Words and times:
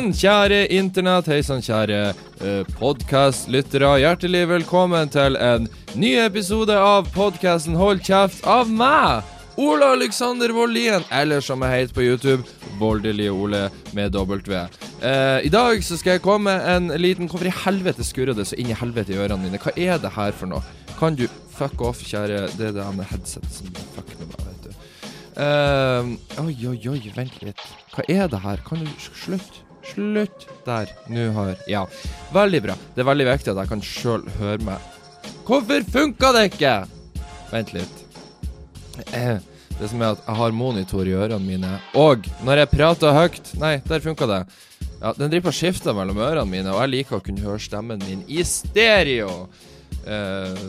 Sann, 0.00 0.14
kjære 0.16 0.58
internett. 0.72 1.26
Hei 1.28 1.42
sann, 1.44 1.60
kjære 1.60 2.14
uh, 2.40 2.68
podkastlyttere. 2.78 3.98
Hjertelig 4.00 4.46
velkommen 4.48 5.10
til 5.12 5.36
en 5.36 5.66
ny 5.92 6.14
episode 6.22 6.72
av 6.72 7.10
podkasten 7.12 7.76
Hold 7.76 8.00
kjeft 8.06 8.46
av 8.48 8.70
meg, 8.72 9.28
Ole 9.60 9.90
Alexander 9.98 10.54
Voldien, 10.56 11.04
eller 11.12 11.44
som 11.44 11.60
jeg 11.66 11.74
heter 11.82 11.98
på 11.98 12.06
YouTube, 12.06 12.48
Voldelige 12.80 13.34
Ole 13.34 13.66
med 13.92 14.16
W. 14.16 14.64
Uh, 15.04 15.44
I 15.44 15.52
dag 15.52 15.84
så 15.84 16.00
skal 16.00 16.16
jeg 16.16 16.24
komme 16.24 16.48
med 16.48 16.72
en 16.72 16.96
liten 16.96 17.28
Hvorfor 17.28 17.52
i 17.52 17.56
helvete 17.66 18.06
skurrer 18.06 18.32
det 18.38 18.48
så 18.48 18.56
inn 18.56 18.72
i 18.72 18.80
helvete 18.80 19.12
i 19.12 19.20
ørene 19.20 19.42
mine? 19.44 19.60
Hva 19.60 19.76
er 19.76 20.00
det 20.00 20.16
her 20.16 20.32
for 20.32 20.48
noe? 20.48 20.64
Kan 20.96 21.20
du 21.20 21.26
fuck 21.52 21.76
off, 21.84 22.00
kjære 22.08 22.46
Det 22.56 22.70
er 22.72 22.78
det 22.80 22.92
med 22.96 23.12
headset 23.12 23.44
som 23.52 23.68
fucker 23.98 24.16
med 24.22 24.32
meg, 24.32 24.48
vet 24.48 24.70
du. 24.70 24.84
Uh, 25.36 26.46
oi, 26.46 26.54
oi, 26.72 26.78
oi, 26.96 27.00
vent 27.20 27.42
litt. 27.44 27.72
Hva 27.92 28.08
er 28.08 28.30
det 28.32 28.46
her? 28.48 28.64
Kan 28.64 28.88
du 28.88 29.10
Slutt. 29.10 29.66
Slutt 29.86 30.46
der. 30.66 30.90
Nå 31.08 31.30
har 31.36 31.56
Ja. 31.70 31.86
Veldig 32.32 32.62
bra. 32.62 32.76
Det 32.94 33.02
er 33.02 33.08
veldig 33.10 33.26
viktig 33.32 33.52
at 33.52 33.62
jeg 33.62 33.68
kan 33.68 33.82
sjøl 33.84 34.26
høre 34.38 34.62
meg. 34.64 34.78
Hvorfor 35.46 35.84
funka 35.92 36.32
det 36.36 36.44
ikke? 36.52 36.74
Vent 37.50 37.72
litt. 37.74 37.96
Det 39.80 39.88
som 39.88 40.02
er 40.04 40.10
at 40.12 40.26
jeg 40.26 40.36
har 40.36 40.52
monitor 40.52 41.08
i 41.08 41.14
ørene 41.16 41.40
mine, 41.40 41.68
og 41.96 42.26
når 42.44 42.60
jeg 42.60 42.68
prater 42.74 43.14
høyt 43.16 43.46
Nei, 43.56 43.78
der 43.88 44.02
funka 44.04 44.26
det. 44.28 44.40
Ja, 45.00 45.14
Den 45.16 45.30
driver 45.32 45.46
på 45.48 45.54
skifter 45.56 45.96
mellom 45.96 46.20
ørene 46.20 46.44
mine, 46.50 46.74
og 46.74 46.82
jeg 46.82 46.92
liker 46.92 47.16
å 47.16 47.24
kunne 47.24 47.40
høre 47.40 47.62
stemmen 47.64 48.02
min 48.04 48.20
i 48.28 48.44
stereo. 48.44 49.46
Eh, 50.04 50.66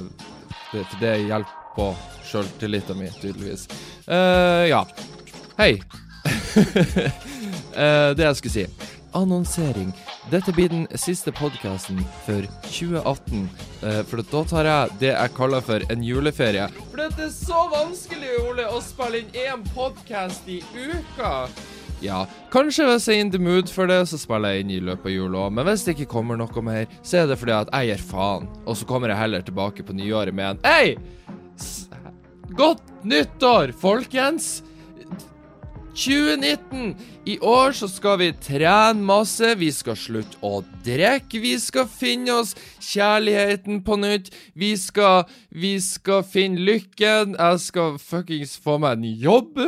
det, 0.71 0.85
det 1.01 1.17
hjelper 1.25 1.75
på 1.75 1.89
sjøltilliten 2.29 3.01
min, 3.01 3.11
tydeligvis. 3.19 3.67
Eh, 4.07 4.69
ja. 4.71 4.85
Hei. 5.59 5.73
eh, 7.75 8.09
det 8.15 8.29
jeg 8.29 8.39
skulle 8.39 8.55
si. 8.55 8.65
Annonsering. 9.17 9.91
Dette 10.31 10.53
blir 10.55 10.69
den 10.69 10.87
siste 10.95 11.31
podkasten 11.35 11.99
for 12.25 12.47
2018. 12.67 13.49
Eh, 13.83 13.99
for 14.07 14.23
da 14.23 14.43
tar 14.47 14.69
jeg 14.69 14.95
det 15.01 15.11
jeg 15.11 15.33
kaller 15.37 15.65
for 15.65 15.85
en 15.91 16.05
juleferie. 16.05 16.69
For 16.91 17.01
det 17.03 17.27
er 17.27 17.33
så 17.35 17.65
vanskelig, 17.73 18.31
Ole, 18.45 18.69
å 18.71 18.81
spille 18.83 19.23
inn 19.23 19.37
én 19.43 19.67
podkast 19.75 20.47
i 20.49 20.61
uka. 20.75 21.33
Ja, 22.01 22.23
kanskje 22.49 22.87
hvis 22.89 23.05
jeg 23.11 23.19
er 23.19 23.25
in 23.27 23.31
the 23.33 23.41
mood 23.41 23.69
for 23.69 23.85
det, 23.89 23.99
så 24.09 24.17
spiller 24.17 24.55
jeg 24.55 24.63
inn 24.65 24.73
i 24.73 24.79
løpet 24.81 25.05
av 25.11 25.13
jula 25.13 25.43
òg. 25.45 25.53
Men 25.53 25.67
hvis 25.69 25.85
det 25.85 25.97
ikke 25.97 26.09
kommer 26.15 26.39
noe 26.39 26.65
mer, 26.65 26.89
så 27.05 27.21
er 27.21 27.29
det 27.29 27.37
fordi 27.37 27.53
at 27.59 27.69
jeg 27.75 27.91
gir 27.91 28.07
faen. 28.09 28.49
Og 28.65 28.79
så 28.79 28.87
kommer 28.89 29.13
jeg 29.13 29.21
heller 29.21 29.45
tilbake 29.45 29.85
på 29.85 29.97
nyåret 29.97 30.33
med 30.33 30.55
en 30.55 30.65
Hei! 30.65 30.95
Godt 32.57 32.83
nyttår, 33.07 33.71
folkens! 33.79 34.59
2019! 35.95 36.95
I 37.25 37.37
år 37.39 37.75
så 37.75 37.87
skal 37.91 38.17
vi 38.21 38.29
trene 38.39 39.03
masse, 39.05 39.53
vi 39.59 39.69
skal 39.75 39.97
slutte 39.99 40.39
å 40.45 40.61
drikke, 40.85 41.41
vi 41.43 41.53
skal 41.59 41.89
finne 41.91 42.37
oss 42.41 42.55
kjærligheten 42.79 43.81
på 43.85 43.97
nytt, 43.99 44.31
vi 44.55 44.73
skal 44.79 45.27
Vi 45.51 45.77
skal 45.83 46.23
finne 46.23 46.63
lykken, 46.63 47.35
jeg 47.35 47.59
skal 47.59 47.97
fuckings 47.99 48.55
få 48.57 48.77
meg 48.79 48.97
en 48.97 49.09
jobb. 49.19 49.59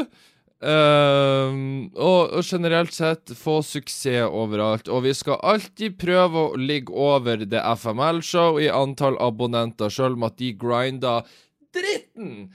Um, 0.64 1.92
og, 1.92 2.32
og, 2.38 2.44
generelt 2.48 2.94
sett 2.96 3.34
få 3.36 3.58
suksess 3.68 4.32
overalt. 4.32 4.88
Og 4.88 5.04
vi 5.04 5.12
skal 5.14 5.42
alltid 5.44 5.98
prøve 6.00 6.46
å 6.48 6.56
ligge 6.56 6.96
over 6.96 7.44
det 7.44 7.60
FML-show 7.60 8.62
i 8.64 8.72
antall 8.72 9.20
abonnenter, 9.20 9.92
sjøl 9.92 10.16
om 10.16 10.24
at 10.30 10.40
de 10.40 10.54
grinder 10.56 11.28
dritten 11.76 12.54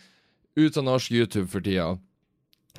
ut 0.56 0.80
av 0.80 0.88
norsk 0.88 1.12
YouTube 1.12 1.50
for 1.52 1.60
tida. 1.60 1.98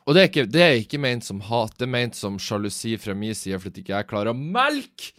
Og 0.10 0.16
det 0.18 0.22
er, 0.22 0.30
ikke, 0.32 0.50
det 0.50 0.62
er 0.66 0.80
ikke 0.82 0.98
ment 0.98 1.22
som 1.22 1.38
hat, 1.46 1.76
det 1.78 1.86
er 1.86 1.94
ment 1.94 2.16
som 2.18 2.40
sjalusi 2.42 2.96
fra 2.98 3.14
min 3.14 3.36
side 3.38 3.60
fordi 3.62 3.84
ikke 3.84 3.94
jeg 3.94 4.10
klarer 4.10 4.34
å 4.34 4.38
melke 4.40 5.12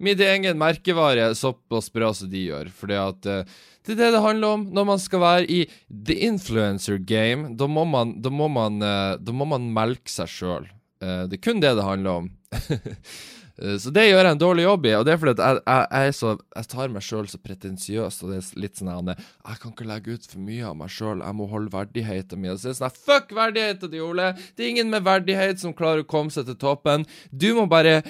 min 0.00 0.20
egen 0.24 0.56
merkevare 0.56 1.34
såpass 1.36 1.90
bra 1.92 2.12
som 2.14 2.30
de 2.30 2.46
gjør. 2.46 2.70
Fordi 2.72 2.96
at 2.96 3.28
uh, 3.28 3.58
det 3.84 3.92
er 3.92 3.98
det 3.98 4.10
det 4.14 4.22
handler 4.24 4.56
om 4.56 4.66
når 4.72 4.86
man 4.92 5.02
skal 5.02 5.20
være 5.20 5.48
i 5.52 5.60
the 5.90 6.16
influencer 6.28 6.96
game. 7.02 7.52
Da 7.58 7.68
må 7.68 7.84
man, 7.84 8.16
da 8.22 8.32
må 8.32 8.48
man, 8.48 8.80
uh, 8.80 9.18
da 9.20 9.34
må 9.34 9.48
man 9.50 9.68
melke 9.74 10.08
seg 10.12 10.30
sjøl. 10.32 10.70
Uh, 11.02 11.26
det 11.28 11.40
er 11.40 11.44
kun 11.44 11.60
det 11.60 11.74
det 11.76 11.84
handler 11.84 12.22
om. 12.22 12.30
Eh, 13.58 13.76
så 13.82 13.90
det 13.94 14.06
gjør 14.06 14.22
jeg 14.22 14.34
en 14.34 14.40
dårlig 14.40 14.64
jobb 14.66 14.86
i, 14.86 14.94
og 14.98 15.04
det 15.06 15.14
er 15.14 15.20
fordi 15.22 15.34
at 15.34 15.42
jeg, 15.42 15.62
jeg, 15.66 15.86
jeg, 16.06 16.16
så, 16.18 16.34
jeg 16.56 16.70
tar 16.72 16.92
meg 16.94 17.06
sjøl 17.06 17.30
så 17.30 17.40
pretensiøst, 17.42 18.24
og 18.24 18.32
det 18.32 18.40
er 18.40 18.62
litt 18.64 18.80
sånn 18.80 18.92
at 18.92 19.24
Jeg 19.24 19.62
kan 19.62 19.74
ikke 19.74 19.88
legge 19.88 20.16
ut 20.16 20.28
for 20.30 20.44
mye 20.46 20.70
av 20.70 20.78
meg 20.78 20.92
sjøl, 20.94 21.24
jeg 21.24 21.38
må 21.38 21.48
holde 21.50 21.74
verdigheten 21.74 22.42
min. 22.42 22.54
Så 22.56 22.70
det 22.70 22.74
er 22.76 22.80
sånn 22.82 23.02
Fuck 23.08 23.34
verdigheten 23.36 23.92
din, 23.94 24.04
Ole! 24.06 24.30
Det 24.54 24.66
er 24.66 24.74
ingen 24.74 24.92
med 24.94 25.06
verdighet 25.06 25.62
som 25.62 25.76
klarer 25.76 26.04
å 26.04 26.08
komme 26.08 26.34
seg 26.34 26.48
til 26.48 26.58
toppen. 26.60 27.06
Du 27.30 27.50
må 27.58 27.66
bare 27.70 28.00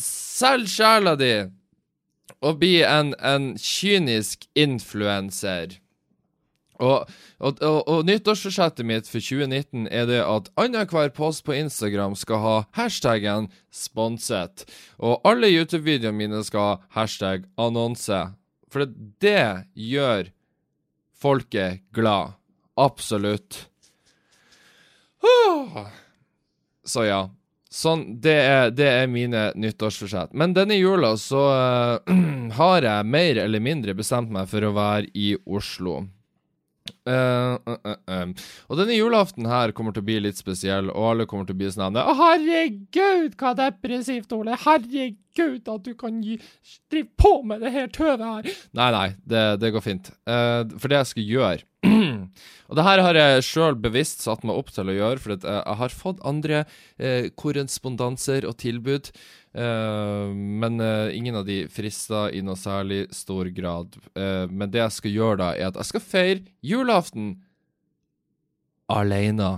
selge 0.00 0.72
sjela 0.72 1.14
di 1.18 1.34
og 2.44 2.58
bli 2.60 2.78
en, 2.84 3.14
en 3.24 3.54
kynisk 3.60 4.48
influenser. 4.58 5.78
Og, 6.82 7.10
og, 7.38 7.60
og, 7.62 7.80
og 7.88 8.06
nyttårsforsettet 8.08 8.86
mitt 8.86 9.06
for 9.10 9.22
2019 9.22 9.86
er 9.94 10.08
det 10.10 10.20
at 10.22 10.50
annenhver 10.58 11.12
post 11.14 11.44
på 11.46 11.54
Instagram 11.54 12.16
skal 12.18 12.42
ha 12.42 12.54
hashtaggen 12.78 13.50
'sponset'. 13.70 14.66
Og 14.98 15.20
alle 15.24 15.52
YouTube-videoene 15.52 16.18
mine 16.18 16.42
skal 16.44 16.60
ha 16.60 16.80
hashtag 17.00 17.46
'annonse'. 17.56 18.34
For 18.70 18.86
det 19.22 19.70
gjør 19.78 20.32
folket 21.14 21.84
glad. 21.94 22.34
Absolutt. 22.76 23.68
Så 26.84 27.06
ja. 27.06 27.22
Sånn, 27.74 28.04
det 28.22 28.34
er, 28.38 28.68
det 28.70 28.86
er 28.86 29.08
mine 29.10 29.48
nyttårsforsett. 29.58 30.30
Men 30.38 30.52
denne 30.54 30.76
jula 30.78 31.16
så 31.18 31.40
uh, 31.50 32.18
har 32.60 32.86
jeg 32.86 33.08
mer 33.10 33.40
eller 33.42 33.62
mindre 33.62 33.96
bestemt 33.98 34.30
meg 34.34 34.46
for 34.50 34.62
å 34.62 34.74
være 34.76 35.10
i 35.18 35.32
Oslo. 35.42 36.04
Uh, 37.04 37.58
uh, 37.68 37.96
uh, 38.08 38.46
og 38.72 38.78
denne 38.80 38.94
julaften 38.96 39.44
her 39.50 39.74
kommer 39.76 39.92
til 39.92 40.00
å 40.00 40.06
bli 40.06 40.16
litt 40.24 40.40
spesiell, 40.40 40.88
og 40.88 41.10
alle 41.10 41.26
kommer 41.28 41.44
til 41.44 41.56
å 41.56 41.60
bli 41.60 41.68
sånn 41.74 41.98
Å, 42.00 42.14
herregud, 42.16 43.36
hva 43.40 43.52
depressivt, 43.58 44.32
Ole. 44.32 44.56
Herregud, 44.64 45.68
at 45.68 45.84
du 45.84 45.92
kan 46.00 46.22
gi, 46.24 46.38
drive 46.92 47.10
på 47.20 47.34
med 47.44 47.60
det 47.64 47.74
her 47.74 47.92
tøvet 47.92 48.24
her. 48.24 48.48
Nei, 48.72 48.88
nei, 48.96 49.08
det, 49.28 49.44
det 49.60 49.74
går 49.74 49.84
fint. 49.84 50.10
for 50.24 50.88
det 50.88 51.02
jeg 51.02 51.12
skal 51.12 51.30
gjøre 51.34 51.62
Og 52.70 52.78
det 52.78 52.86
her 52.86 53.04
har 53.04 53.18
jeg 53.20 53.46
sjøl 53.46 53.78
bevisst 53.78 54.24
satt 54.26 54.44
meg 54.46 54.58
opp 54.58 54.74
til 54.74 54.90
å 54.90 54.98
gjøre, 54.98 55.22
for 55.22 55.36
jeg 55.36 55.78
har 55.80 55.96
fått 55.96 56.22
andre 56.26 56.64
korrespondanser 57.40 58.46
og 58.48 58.58
tilbud. 58.62 59.10
Uh, 59.54 60.34
men 60.34 60.80
uh, 60.80 61.16
ingen 61.16 61.36
av 61.38 61.44
de 61.46 61.60
frister 61.70 62.32
i 62.34 62.40
noe 62.42 62.58
særlig 62.58 63.04
stor 63.14 63.46
grad. 63.54 63.94
Uh, 64.18 64.50
men 64.50 64.72
det 64.74 64.82
jeg 64.82 64.96
skal 64.96 65.14
gjøre 65.14 65.38
da, 65.38 65.50
er 65.54 65.68
at 65.70 65.78
jeg 65.78 65.90
skal 65.92 66.02
feire 66.02 66.42
julaften 66.66 67.36
alene. 68.90 69.52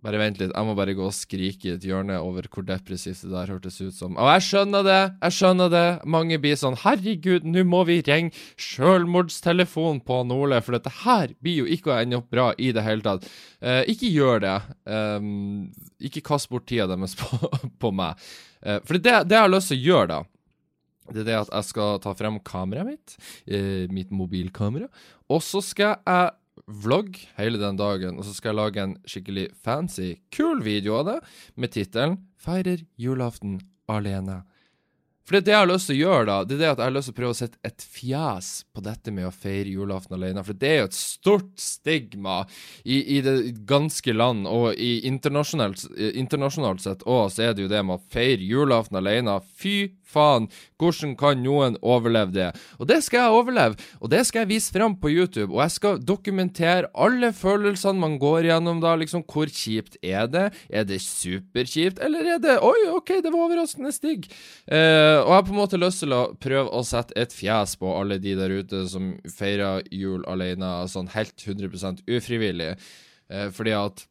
Bare 0.00 0.16
vent 0.16 0.38
litt, 0.40 0.52
jeg 0.54 0.64
må 0.64 0.72
bare 0.78 0.94
gå 0.96 1.02
og 1.04 1.12
skrike 1.12 1.66
i 1.68 1.72
et 1.74 1.84
hjørne 1.84 2.16
over 2.24 2.46
hvor 2.48 2.64
depressivt 2.64 3.20
det 3.26 3.34
der 3.34 3.50
hørtes 3.52 3.76
ut 3.82 3.92
som. 3.92 4.14
Og 4.16 4.30
jeg 4.32 4.46
skjønner 4.46 4.86
det, 4.86 5.00
jeg 5.26 5.36
skjønner 5.36 5.72
det. 5.74 5.84
Mange 6.08 6.38
blir 6.40 6.56
sånn 6.56 6.78
Herregud, 6.80 7.44
nå 7.44 7.66
må 7.68 7.82
vi 7.88 7.98
ringe 8.06 8.32
sjølmordstelefonen 8.64 10.00
på 10.08 10.22
Nordli, 10.24 10.62
for 10.64 10.78
dette 10.78 10.94
her 11.02 11.36
blir 11.44 11.60
jo 11.60 11.68
ikke 11.76 11.92
å 11.92 11.98
ende 11.98 12.16
opp 12.22 12.32
bra 12.32 12.48
i 12.56 12.72
det 12.72 12.86
hele 12.86 13.04
tatt. 13.04 13.28
Uh, 13.60 13.82
ikke 13.92 14.08
gjør 14.08 14.40
det. 14.46 14.56
Um, 14.88 15.68
ikke 16.00 16.24
kast 16.32 16.48
bort 16.48 16.64
tida 16.70 16.88
deres 16.88 17.18
på, 17.20 17.52
på 17.84 17.92
meg. 17.92 18.16
Uh, 18.64 18.78
for 18.88 18.96
det, 18.96 19.18
det 19.28 19.36
jeg 19.36 19.44
har 19.44 19.52
lyst 19.52 19.74
til 19.74 19.82
å 19.82 19.88
gjøre, 19.90 20.12
da 20.16 20.26
det 21.10 21.24
er 21.24 21.26
det 21.26 21.38
at 21.40 21.48
jeg 21.50 21.66
skal 21.66 21.96
ta 21.98 22.12
frem 22.14 22.36
kameraet 22.46 22.86
mitt, 22.86 23.16
uh, 23.50 23.86
mitt 23.90 24.12
mobilkamera, 24.14 24.86
og 25.30 25.42
så 25.44 25.60
skal 25.64 25.96
jeg 25.98 26.36
vlogg 26.70 27.18
hele 27.38 27.60
den 27.60 27.78
dagen, 27.80 28.18
og 28.18 28.26
så 28.26 28.34
skal 28.36 28.52
jeg 28.52 28.60
lage 28.60 28.84
en 28.84 28.96
skikkelig 29.08 29.48
fancy, 29.64 30.14
kul 30.34 30.62
video 30.64 31.00
av 31.00 31.10
det, 31.10 31.18
med 31.56 31.74
tittelen 31.74 32.18
'Feirer 32.40 32.86
julaften 32.96 33.60
alene'. 33.90 34.42
For 35.30 35.36
det, 35.36 35.46
det 35.46 35.52
jeg 35.52 35.62
har 35.62 35.68
lyst 35.70 35.86
til 35.86 35.94
å 35.94 36.00
gjøre, 36.00 36.24
da, 36.26 36.36
det 36.42 36.54
er 36.56 36.58
det 36.58 36.68
at 36.72 36.80
jeg 36.80 36.88
har 36.88 36.94
lyst 36.96 37.06
til 37.06 37.14
å 37.14 37.18
prøve 37.20 37.34
å 37.36 37.38
sette 37.38 37.60
et 37.62 37.84
fjes 37.86 38.46
på 38.74 38.82
dette 38.82 39.12
med 39.14 39.28
å 39.28 39.30
feire 39.30 39.70
julaften 39.70 40.16
alene. 40.16 40.42
For 40.42 40.58
det 40.58 40.70
er 40.70 40.80
jo 40.80 40.88
et 40.88 40.96
stort 40.98 41.52
stigma 41.62 42.40
i, 42.82 42.96
i 42.98 43.20
det 43.22 43.34
ganske 43.68 44.10
land, 44.16 44.48
og 44.50 44.74
i 44.74 45.04
internasjonalt, 45.06 45.84
internasjonalt 46.18 46.82
sett 46.82 47.06
òg, 47.06 47.28
så 47.30 47.46
er 47.46 47.54
det 47.54 47.62
jo 47.62 47.70
det 47.70 47.84
med 47.86 48.00
å 48.00 48.10
feire 48.10 48.42
julaften 48.42 48.98
alene. 48.98 49.36
Fy 49.54 49.76
faen, 50.10 50.48
hvordan 50.80 51.14
kan 51.20 51.40
noen 51.44 51.78
overleve 51.80 52.34
det? 52.34 52.48
Og 52.78 52.88
det 52.90 53.00
skal 53.06 53.24
jeg 53.24 53.38
overleve, 53.40 53.78
og 54.00 54.12
det 54.12 54.24
skal 54.28 54.44
jeg 54.44 54.52
vise 54.56 54.74
fram 54.74 54.96
på 55.00 55.12
YouTube. 55.12 55.52
Og 55.54 55.62
jeg 55.64 55.76
skal 55.76 56.00
dokumentere 56.02 56.90
alle 56.94 57.32
følelsene 57.36 58.00
man 58.00 58.18
går 58.22 58.50
gjennom 58.50 58.82
da, 58.82 58.96
liksom. 59.00 59.24
Hvor 59.30 59.50
kjipt 59.50 59.98
er 60.02 60.26
det? 60.30 60.46
Er 60.68 60.86
det 60.88 61.00
superkjipt, 61.04 62.02
eller 62.02 62.34
er 62.36 62.42
det 62.42 62.58
Oi, 62.66 62.88
OK, 62.92 63.16
det 63.22 63.30
var 63.30 63.46
overraskende 63.46 63.92
digg. 64.02 64.28
Eh, 64.66 65.18
og 65.20 65.30
jeg 65.30 65.36
har 65.36 65.46
på 65.46 65.54
en 65.54 65.60
måte 65.60 65.80
lyst 65.80 66.04
til 66.04 66.14
å 66.16 66.22
prøve 66.40 66.72
å 66.74 66.82
sette 66.86 67.16
et 67.18 67.34
fjes 67.34 67.76
på 67.80 67.90
alle 67.96 68.20
de 68.22 68.34
der 68.38 68.52
ute 68.60 68.84
som 68.90 69.12
feirer 69.30 69.84
jul 69.94 70.24
alene 70.30 70.72
sånn 70.90 71.10
helt 71.14 71.36
100 71.46 72.04
ufrivillig. 72.08 72.74
Eh, 73.30 73.50
fordi 73.54 73.76
at 73.76 74.06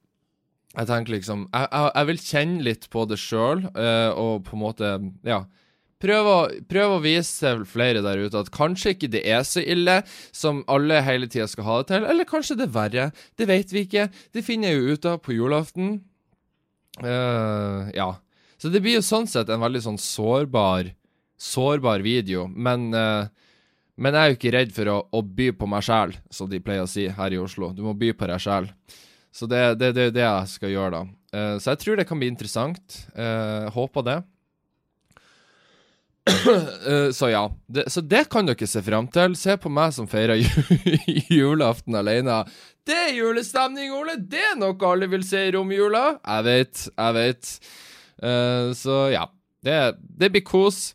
Jeg 0.78 0.86
tenker 0.86 1.16
liksom 1.16 1.48
Jeg, 1.50 1.68
jeg, 1.72 1.92
jeg 1.95 2.07
vil 2.07 2.19
kjenne 2.24 2.63
litt 2.68 2.90
på 2.94 3.06
det 3.10 3.18
sjøl, 3.19 3.63
eh, 3.74 4.12
og 4.13 4.45
på 4.45 4.56
en 4.56 4.63
måte 4.63 4.92
Ja. 5.25 5.44
Prøve 6.00 6.31
å, 6.31 6.44
prøv 6.72 6.94
å 6.96 7.01
vise 7.04 7.51
flere 7.68 8.00
der 8.06 8.22
ute 8.24 8.40
at 8.40 8.51
kanskje 8.56 8.94
ikke 8.94 9.10
det 9.12 9.25
er 9.28 9.42
så 9.44 9.60
ille 9.60 9.98
som 10.31 10.62
alle 10.72 11.01
hele 11.04 11.28
tida 11.28 11.48
skal 11.51 11.68
ha 11.68 11.80
det 11.81 11.90
til, 11.90 12.06
eller 12.07 12.28
kanskje 12.30 12.56
det 12.62 12.69
er 12.69 12.78
verre. 12.78 13.07
Det 13.36 13.48
vet 13.50 13.74
vi 13.75 13.84
ikke. 13.84 14.06
Det 14.31 14.46
finner 14.48 14.72
jeg 14.72 14.80
jo 14.80 14.96
ut 14.96 15.10
av 15.12 15.19
på 15.25 15.36
julaften. 15.36 15.98
Uh, 17.04 17.92
ja. 17.96 18.13
Så 18.60 18.72
det 18.72 18.80
blir 18.84 18.96
jo 19.00 19.04
sånn 19.04 19.28
sett 19.28 19.51
en 19.51 19.62
veldig 19.63 19.84
sånn 19.90 20.01
sårbar 20.01 20.94
Sårbar 21.40 22.02
video, 22.04 22.50
men 22.52 22.90
uh, 22.92 23.28
men 24.00 24.16
jeg 24.16 24.19
er 24.19 24.31
jo 24.31 24.36
ikke 24.36 24.52
redd 24.56 24.74
for 24.75 24.90
å, 24.92 24.98
å 25.12 25.19
by 25.24 25.45
på 25.60 25.68
meg 25.72 25.84
sjæl, 25.84 26.13
som 26.31 26.48
de 26.52 26.60
pleier 26.63 26.84
å 26.84 26.88
si 26.88 27.06
her 27.12 27.36
i 27.36 27.40
Oslo. 27.40 27.69
Du 27.75 27.81
må 27.84 27.94
by 28.00 28.13
på 28.16 28.28
deg 28.28 28.40
sjæl. 28.44 28.68
Så 29.36 29.48
det 29.52 29.60
er 29.60 29.74
det, 29.75 29.90
det, 29.95 30.06
det, 30.16 30.24
jeg 30.24 30.52
skal 30.52 30.72
gjøre, 30.72 31.00
da. 31.02 31.02
Uh, 31.36 31.56
så 31.60 31.74
jeg 31.74 31.81
tror 31.84 32.00
det 32.00 32.06
kan 32.07 32.19
bli 32.19 32.30
interessant. 32.31 33.00
Håper 33.75 34.07
det. 34.07 34.18
Uh, 36.30 37.10
så 37.18 37.31
ja. 37.31 37.44
Det, 37.68 37.88
så 37.92 38.04
det 38.06 38.26
kan 38.31 38.50
dere 38.50 38.70
se 38.70 38.84
fram 38.86 39.10
til. 39.14 39.36
Se 39.40 39.58
på 39.60 39.72
meg 39.74 39.96
som 39.96 40.10
feirer 40.10 40.42
julaften 41.40 41.98
alene. 42.00 42.44
Det 42.88 42.98
er 43.10 43.18
julestemning, 43.18 43.92
Ole! 43.94 44.18
Det 44.20 44.42
er 44.52 44.56
noe 44.58 44.78
alle 44.90 45.10
vil 45.12 45.26
se 45.26 45.48
i 45.48 45.52
romjula. 45.54 46.20
Jeg 46.24 46.48
vet, 46.48 46.86
jeg 46.90 47.18
vet. 47.20 47.52
så 48.80 49.02
ja. 49.14 49.28
Det, 49.66 49.76
det 50.00 50.31
blir 50.34 50.46
kos. 50.48 50.94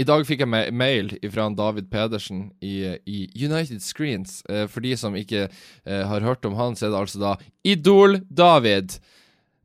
I 0.00 0.06
dag 0.06 0.22
fikk 0.24 0.44
jeg 0.44 0.72
mail 0.76 1.10
fra 1.32 1.48
David 1.52 1.90
Pedersen 1.92 2.44
i, 2.64 2.94
i 3.04 3.24
United 3.36 3.82
Screens. 3.84 4.40
Uh, 4.48 4.64
for 4.70 4.84
de 4.84 4.94
som 4.98 5.16
ikke 5.18 5.48
uh, 5.50 6.02
har 6.08 6.24
hørt 6.24 6.46
om 6.48 6.56
han, 6.58 6.76
så 6.76 6.88
er 6.88 6.94
det 6.94 7.00
altså 7.02 7.22
da 7.22 7.34
Idol-David. 7.68 8.96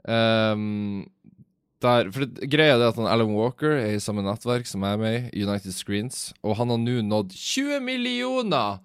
Um, 0.05 1.05
der, 1.85 2.09
for 2.13 2.25
det, 2.25 2.49
Greia 2.51 2.75
er 2.75 2.87
at 2.89 2.97
han 2.99 3.09
Alan 3.09 3.35
Walker 3.37 3.77
er 3.77 3.95
i 3.95 4.01
samme 4.03 4.25
nettverk 4.25 4.67
som 4.69 4.83
jeg 4.85 4.97
er 4.97 5.01
med 5.01 5.29
i, 5.29 5.45
United 5.45 5.75
Screens. 5.75 6.27
Og 6.43 6.57
han 6.59 6.73
har 6.73 6.81
nå 6.81 6.99
nådd 7.05 7.35
20 7.37 7.79
millioner 7.85 8.81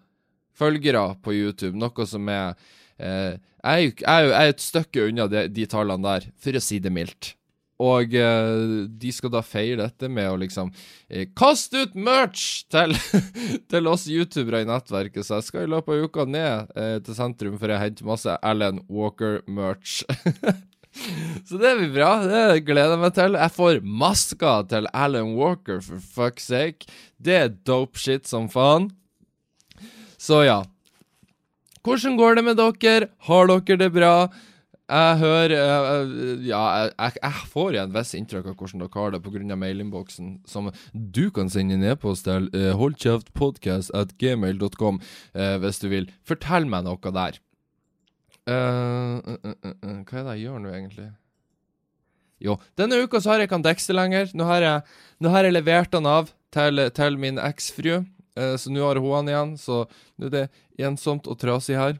følgere 0.61 1.14
på 1.25 1.35
YouTube, 1.35 1.79
noe 1.81 2.06
som 2.08 2.29
er 2.29 2.55
eh, 3.00 3.37
jeg, 3.61 3.93
jeg 4.00 4.32
er 4.32 4.52
et 4.52 4.62
stykke 4.62 5.11
unna 5.11 5.29
de, 5.31 5.47
de 5.52 5.69
tallene 5.69 6.06
der, 6.06 6.31
for 6.41 6.56
å 6.56 6.64
si 6.64 6.81
det 6.82 6.93
mildt. 6.94 7.35
Og 7.81 8.12
eh, 8.12 8.87
de 9.00 9.12
skal 9.14 9.32
da 9.32 9.41
feire 9.44 9.79
dette 9.81 10.08
med 10.12 10.29
å 10.29 10.38
liksom 10.41 10.69
eh, 11.08 11.31
kaste 11.37 11.87
ut 11.87 11.94
merch 11.96 12.67
til, 12.73 12.93
til 13.73 13.88
oss 13.88 14.05
youtubere 14.11 14.62
i 14.64 14.69
nettverket. 14.69 15.25
Så 15.25 15.38
jeg 15.38 15.49
skal 15.49 15.64
i 15.64 15.70
løpet 15.73 15.96
av 15.96 16.05
uka 16.05 16.26
ned 16.29 16.75
uh, 16.76 16.99
til 17.05 17.17
sentrum 17.17 17.56
for 17.61 17.73
å 17.73 17.81
hente 17.81 18.06
masse 18.08 18.37
Alan 18.44 18.82
Walker-merch. 18.93 20.03
så 21.49 21.61
det 21.61 21.75
blir 21.79 21.93
bra. 21.94 22.11
Det 22.25 22.64
gleder 22.67 22.97
jeg 22.97 23.02
meg 23.05 23.14
til. 23.17 23.38
Jeg 23.41 23.55
får 23.56 23.81
maska 24.02 24.55
til 24.70 24.91
Alan 24.93 25.35
Walker, 25.38 25.81
for 25.85 26.02
fuck's 26.02 26.50
sake. 26.50 26.91
Det 27.19 27.37
er 27.37 27.56
dope 27.69 28.00
shit 28.00 28.29
som 28.29 28.49
faen. 28.52 28.91
Så 30.20 30.44
ja. 30.44 30.62
Hvordan 31.81 32.19
går 32.20 32.37
det 32.37 32.44
med 32.44 32.61
dere? 32.61 33.11
Har 33.29 33.49
dere 33.49 33.81
det 33.81 33.93
bra? 33.94 34.14
Jeg 34.91 35.19
hører 35.20 35.52
uh, 35.55 36.47
Ja, 36.47 36.62
jeg, 36.91 37.19
jeg, 37.23 37.43
får 37.53 37.76
igjen 37.76 37.93
visst 37.94 38.17
inntrykk 38.19 38.49
av 38.50 38.56
hvordan 38.58 38.82
dere 38.82 39.03
har 39.05 39.14
det 39.14 39.20
pga. 39.23 39.58
mailinnboksen, 39.62 40.32
som 40.50 40.70
du 40.93 41.31
kan 41.31 41.50
sende 41.53 41.79
en 41.79 41.87
e-post 41.93 42.26
til 42.26 42.50
uh, 42.56 42.73
holdkjeftpodkast 42.79 43.94
at 43.94 44.17
gmail.com 44.19 44.99
uh, 45.00 45.56
hvis 45.62 45.81
du 45.82 45.88
vil. 45.93 46.11
Fortell 46.26 46.67
meg 46.67 46.88
noe 46.88 47.14
der. 47.14 47.38
Uh, 48.49 49.21
hva 50.07 50.21
er 50.21 50.25
det 50.27 50.37
jeg 50.37 50.45
gjør 50.47 50.63
nå, 50.63 50.73
egentlig? 50.75 51.09
Jo, 52.41 52.57
denne 52.81 53.03
uka 53.05 53.21
så 53.21 53.35
har 53.35 53.43
jeg 53.43 53.51
ikke 53.51 53.59
han 53.59 53.67
Dexter 53.67 53.97
lenger. 53.97 54.31
Nå 54.37 54.47
har 54.49 54.65
jeg, 54.65 55.01
nå 55.21 55.33
har 55.35 55.45
jeg 55.45 55.57
levert 55.59 55.97
han 55.97 56.09
av 56.09 56.31
til, 56.55 56.87
til 56.97 57.19
min 57.21 57.41
eksfrue, 57.43 58.01
så 58.33 58.73
nå 58.73 58.81
har 58.87 58.97
hun 58.97 59.19
han 59.19 59.29
igjen. 59.29 59.51
Så 59.61 59.83
nå 60.17 60.31
er 60.31 60.33
det 60.33 60.47
ensomt 60.89 61.29
og 61.29 61.37
trasig 61.43 61.77
her. 61.77 61.99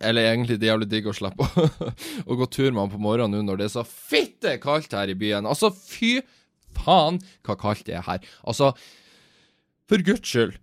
Eller 0.00 0.30
egentlig 0.30 0.56
det 0.58 0.68
er 0.68 0.72
jævlig 0.72 0.88
digg 0.90 1.08
å 1.10 1.14
slippe 1.14 1.46
å 2.28 2.36
gå 2.38 2.48
tur 2.48 2.70
med 2.70 2.86
han 2.86 2.92
på 2.94 3.02
morgenen 3.04 3.36
nå 3.36 3.42
når 3.44 3.60
det 3.60 3.66
er 3.68 3.74
så 3.76 3.84
fitte 3.84 4.56
kaldt 4.62 4.96
her 4.96 5.12
i 5.12 5.16
byen. 5.18 5.48
Altså, 5.48 5.70
fy 5.70 6.18
faen 6.74 7.20
hva 7.46 7.56
kaldt 7.60 7.84
det 7.88 7.98
er 7.98 8.06
her. 8.06 8.24
Altså, 8.48 8.72
for 9.90 10.04
guds 10.04 10.28
skyld. 10.30 10.56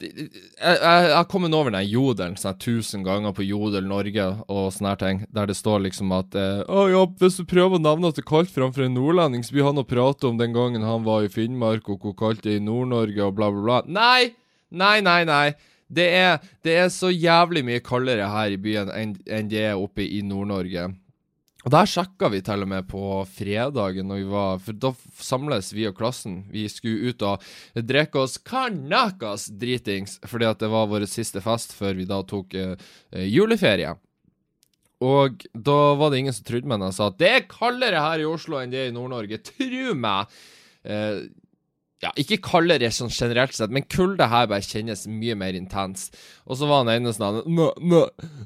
Jeg, 0.00 0.78
har 1.14 1.26
kommet 1.30 1.54
over 1.54 1.70
den 1.70 1.86
jodelen 1.86 2.34
sånn 2.40 2.56
tusen 2.58 3.04
ganger 3.06 3.34
på 3.36 3.46
Jodel 3.46 3.86
Norge 3.86 4.24
og 4.50 4.72
sånne 4.74 4.94
her 4.94 5.00
ting, 5.00 5.20
der 5.30 5.46
det 5.46 5.54
står 5.58 5.84
liksom 5.84 6.10
at 6.16 6.34
Å 6.34 6.86
ja, 6.90 7.04
hvis 7.20 7.38
du 7.38 7.44
prøver 7.46 7.78
å 7.78 7.82
nevne 7.82 8.10
at 8.10 8.18
det 8.18 8.24
er 8.24 8.30
kaldt 8.32 8.50
framfor 8.54 8.88
en 8.88 8.96
nordlending, 8.98 9.44
så 9.46 9.54
blir 9.54 9.68
han 9.68 9.78
å 9.78 9.86
prate 9.86 10.26
om 10.26 10.40
den 10.40 10.56
gangen 10.56 10.82
han 10.86 11.06
var 11.06 11.26
i 11.26 11.30
Finnmark, 11.30 11.86
og 11.88 12.02
hvor 12.02 12.16
kaldt 12.18 12.42
det 12.42 12.56
er 12.56 12.62
i 12.62 12.66
Nord-Norge, 12.66 13.22
og 13.22 13.38
bla, 13.38 13.52
bla, 13.54 13.62
bla. 13.62 13.78
Nei! 13.86 14.34
Nei, 14.74 14.98
nei, 15.06 15.22
nei. 15.28 15.54
Det 15.94 16.06
er, 16.16 16.38
det 16.64 16.74
er, 16.80 16.88
så 16.90 17.10
jævlig 17.12 17.62
mye 17.66 17.82
kaldere 17.84 18.26
her 18.32 18.54
i 18.54 18.60
byen 18.60 18.90
enn, 18.90 19.14
enn 19.30 19.50
det 19.50 19.62
er 19.68 19.78
oppe 19.78 20.02
i 20.02 20.22
Nord-Norge. 20.26 20.88
Og 21.64 21.72
Der 21.72 21.88
sjekka 21.88 22.28
vi 22.28 22.42
til 22.44 22.60
og 22.60 22.68
med 22.68 22.84
på 22.90 23.02
fredagen, 23.32 24.08
når 24.10 24.18
vi 24.20 24.26
var, 24.28 24.58
for 24.60 24.76
da 24.76 24.90
samles 25.16 25.70
vi 25.72 25.86
og 25.88 25.96
klassen. 25.96 26.42
Vi 26.52 26.66
skulle 26.68 27.08
ut 27.08 27.24
og 27.24 27.44
drikke 27.74 28.20
oss 28.20 28.36
kanakas 28.36 29.46
dritings, 29.48 30.18
fordi 30.28 30.50
at 30.50 30.60
det 30.60 30.68
var 30.72 30.90
vår 30.92 31.06
siste 31.08 31.40
fest 31.44 31.72
før 31.72 31.96
vi 31.96 32.04
da 32.10 32.20
tok 32.28 32.52
eh, 32.60 32.76
juleferie. 33.32 33.94
Og 35.04 35.40
da 35.52 35.78
var 35.96 36.12
det 36.12 36.20
ingen 36.20 36.36
som 36.36 36.44
trodde 36.46 36.68
meg 36.68 36.80
når 36.80 36.92
jeg 36.92 36.98
sa 36.98 37.08
at 37.10 37.18
det 37.20 37.30
er 37.32 37.48
kaldere 37.48 38.04
her 38.04 38.20
i 38.20 38.28
Oslo 38.28 38.60
enn 38.60 38.72
det 38.72 38.82
er 38.82 38.92
i 38.92 38.94
Nord-Norge. 38.94 39.40
Tru 39.48 39.96
meg! 39.96 40.36
Uh, 40.84 41.24
ja, 42.02 42.10
ikke 42.20 42.40
kaldere 42.44 42.90
sånn 42.92 43.12
generelt 43.12 43.54
sett, 43.56 43.72
men 43.72 43.86
kulde 43.88 44.26
her 44.28 44.48
bare 44.50 44.64
kjennes 44.66 45.04
mye 45.08 45.36
mer 45.38 45.56
intens. 45.56 46.08
Og 46.44 46.58
så 46.58 46.68
var 46.68 46.82
han 46.82 46.90
ene 46.92 47.12
sånn 47.14 47.42
Nå, 47.48 47.70
nå, 47.80 48.00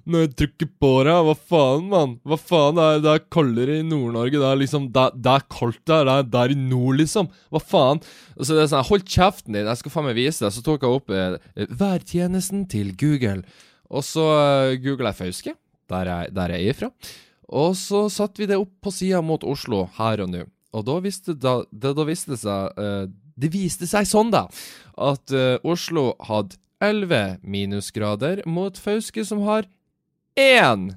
nå 0.07 0.23
jeg 0.23 0.35
trykker 0.39 0.71
på 0.79 0.91
deg, 1.09 1.17
hva 1.27 1.35
faen, 1.35 1.87
mann? 1.91 2.17
Hva 2.29 2.39
faen, 2.39 2.79
det 2.79 2.87
er, 2.87 3.01
det 3.05 3.15
er 3.15 3.25
kaldere 3.35 3.79
i 3.81 3.87
Nord-Norge, 3.87 4.39
det 4.39 4.51
er 4.51 4.61
liksom 4.61 4.91
Det, 4.95 5.07
det 5.19 5.35
er 5.35 5.47
kaldt 5.55 5.81
der, 5.91 6.05
det 6.07 6.15
er 6.15 6.29
der 6.37 6.55
i 6.55 6.59
nord, 6.61 7.01
liksom. 7.01 7.31
Hva 7.55 7.63
faen? 7.65 8.03
Og 8.37 8.45
så 8.45 8.55
det 8.55 8.67
er 8.67 8.73
sånn, 8.75 8.89
hold 8.91 9.07
kjeften 9.09 9.57
din, 9.57 9.71
jeg 9.73 9.83
skal 9.83 9.95
faen 9.97 10.09
meg 10.11 10.19
vise 10.21 10.45
deg. 10.45 10.55
Så 10.55 10.67
tok 10.67 10.85
jeg 10.85 11.01
opp 11.01 11.15
eh, 11.15 11.65
værtjenesten 11.81 12.69
til 12.71 12.93
Google, 13.01 13.41
og 13.89 14.05
så 14.07 14.29
eh, 14.37 14.77
googla 14.85 15.15
jeg 15.15 15.23
Fauske, 15.23 15.57
der 15.89 16.13
jeg, 16.13 16.37
er 16.37 16.61
ifra. 16.69 16.93
Og 17.59 17.73
så 17.81 18.05
satte 18.13 18.43
vi 18.43 18.51
det 18.51 18.61
opp 18.61 18.75
på 18.85 18.93
sida 18.93 19.23
mot 19.25 19.43
Oslo, 19.49 19.87
her 19.97 20.23
og 20.23 20.31
nå. 20.35 20.45
Og 20.77 20.85
da 20.85 20.99
viste, 21.01 21.33
da, 21.33 21.63
da, 21.73 21.95
da 21.97 22.05
det 22.05 22.37
seg 22.37 22.77
uh, 22.77 23.07
det 23.39 23.53
viste 23.55 23.87
seg 23.89 24.07
sånn, 24.09 24.33
da, 24.35 24.47
at 24.99 25.35
uh, 25.35 25.57
Oslo 25.67 26.13
hadde 26.29 26.59
11 26.85 27.41
minusgrader 27.43 28.43
mot 28.47 28.79
Fauske, 28.79 29.25
som 29.27 29.43
har 29.47 29.67
én 30.39 30.93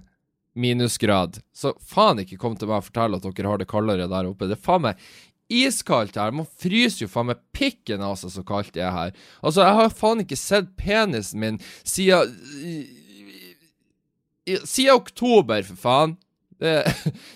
minusgrad. 0.54 1.40
Så 1.54 1.74
faen 1.82 2.22
ikke 2.22 2.40
kom 2.42 2.58
til 2.58 2.70
meg 2.70 2.82
og 2.82 2.88
fortell 2.90 3.18
at 3.18 3.26
dere 3.26 3.52
har 3.52 3.62
det 3.62 3.70
kaldere 3.72 4.10
der 4.12 4.30
oppe. 4.30 4.50
Det 4.50 4.58
er 4.60 4.66
faen 4.66 4.86
meg 4.86 5.06
iskaldt 5.52 6.20
her. 6.20 6.34
Man 6.36 6.48
fryser 6.48 7.06
jo 7.06 7.12
faen 7.12 7.32
meg 7.32 7.42
pikken 7.56 8.04
av 8.06 8.18
seg 8.20 8.34
så 8.36 8.44
kaldt 8.48 8.74
det 8.76 8.86
er 8.86 8.96
her. 8.96 9.14
Altså, 9.42 9.66
jeg 9.66 9.80
har 9.82 9.96
faen 9.96 10.24
ikke 10.24 10.40
sett 10.40 10.74
penisen 10.80 11.44
min 11.44 11.62
siden 11.84 12.36
Siden 14.66 14.98
oktober, 14.98 15.62
for 15.64 15.78
faen. 15.78 16.16
Det, 16.62 16.74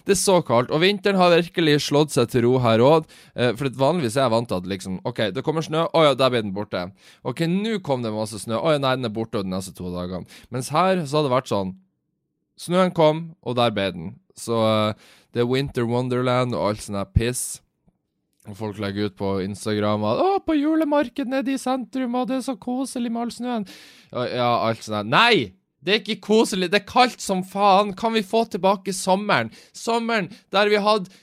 det, 0.06 0.14
er 0.14 0.20
så 0.20 0.38
kaldt. 0.46 0.70
Og 0.70 0.84
vinteren 0.84 1.18
har 1.18 1.34
virkelig 1.34 1.80
slått 1.88 2.14
seg 2.14 2.30
til 2.30 2.46
ro 2.46 2.60
her 2.64 2.84
òg. 2.86 3.08
Eh, 3.34 3.56
for 3.58 3.72
vanligvis 3.80 4.20
er 4.20 4.28
jeg 4.28 4.36
vant 4.36 4.52
til 4.52 4.62
at 4.62 4.70
liksom 4.70 5.00
OK, 5.10 5.24
det 5.36 5.46
kommer 5.46 5.66
snø. 5.66 5.88
Å 5.90 6.04
ja, 6.06 6.14
der 6.18 6.34
ble 6.34 6.44
den 6.46 6.54
borte. 6.56 6.88
OK, 7.26 7.46
nå 7.50 7.80
kom 7.86 8.06
det 8.06 8.14
masse 8.14 8.40
snø. 8.44 8.60
Å 8.62 8.76
ja, 8.76 8.84
nei, 8.84 8.94
den 9.00 9.10
er 9.10 9.16
borte 9.16 9.42
de 9.42 9.52
neste 9.52 9.74
to 9.78 9.90
dagene. 9.94 10.30
Mens 10.54 10.70
her 10.76 11.02
så 11.04 11.20
hadde 11.20 11.30
det 11.32 11.38
vært 11.40 11.52
sånn 11.54 11.76
Snøen 12.56 12.94
kom, 12.96 13.18
og 13.44 13.58
der 13.58 13.74
ble 13.76 13.90
den. 13.92 14.12
Så 14.40 14.56
uh, 14.56 15.16
det 15.36 15.42
er 15.44 15.50
Winter 15.50 15.84
Wonderland 15.90 16.56
og 16.56 16.70
alt 16.70 16.86
sånt 16.86 16.96
der 16.96 17.10
piss. 17.12 17.42
Og 18.48 18.56
folk 18.56 18.80
legger 18.80 19.10
ut 19.10 19.18
på 19.20 19.32
Instagram 19.44 20.06
at 20.08 20.22
'Å, 20.22 20.30
på 20.46 20.56
julemarked 20.56 21.28
nede 21.28 21.52
i 21.52 21.60
sentrum, 21.60 22.16
og 22.16 22.30
det 22.30 22.38
er 22.38 22.46
så 22.46 22.56
koselig 22.56 23.12
med 23.12 23.26
all 23.26 23.34
snøen'. 23.34 23.68
Ja, 24.14 24.52
alt 24.70 24.86
sånt 24.86 25.02
her. 25.02 25.10
Nei! 25.12 25.52
Det 25.86 25.94
er 25.94 26.02
ikke 26.02 26.24
koselig, 26.26 26.72
det 26.74 26.82
er 26.82 26.90
kaldt 26.90 27.22
som 27.22 27.44
faen. 27.46 27.94
Kan 27.98 28.16
vi 28.18 28.26
få 28.26 28.46
tilbake 28.50 28.94
sommeren? 28.96 29.52
Sommeren 29.76 30.32
der 30.54 30.72
vi 30.72 30.82
hadde 30.82 31.14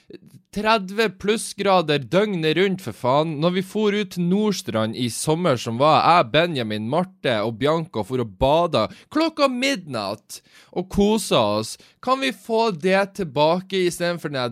30 0.52 1.14
plussgrader 1.16 2.02
døgnet 2.12 2.58
rundt, 2.58 2.82
for 2.84 2.96
faen. 2.96 3.38
Når 3.40 3.56
vi 3.56 3.64
for 3.64 3.96
ut 3.96 4.12
til 4.14 4.26
Nordstrand 4.28 4.96
i 5.00 5.08
sommer 5.12 5.56
som 5.60 5.80
var, 5.80 6.02
jeg, 6.04 6.28
Benjamin, 6.34 6.90
Marte 6.92 7.38
og 7.40 7.56
Bianca 7.60 8.04
for 8.04 8.20
å 8.20 8.28
bade 8.28 8.84
klokka 9.12 9.48
midnatt 9.48 10.42
og 10.76 10.90
kosa 10.92 11.40
oss. 11.58 11.74
Kan 12.04 12.20
vi 12.20 12.34
få 12.36 12.70
det 12.76 13.14
tilbake 13.18 13.86
istedenfor 13.88 14.34
den 14.34 14.42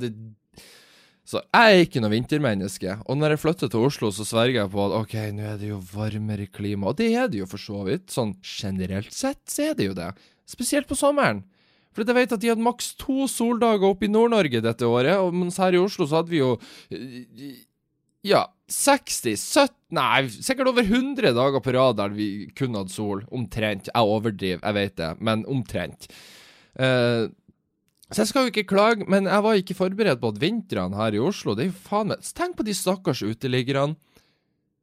så 1.30 1.38
jeg 1.44 1.76
er 1.76 1.84
ikke 1.84 2.00
noe 2.02 2.10
vintermenneske. 2.10 2.96
Og 3.06 3.18
når 3.20 3.36
jeg 3.36 3.42
flytter 3.44 3.70
til 3.70 3.86
Oslo, 3.86 4.10
så 4.10 4.26
sverger 4.26 4.64
jeg 4.64 4.72
på 4.72 4.82
at 4.82 4.96
OK, 4.98 5.14
nå 5.36 5.46
er 5.52 5.60
det 5.60 5.68
jo 5.70 5.78
varmere 5.92 6.48
klima. 6.50 6.90
Og 6.90 6.98
det 6.98 7.12
er 7.14 7.30
det 7.30 7.44
jo 7.44 7.46
for 7.46 7.62
så 7.62 7.84
vidt. 7.86 8.08
Sånn 8.10 8.34
generelt 8.42 9.14
sett 9.14 9.38
så 9.46 9.68
er 9.68 9.78
det 9.78 9.86
jo 9.86 9.94
det. 9.94 10.10
Spesielt 10.50 10.90
på 10.90 10.98
sommeren. 10.98 11.44
For 11.94 12.02
jeg 12.02 12.18
vet 12.18 12.34
at 12.34 12.42
de 12.42 12.50
hadde 12.50 12.66
maks 12.66 12.92
to 12.98 13.28
soldager 13.30 13.92
oppe 13.92 14.06
i 14.06 14.10
Nord-Norge 14.10 14.62
dette 14.62 14.86
året, 14.86 15.18
og 15.22 15.34
mens 15.34 15.58
her 15.62 15.74
i 15.74 15.82
Oslo 15.82 16.06
så 16.06 16.20
hadde 16.20 16.34
vi 16.34 16.38
jo 16.38 16.52
eh, 16.94 17.62
ja, 18.26 18.44
60, 18.70 19.38
70 19.38 19.76
Nei, 19.90 20.28
sikkert 20.30 20.68
over 20.70 20.86
100 20.86 21.32
dager 21.34 21.62
på 21.64 21.72
rad 21.74 21.96
der 21.98 22.12
vi 22.14 22.28
kun 22.54 22.76
hadde 22.78 22.92
sol. 22.94 23.24
Omtrent. 23.34 23.88
Jeg 23.90 24.06
overdriver, 24.06 24.62
jeg 24.62 24.76
vet 24.76 24.94
det, 25.00 25.08
men 25.18 25.42
omtrent. 25.50 26.06
Uh, 26.78 27.26
så 28.10 28.22
jeg 28.22 28.30
skal 28.30 28.46
jo 28.46 28.52
ikke 28.52 28.68
klage, 28.72 29.06
men 29.06 29.28
jeg 29.30 29.44
var 29.46 29.58
ikke 29.58 29.76
forberedt 29.78 30.20
på 30.22 30.32
at 30.32 30.40
vintrene 30.42 30.98
her 30.98 31.14
i 31.14 31.20
Oslo 31.22 31.54
Det 31.54 31.62
er 31.62 31.68
jo 31.68 31.82
faen 31.84 32.10
meg 32.10 32.24
Tenk 32.34 32.56
på 32.58 32.66
de 32.66 32.74
stakkars 32.74 33.22
uteliggerne. 33.22 33.94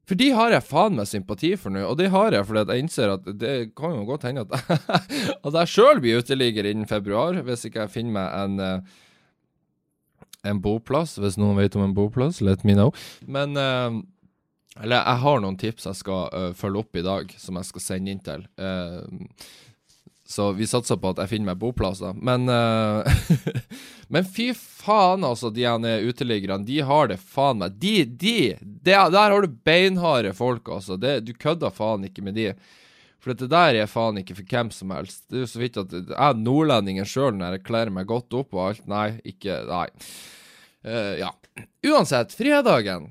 For 0.07 0.15
de 0.15 0.29
har 0.31 0.53
jeg 0.55 0.63
faen 0.63 0.96
meg 0.96 1.10
sympati 1.10 1.50
for 1.60 1.75
nå, 1.75 1.81
og 1.84 1.98
det 2.00 2.07
har 2.13 2.31
jeg 2.31 2.48
fordi 2.48 2.63
jeg 2.72 2.86
innser 2.86 3.12
at 3.17 3.25
det 3.36 3.55
kan 3.75 3.98
jo 3.98 4.05
godt 4.07 4.24
hende 4.29 4.46
at, 4.48 4.79
at 5.48 5.57
jeg 5.60 5.74
sjøl 5.74 6.00
blir 6.00 6.24
uteligger 6.24 6.69
innen 6.69 6.88
februar, 6.88 7.36
hvis 7.43 7.67
ikke 7.67 7.84
jeg 7.84 7.96
finner 7.98 8.15
meg 8.15 8.38
en 8.39 8.63
uh, 8.63 8.96
en 10.48 10.62
boplass. 10.62 11.17
Hvis 11.22 11.38
noen 11.39 11.57
vet 11.60 11.75
om 11.77 11.86
en 11.86 11.96
boplass, 11.98 12.41
let 12.46 12.63
me 12.67 12.75
know. 12.77 12.93
Men 13.27 13.57
uh, 13.57 14.00
Eller 14.77 15.01
jeg 15.01 15.24
har 15.24 15.39
noen 15.41 15.57
tips 15.57 15.89
jeg 15.89 16.01
skal 16.03 16.27
uh, 16.34 16.51
følge 16.57 16.84
opp 16.84 17.00
i 17.00 17.05
dag, 17.05 17.34
som 17.41 17.57
jeg 17.57 17.72
skal 17.72 17.84
sende 17.84 18.13
inn 18.13 18.24
til. 18.24 18.46
Uh, 18.62 19.03
så 20.27 20.50
vi 20.57 20.67
satser 20.67 21.00
på 21.00 21.13
at 21.13 21.22
jeg 21.24 21.31
finner 21.31 21.53
meg 21.53 21.62
boplasser. 21.62 22.17
Men 22.19 22.50
Men 24.12 24.25
fy 24.27 24.50
faen, 24.55 25.24
altså, 25.27 25.50
de 25.51 25.65
uteliggerne. 26.07 26.65
De 26.67 26.81
har 26.84 27.10
det 27.12 27.17
faen 27.19 27.60
meg 27.60 27.75
De, 27.79 28.05
de, 28.05 28.55
de 28.60 28.96
Der 28.96 29.15
har 29.17 29.41
du 29.41 29.48
beinharde 29.67 30.34
folk, 30.36 30.67
altså. 30.67 31.00
Det, 31.00 31.19
du 31.27 31.34
kødder 31.34 31.72
faen 31.75 32.07
ikke 32.07 32.24
med 32.24 32.36
de. 32.39 32.51
For 33.24 33.36
det 33.36 33.50
der 33.51 33.75
er 33.81 33.89
faen 33.91 34.22
ikke 34.22 34.38
for 34.38 34.48
hvem 34.48 34.72
som 34.72 34.93
helst. 34.96 35.25
Det 35.27 35.41
er 35.41 35.46
jo 35.46 35.51
så 35.51 35.62
vidt 35.63 35.79
at 35.81 35.96
jeg 35.98 36.39
nordlendingen 36.39 37.07
sjøl 37.07 37.36
når 37.36 37.57
jeg 37.57 37.67
kler 37.67 37.91
meg 37.91 38.07
godt 38.07 38.36
opp 38.39 38.55
og 38.55 38.63
alt. 38.69 38.88
Nei, 38.88 39.10
ikke 39.27 39.60
Nei. 39.67 39.88
Uh, 40.88 41.13
ja. 41.19 41.34
Uansett, 41.89 42.36
fredagen. 42.38 43.10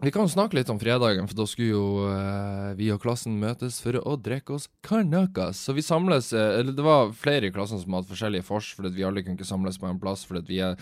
Vi 0.00 0.10
kan 0.14 0.28
snakke 0.28 0.56
litt 0.56 0.70
om 0.72 0.78
fredagen, 0.80 1.26
for 1.28 1.36
da 1.36 1.44
skulle 1.48 1.74
jo 1.74 2.06
eh, 2.08 2.70
vi 2.78 2.86
og 2.94 3.02
klassen 3.02 3.34
møtes 3.40 3.82
for 3.84 3.98
å 4.00 4.14
drikke 4.16 4.54
oss 4.56 4.68
kanakas. 4.86 5.60
Så 5.60 5.74
vi 5.76 5.84
samles 5.84 6.30
eh, 6.32 6.60
Eller 6.60 6.72
det 6.76 6.86
var 6.86 7.12
flere 7.12 7.50
i 7.50 7.52
klassen 7.52 7.82
som 7.82 7.98
hadde 7.98 8.08
forskjellige 8.08 8.46
fors, 8.46 8.70
fordi 8.76 8.94
vi 8.96 9.04
alle 9.04 9.24
kunne 9.26 9.36
ikke 9.36 9.48
samles 9.48 9.76
på 9.80 9.90
en 9.90 10.00
plass 10.00 10.24
fordi 10.28 10.46
vi 10.48 10.60
er 10.64 10.78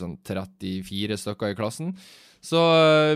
sånn 0.00 0.16
34 0.26 1.20
stykker 1.20 1.54
i 1.54 1.58
klassen. 1.58 1.94
Så 2.44 2.60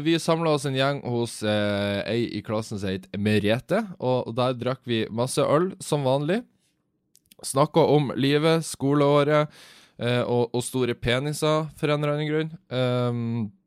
vi 0.04 0.14
samla 0.22 0.54
oss 0.56 0.64
en 0.68 0.76
gjeng 0.78 1.02
hos 1.04 1.40
ei 1.44 2.22
i 2.38 2.40
klassen 2.44 2.80
som 2.80 2.88
het 2.88 3.10
Merete, 3.18 3.82
og 3.98 4.30
der 4.38 4.54
drakk 4.56 4.86
vi 4.88 5.02
masse 5.12 5.42
øl, 5.42 5.72
som 5.84 6.06
vanlig. 6.06 6.40
Snakka 7.44 7.84
om 7.92 8.10
livet, 8.18 8.64
skoleåret 8.66 9.50
eh, 9.98 10.22
og, 10.22 10.48
og, 10.52 10.62
store 10.64 10.96
peniser, 10.98 11.68
for 11.78 11.90
en 11.90 12.02
eller 12.02 12.16
annen 12.16 12.30
grunn. 12.30 12.50
Um, 12.72 13.57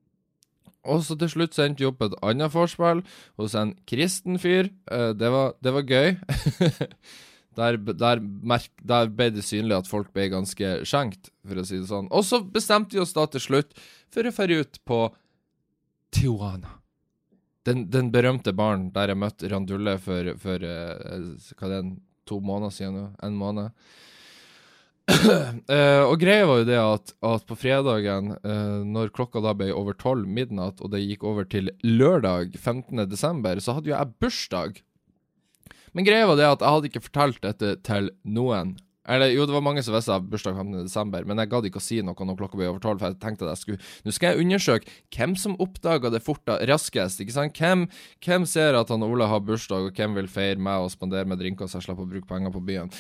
og 0.89 1.03
så 1.05 1.17
til 1.19 1.29
slutt 1.29 1.53
sendte 1.53 1.69
endte 1.69 1.83
vi 1.83 1.89
opp 1.89 2.01
et 2.05 2.15
annet 2.25 2.53
forspill 2.53 3.03
hos 3.39 3.55
en 3.57 3.75
kristen 3.89 4.39
fyr. 4.41 4.71
Uh, 4.89 5.11
det, 5.17 5.29
var, 5.33 5.53
det, 5.61 5.73
var, 5.75 5.85
gøy. 5.85 6.15
der, 7.59 7.77
der, 7.77 8.21
merk, 8.21 8.69
der, 8.81 9.11
ble 9.13 9.29
det 9.35 9.45
synlig 9.45 9.77
at 9.77 9.89
folk 9.91 10.11
ble 10.15 10.29
ganske 10.33 10.73
skjenkt, 10.88 11.29
for 11.45 11.61
å 11.61 11.65
si 11.67 11.81
det 11.81 11.89
sånn. 11.91 12.09
Og 12.09 12.25
så 12.25 12.41
bestemte 12.41 12.97
vi 12.97 13.03
oss 13.03 13.13
da 13.17 13.27
til 13.29 13.45
slutt 13.45 13.75
for 14.11 14.25
å 14.25 14.35
dra 14.35 14.61
ut 14.61 14.81
på 14.88 15.01
Tijuana. 16.11 16.77
Den, 17.67 17.85
den, 17.93 18.09
berømte 18.11 18.55
baren 18.57 18.89
der 18.95 19.13
jeg 19.13 19.21
møtte 19.21 19.50
Randulle 19.51 20.00
for, 20.01 20.33
for 20.41 20.65
uh, 20.65 21.27
hva 21.59 21.75
er 21.77 21.91
to 22.25 22.39
måneder 22.41 22.73
siden 22.73 22.97
nå? 22.97 23.03
En 23.21 23.38
måned 23.38 23.69
uh, 25.10 26.03
og 26.05 26.15
greia 26.22 26.46
var 26.48 26.62
jo 26.62 26.67
det 26.67 26.77
at, 26.79 27.13
at 27.25 27.48
på 27.50 27.58
fredagen, 27.60 28.36
uh, 28.46 28.81
når 28.86 29.12
klokka 29.15 29.41
da 29.43 29.53
ble 29.58 29.72
over 29.74 29.98
tolv 29.98 30.29
midnatt, 30.29 30.81
og 30.81 30.93
det 30.93 31.03
gikk 31.03 31.25
over 31.27 31.48
til 31.50 31.72
lørdag 31.84 32.55
15. 32.58 33.03
desember, 33.10 33.60
så 33.60 33.77
hadde 33.77 33.91
jo 33.91 33.96
jeg 33.96 34.15
bursdag. 34.22 34.81
Men 35.98 36.08
greia 36.08 36.29
var 36.29 36.39
det 36.39 36.48
at 36.48 36.63
jeg 36.63 36.75
hadde 36.75 36.91
ikke 36.91 37.05
fortalt 37.10 37.41
dette 37.43 37.75
til 37.88 38.12
noen. 38.24 38.77
Eller 39.12 39.34
jo, 39.34 39.46
det 39.48 39.56
var 39.56 39.63
mange 39.65 39.84
som 39.84 39.96
visste 39.96 40.13
jeg 40.15 40.27
bursdag 40.32 40.58
15.12., 40.58 41.25
men 41.27 41.41
jeg 41.41 41.51
gadd 41.51 41.68
ikke 41.68 41.82
å 41.82 41.84
si 41.84 42.00
noe 42.06 42.27
når 42.27 42.38
klokka 42.39 42.60
ble 42.60 42.70
over 42.72 42.84
tolv, 42.84 43.01
for 43.01 43.12
jeg 43.12 43.20
tenkte 43.22 43.48
at 43.48 43.53
jeg 43.53 43.62
skulle 43.62 44.06
Nå 44.06 44.13
skal 44.15 44.32
jeg 44.32 44.46
undersøke 44.46 44.96
hvem 45.15 45.34
som 45.39 45.58
oppdaga 45.63 46.12
det 46.13 46.24
forta, 46.24 46.60
raskest, 46.70 47.24
ikke 47.24 47.36
sant? 47.36 47.58
Hvem, 47.58 47.88
hvem, 48.24 48.48
ser 48.50 48.77
at 48.80 48.94
han 48.94 49.03
Ole 49.08 49.27
har 49.27 49.44
bursdag, 49.46 49.89
og 49.89 49.98
hvem 49.98 50.15
vil 50.20 50.30
feire 50.32 50.62
meg 50.62 50.86
og 50.86 50.94
spandere 50.94 51.27
med 51.27 51.41
drinker 51.41 51.70
så 51.70 51.80
jeg 51.80 51.89
slipper 51.89 52.08
å 52.08 52.13
bruke 52.13 52.30
penger 52.30 52.56
på 52.56 52.63
byen? 52.72 52.94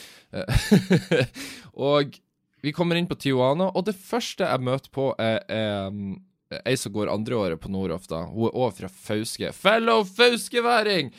og 1.89 2.19
vi 2.61 2.73
kommer 2.75 2.99
inn 2.99 3.09
på 3.09 3.17
Tijuana, 3.17 3.71
og 3.73 3.87
det 3.87 3.97
første 3.97 4.45
jeg 4.45 4.67
møter 4.67 4.93
på, 4.93 5.11
er, 5.21 5.41
er 5.49 6.61
ei 6.67 6.75
som 6.77 6.93
går 6.93 7.11
andreåret 7.11 7.61
på 7.61 7.71
Nordhoff, 7.71 8.09
da. 8.11 8.25
Hun 8.29 8.49
er 8.49 8.57
òg 8.59 8.75
fra 8.77 8.89
Fauske. 8.91 9.53
Fellow 9.55 10.03
fauskværing! 10.07 11.13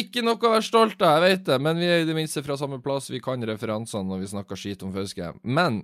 Ikke 0.00 0.22
noe 0.24 0.38
å 0.38 0.52
være 0.56 0.64
stolt 0.66 1.02
av, 1.04 1.22
jeg 1.24 1.36
vet 1.36 1.46
det, 1.48 1.58
men 1.62 1.80
vi 1.80 1.88
er 1.90 2.04
i 2.04 2.08
det 2.08 2.16
minste 2.16 2.42
fra 2.46 2.56
samme 2.60 2.78
plass. 2.84 3.10
Vi 3.12 3.22
kan 3.24 3.42
referansene 3.46 4.08
når 4.08 4.22
vi 4.24 4.30
snakker 4.32 4.60
skit 4.60 4.84
om 4.86 4.92
Fauske. 4.94 5.32
Men 5.42 5.82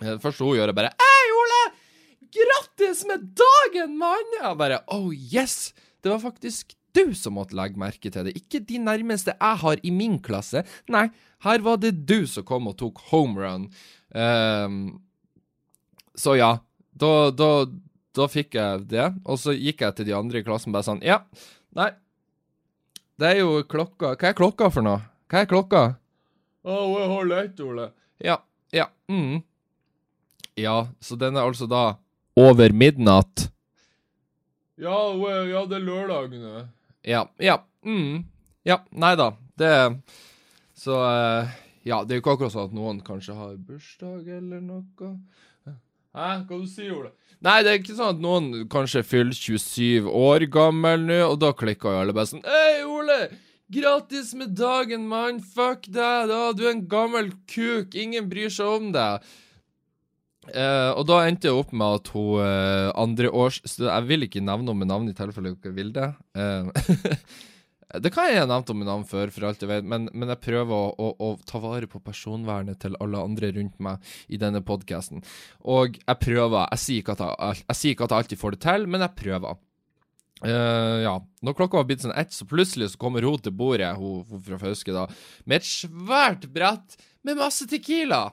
eh, 0.00 0.14
det 0.14 0.22
første 0.24 0.46
hun 0.46 0.56
gjør, 0.58 0.72
er 0.72 0.78
bare 0.78 0.94
Hei, 1.02 1.26
Ole! 1.40 1.60
Grattis 2.36 3.04
med 3.08 3.30
dagen, 3.38 3.94
mann! 4.00 4.34
Jeg 4.40 4.58
bare 4.60 4.82
Oh, 4.92 5.12
yes! 5.14 5.74
Det 6.02 6.12
var 6.12 6.22
faktisk 6.22 6.76
du 6.96 7.12
som 7.16 7.36
måtte 7.36 7.56
legge 7.56 7.80
merke 7.80 8.10
til 8.12 8.24
det, 8.24 8.36
ikke 8.38 8.62
de 8.64 8.78
nærmeste 8.80 9.34
jeg 9.34 9.60
har 9.62 9.82
i 9.84 9.92
min 9.92 10.16
klasse. 10.24 10.62
Nei, 10.92 11.08
her 11.44 11.64
var 11.64 11.80
det 11.82 11.92
du 12.08 12.24
som 12.30 12.46
kom 12.48 12.70
og 12.70 12.78
tok 12.80 13.02
homerun. 13.10 13.66
Um, 14.16 14.78
så 16.16 16.38
ja, 16.38 16.54
da, 16.96 17.12
da, 17.36 17.50
da 18.16 18.28
fikk 18.32 18.56
jeg 18.56 18.86
det. 18.92 19.10
Og 19.28 19.40
så 19.42 19.52
gikk 19.56 19.84
jeg 19.84 19.98
til 19.98 20.08
de 20.08 20.16
andre 20.16 20.40
i 20.40 20.46
klassen 20.46 20.72
bare 20.72 20.88
sånn 20.88 21.04
Ja, 21.04 21.20
nei, 21.76 21.90
det 23.20 23.28
er 23.32 23.38
jo 23.40 23.60
klokka 23.68 24.14
Hva 24.16 24.30
er 24.30 24.36
klokka 24.36 24.70
for 24.72 24.86
noe? 24.86 25.02
Hva 25.30 25.42
er 25.42 25.50
klokka? 25.50 25.84
Å, 26.66 26.74
hun 26.74 27.02
er 27.02 27.12
halv 27.12 27.36
ett, 27.40 27.60
Ole. 27.62 27.90
Ja. 28.22 28.40
Ja. 28.74 28.88
Mm. 29.08 29.42
Ja, 30.58 30.88
så 31.00 31.16
den 31.20 31.36
er 31.36 31.46
altså 31.46 31.68
da 31.70 31.96
over 32.36 32.72
midnatt? 32.72 33.50
Ja, 34.76 34.96
ja 35.48 35.62
det 35.64 35.78
er 35.78 35.84
lørdag 35.84 36.34
nå. 36.36 36.66
Ja. 37.06 37.24
Ja. 37.40 37.62
Mm. 37.84 38.26
Ja. 38.66 38.82
Nei 38.90 39.14
da. 39.16 39.30
Det 39.56 39.72
Så 40.76 40.98
uh, 41.00 41.48
Ja, 41.86 42.02
det 42.04 42.12
er 42.12 42.18
jo 42.18 42.24
ikke 42.24 42.34
akkurat 42.36 42.52
sånn 42.52 42.68
at 42.68 42.76
noen 42.76 43.00
kanskje 43.06 43.36
har 43.38 43.54
bursdag 43.56 44.28
eller 44.40 44.60
noe. 44.60 45.12
Hæ? 46.16 46.28
Hva 46.48 46.58
du 46.58 46.68
sier 46.70 46.94
Ole? 46.96 47.10
Nei, 47.44 47.58
det 47.62 47.72
er 47.72 47.80
ikke 47.82 47.96
sånn 47.98 48.14
at 48.14 48.22
noen 48.24 48.46
kanskje 48.72 49.02
fyller 49.04 49.36
27 49.36 50.06
år 50.08 50.46
gammel 50.52 51.02
nå, 51.04 51.18
og 51.28 51.36
da 51.42 51.50
klikker 51.52 51.92
jo 51.92 52.04
alle 52.04 52.14
bare 52.16 52.30
sånn 52.30 52.46
Hei, 52.46 52.84
Ole! 52.88 53.26
Gratis 53.72 54.30
med 54.38 54.54
dagen, 54.56 55.04
mann! 55.10 55.42
Fuck 55.42 55.88
deg, 55.90 56.30
da! 56.30 56.40
Du 56.56 56.64
er 56.64 56.72
en 56.72 56.86
gammel 56.88 57.32
kuk! 57.50 57.92
Ingen 57.98 58.30
bryr 58.30 58.52
seg 58.54 58.78
om 58.78 58.88
deg! 58.94 59.26
Uh, 60.46 60.94
og 60.94 61.08
da 61.10 61.24
endte 61.26 61.50
jeg 61.50 61.58
opp 61.58 61.72
med 61.74 61.98
at 61.98 62.08
hun 62.14 62.36
uh, 62.38 62.92
andre 62.94 63.32
års 63.34 63.56
Jeg 63.66 64.04
vil 64.06 64.28
ikke 64.28 64.38
nevne 64.38 64.70
henne 64.70 64.78
med 64.78 64.88
navn 64.92 65.08
i 65.10 65.14
tilfelle 65.18 65.56
dere 65.58 65.74
vil 65.74 65.90
det. 65.96 66.06
Uh, 66.38 66.70
Det 68.02 68.12
kan 68.14 68.28
jeg 68.28 68.42
ha 68.42 68.48
nevnt 68.48 68.70
om 68.72 68.82
navn 68.86 69.04
før, 69.08 69.30
for 69.34 69.48
alt 69.48 69.62
jeg 69.62 69.70
vet, 69.70 69.86
men, 69.88 70.08
men 70.12 70.32
jeg 70.32 70.42
prøver 70.44 70.72
å, 70.74 70.88
å, 70.96 71.10
å, 71.22 71.28
ta 71.48 71.60
vare 71.62 71.88
på 71.90 72.00
personvernet 72.04 72.80
til 72.82 72.96
alle 73.02 73.22
andre 73.22 73.52
rundt 73.56 73.78
meg 73.82 74.16
i 74.28 74.40
denne 74.40 74.62
podkasten. 74.66 75.24
Og 75.64 75.98
jeg 76.00 76.22
prøver. 76.22 76.66
Jeg 76.74 76.82
sier, 76.82 77.04
ikke 77.04 77.16
ikke 77.16 78.08
at 78.08 78.12
jeg 78.12 78.18
alltid 78.18 78.42
får 78.42 78.56
det 78.56 78.62
til, 78.66 78.86
men 78.90 79.04
jeg 79.06 79.18
prøver. 79.22 79.60
Uh, 80.44 81.00
ja. 81.00 81.14
Når 81.46 81.56
klokka 81.56 81.80
var 81.80 81.86
blitt 81.88 82.04
sånn 82.04 82.16
ett, 82.16 82.34
så 82.36 82.44
plutselig 82.48 82.92
så 82.92 83.00
kommer 83.00 83.24
hun 83.24 83.40
til 83.40 83.54
bordet, 83.56 83.94
hun, 83.96 84.24
hun 84.28 84.42
fra 84.44 84.58
Fauske, 84.60 84.92
da, 84.92 85.06
med 85.48 85.62
et 85.62 85.68
svært 85.68 86.48
brett 86.52 86.98
med 87.24 87.40
masse 87.40 87.64
Tequila. 87.70 88.28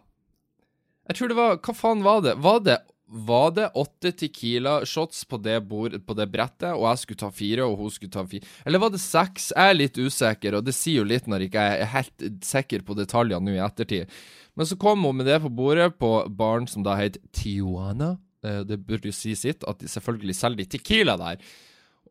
Jeg 1.07 1.19
tror 1.19 1.31
det 1.31 1.37
var 1.39 1.57
Hva 1.59 1.75
faen 1.75 2.03
var 2.03 2.21
det? 2.23 2.37
Var 2.43 2.59
det 2.63 2.79
var 3.07 3.51
det 3.51 3.67
åtte 3.77 4.11
Tequila-shots 4.11 5.25
på, 5.29 5.37
på, 5.39 6.15
det 6.17 6.27
brettet, 6.31 6.71
og 6.71 6.85
jeg 6.87 7.01
skulle 7.01 7.21
ta 7.21 7.29
fire, 7.35 7.65
og 7.67 7.77
hun 7.77 7.91
skulle 7.93 8.13
ta 8.13 8.23
fire 8.25 8.47
Eller 8.65 8.81
var 8.81 8.93
det 8.93 9.01
seks? 9.03 9.51
Jeg 9.53 9.73
er 9.73 9.77
litt 9.77 9.99
usikker, 9.99 10.57
og 10.57 10.65
det 10.65 10.75
sier 10.77 11.01
jo 11.01 11.09
litt 11.09 11.27
når 11.29 11.43
jeg 11.43 11.51
ikke 11.51 11.65
er 11.73 11.91
helt 11.93 12.27
sikker 12.47 12.85
på 12.87 12.97
detaljene 12.97 13.51
nå 13.51 13.57
i 13.57 13.61
ettertid. 13.63 14.13
Men 14.57 14.69
så 14.69 14.77
kom 14.79 15.03
hun 15.05 15.19
med 15.19 15.29
det 15.29 15.41
på 15.43 15.51
bordet 15.53 15.91
på 15.99 16.13
baren 16.29 16.65
som 16.69 16.85
da 16.85 16.95
het 16.99 17.19
Tijuana. 17.35 18.15
Eh, 18.45 18.63
det 18.67 18.79
burde 18.87 19.11
jo 19.11 19.15
si 19.15 19.35
sitt, 19.37 19.65
at 19.67 19.83
de 19.83 19.91
selvfølgelig 19.91 20.37
selger 20.39 20.63
de 20.63 20.69
Tequila 20.77 21.17
der. 21.19 21.43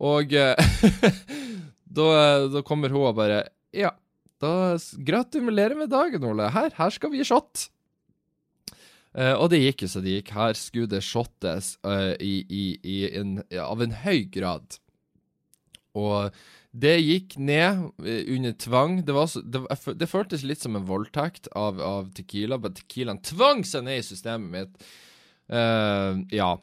Og 0.02 0.32
eh, 0.36 0.72
da, 1.98 2.08
da, 2.52 2.64
kommer 2.66 2.92
hun 2.92 3.08
og 3.10 3.18
bare 3.18 3.44
Ja, 3.74 3.94
da 4.42 4.76
gratulerer 5.06 5.78
med 5.78 5.92
dagen, 5.92 6.24
Ole. 6.28 6.50
Her, 6.52 6.72
her 6.76 6.94
skal 6.94 7.12
vi 7.14 7.24
shot. 7.26 7.70
Uh, 9.12 9.34
og 9.36 9.50
det 9.52 9.60
gikk 9.60 9.84
jo 9.84 9.90
så 9.92 10.00
det 10.00 10.16
gikk. 10.16 10.32
Her 10.32 10.56
skulle 10.56 10.88
det 10.88 11.02
shottes 11.04 11.74
uh, 11.84 12.14
i, 12.16 12.40
i, 12.48 12.64
i 12.80 12.96
en, 13.20 13.36
av 13.60 13.84
en 13.84 13.94
høy 14.04 14.24
grad. 14.32 14.78
Og 15.92 16.32
det 16.72 16.94
gikk 17.02 17.36
ned 17.36 17.82
uh, 18.00 18.22
under 18.32 18.56
tvang. 18.56 18.98
Det, 19.04 19.16
så, 19.28 19.42
det, 19.44 19.64
det 20.00 20.08
føltes 20.08 20.46
litt 20.48 20.64
som 20.64 20.78
en 20.78 20.88
voldtekt 20.88 21.50
av, 21.52 21.80
av 21.84 22.08
Tequila, 22.16 22.56
men 22.62 22.76
Tequilaen 22.78 23.20
tvang 23.20 23.60
seg 23.68 23.84
ned 23.84 24.00
i 24.00 24.06
systemet 24.06 24.52
mitt. 24.56 24.92
Ja. 26.32 26.54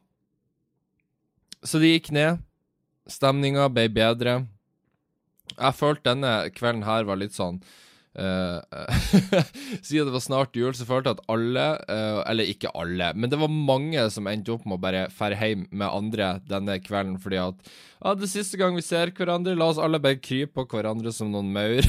Så 1.61 1.77
det 1.77 1.91
gikk 1.91 2.07
ned. 2.15 2.39
Stemninga 3.11 3.67
ble 3.69 3.83
bedre. 3.93 4.39
Jeg 5.51 5.77
følte 5.77 6.15
denne 6.15 6.31
kvelden 6.55 6.87
her 6.87 7.05
var 7.05 7.19
litt 7.21 7.35
sånn 7.37 7.59
siden 9.85 10.07
det 10.07 10.13
var 10.13 10.23
snart 10.23 10.55
jul, 10.57 10.73
så 10.75 10.87
følte 10.87 11.11
jeg 11.11 11.19
at 11.19 11.27
alle, 11.31 11.65
uh, 11.85 12.21
eller 12.29 12.49
ikke 12.49 12.71
alle, 12.73 13.11
men 13.15 13.29
det 13.31 13.37
var 13.39 13.51
mange 13.53 14.05
som 14.13 14.27
endte 14.27 14.53
opp 14.55 14.65
med 14.65 14.79
å 14.79 14.81
bare 14.81 15.03
dra 15.13 15.29
hjem 15.37 15.67
med 15.69 15.87
andre 15.87 16.31
denne 16.49 16.79
kvelden, 16.83 17.19
fordi 17.21 17.39
at 17.43 17.69
ja, 17.99 18.15
det 18.17 18.31
siste 18.31 18.57
gang 18.59 18.75
vi 18.77 18.85
ser 18.85 19.13
hverandre, 19.15 19.57
la 19.59 19.69
oss 19.71 19.81
alle 19.81 20.01
bare 20.01 20.21
krype 20.23 20.55
på 20.57 20.79
hverandre 20.79 21.13
som 21.13 21.31
noen 21.33 21.51
maur. 21.53 21.85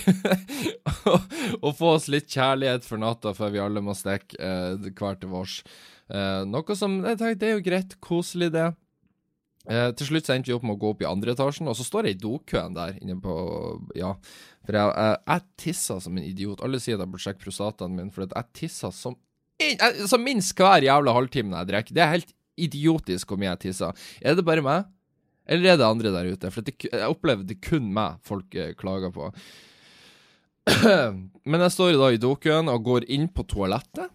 og, 1.11 1.21
og, 1.62 1.73
få 1.79 1.95
oss 1.95 2.11
litt 2.12 2.29
kjærlighet 2.31 2.87
for 2.87 3.00
natta 3.00 3.33
før 3.37 3.55
vi 3.55 3.62
alle 3.62 3.83
må 3.85 3.95
stikke 3.97 4.37
uh, 4.37 4.91
hver 4.91 5.21
til 5.21 5.33
vårs. 5.33 5.61
noe 6.50 6.75
som 6.75 7.00
jeg 7.07 7.19
tenkte, 7.21 7.39
det 7.41 7.49
er 7.49 7.55
jo 7.57 7.67
greit, 7.71 7.99
koselig, 8.03 8.50
det. 8.55 8.73
Eh, 9.71 9.89
til 9.95 10.09
slutt 10.09 10.27
så 10.27 10.35
endte 10.35 10.50
vi 10.50 10.57
opp 10.57 10.65
med 10.67 10.75
å 10.75 10.81
gå 10.83 10.93
opp 10.95 11.03
i 11.05 11.09
andre 11.09 11.37
etasjen, 11.37 11.69
og 11.71 11.77
så 11.79 11.87
står 11.87 12.09
jeg 12.09 12.19
i 12.19 12.23
dokøen 12.25 12.75
der 12.75 12.97
inne 12.99 13.19
på 13.23 13.35
Ja. 13.99 14.17
For 14.67 14.77
jeg, 14.77 14.93
jeg, 14.93 15.19
jeg 15.31 15.45
tissa 15.62 15.97
som 16.03 16.19
en 16.19 16.27
idiot. 16.27 16.62
Alle 16.65 16.81
sier 16.83 16.99
at 16.99 17.05
jeg 17.05 17.12
burde 17.12 17.25
sjekke 17.25 17.45
prostataen 17.45 17.95
min, 17.97 18.11
for 18.15 18.27
jeg 18.27 18.55
tissa 18.57 18.91
som 18.95 19.17
Så 20.09 20.17
minst 20.21 20.57
hver 20.57 20.85
jævla 20.85 21.12
halvtime 21.12 21.57
jeg 21.59 21.69
drikker. 21.69 21.97
Det 21.97 22.03
er 22.03 22.15
helt 22.15 22.35
idiotisk 22.61 23.31
hvor 23.31 23.41
mye 23.41 23.53
jeg 23.53 23.62
tisser. 23.69 24.07
Er 24.21 24.37
det 24.37 24.45
bare 24.45 24.65
meg, 24.65 24.89
eller 25.50 25.73
er 25.73 25.81
det 25.81 25.89
andre 25.89 26.12
der 26.15 26.31
ute? 26.33 26.53
For 26.53 26.67
det, 26.67 26.77
jeg 26.87 27.09
opplever 27.09 27.47
det 27.47 27.61
kun 27.65 27.91
meg 27.95 28.21
folk 28.27 28.55
eh, 28.55 28.73
klager 28.79 29.12
på. 29.15 29.31
Men 31.50 31.65
jeg 31.67 31.75
står 31.75 31.97
da 31.99 32.11
i 32.12 32.21
dokøen 32.21 32.71
og 32.73 32.85
går 32.87 33.09
inn 33.12 33.29
på 33.33 33.47
toalettet. 33.49 34.12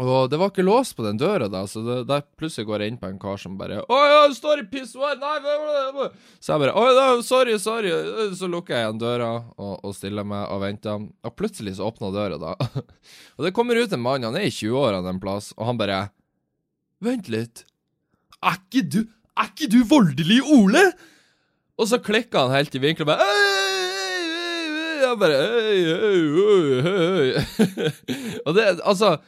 Og 0.00 0.30
det 0.32 0.38
var 0.40 0.48
ikke 0.48 0.64
låst 0.64 0.94
på 0.96 1.04
den 1.04 1.18
døra, 1.20 1.44
da, 1.52 1.66
så 1.68 1.82
det, 1.84 1.96
der 2.08 2.22
plutselig 2.40 2.66
går 2.70 2.80
jeg 2.80 2.92
inn 2.92 3.00
på 3.00 3.08
en 3.10 3.18
kar 3.20 3.36
som 3.40 3.58
bare 3.60 3.82
'Å 3.84 3.98
ja, 4.08 4.20
du 4.28 4.34
står 4.34 4.62
i 4.62 4.68
pissoar!' 4.70 5.18
Nei, 5.20 6.08
Så 6.40 6.54
jeg 6.54 6.62
bare 6.62 6.72
'Å 6.72 6.84
ja, 6.88 7.22
sorry, 7.22 7.58
sorry'. 7.60 8.32
Så 8.34 8.48
lukker 8.48 8.74
jeg 8.74 8.86
igjen 8.86 9.02
døra 9.02 9.44
og, 9.58 9.84
og 9.84 9.94
stiller 9.94 10.24
meg 10.24 10.48
og 10.48 10.62
venter. 10.62 11.04
Og 11.24 11.36
plutselig 11.36 11.76
så 11.76 11.90
åpner 11.90 12.14
døra, 12.16 12.38
da. 12.40 12.56
og 13.36 13.44
det 13.44 13.52
kommer 13.52 13.76
ut 13.76 13.92
en 13.92 14.00
mann, 14.00 14.24
han 14.24 14.36
er 14.36 14.48
i 14.48 14.54
20-årene 14.54 15.08
en 15.08 15.20
plass, 15.20 15.52
og 15.58 15.66
han 15.66 15.76
bare 15.76 16.10
'Vent 17.00 17.28
litt. 17.28 17.64
Er 18.42 18.56
ikke 18.56 18.88
du 18.88 19.00
Er 19.36 19.52
ikke 19.52 19.70
du 19.70 19.84
voldelig, 19.84 20.40
Ole?' 20.48 20.92
Og 21.80 21.88
så 21.88 21.96
klikker 22.00 22.44
han 22.44 22.52
helt 22.52 22.74
i 22.76 22.80
vinkelen 22.80 23.08
og 23.08 23.16
bare 23.16 23.24
Jeg 25.00 25.18
bare 25.20 25.38
Hei, 25.40 25.78
hei, 25.88 26.80
hei, 26.84 27.70
hei. 27.76 27.92
og 28.44 28.54
det, 28.56 28.66
altså 28.84 29.18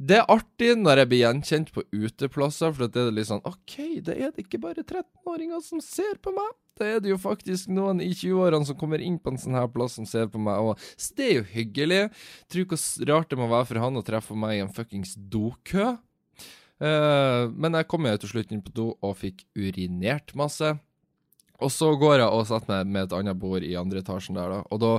det 0.00 0.16
er 0.16 0.30
artig 0.32 0.70
når 0.80 1.02
jeg 1.02 1.08
blir 1.10 1.20
gjenkjent 1.26 1.70
på 1.74 1.82
uteplasser, 1.92 2.72
for 2.72 2.88
det 2.88 3.02
er 3.02 3.12
litt 3.12 3.28
sånn 3.28 3.44
OK, 3.44 3.76
da 4.06 4.14
er 4.16 4.32
det 4.32 4.46
ikke 4.46 4.62
bare 4.62 4.80
13-åringer 4.80 5.60
som 5.64 5.82
ser 5.84 6.16
på 6.24 6.32
meg. 6.32 6.54
Da 6.80 6.86
er 6.88 7.02
det 7.04 7.10
jo 7.10 7.18
faktisk 7.20 7.68
noen 7.68 8.00
i 8.00 8.08
20-årene 8.14 8.64
som 8.64 8.78
kommer 8.80 9.02
inn 9.04 9.18
på 9.20 9.34
en 9.34 9.40
sånn 9.40 9.58
her 9.58 9.68
plass 9.68 9.98
som 9.98 10.06
ser 10.08 10.30
på 10.32 10.40
meg. 10.40 10.64
Og 10.64 10.80
så 10.96 11.12
det 11.18 11.26
er 11.26 11.34
jo 11.36 11.48
hyggelig. 11.52 12.00
Tror 12.48 12.64
ikke 12.64 12.78
hvor 12.80 13.10
rart 13.10 13.28
det 13.28 13.40
må 13.42 13.50
være 13.50 13.68
for 13.68 13.82
han 13.84 14.00
å 14.00 14.04
treffe 14.06 14.36
meg 14.38 14.56
i 14.56 14.62
en 14.64 14.72
fuckings 14.72 15.12
dokø. 15.20 15.90
Uh, 16.80 17.52
men 17.52 17.76
jeg 17.76 17.90
kom 17.92 18.08
jo 18.08 18.16
til 18.22 18.32
slutt 18.32 18.54
inn 18.56 18.64
på 18.64 18.72
do 18.72 18.86
og 19.04 19.18
fikk 19.20 19.44
urinert 19.52 20.32
masse. 20.32 20.72
Og 21.60 21.72
så 21.74 21.90
går 22.00 22.20
jeg 22.22 22.28
og 22.28 22.46
setter 22.48 22.70
meg 22.72 22.94
med 22.94 23.08
et 23.08 23.16
annet 23.18 23.40
bord 23.40 23.64
i 23.66 23.74
andre 23.78 24.00
etasjen 24.02 24.38
der, 24.38 24.52
da. 24.52 24.60
Og 24.72 24.80
da, 24.82 24.92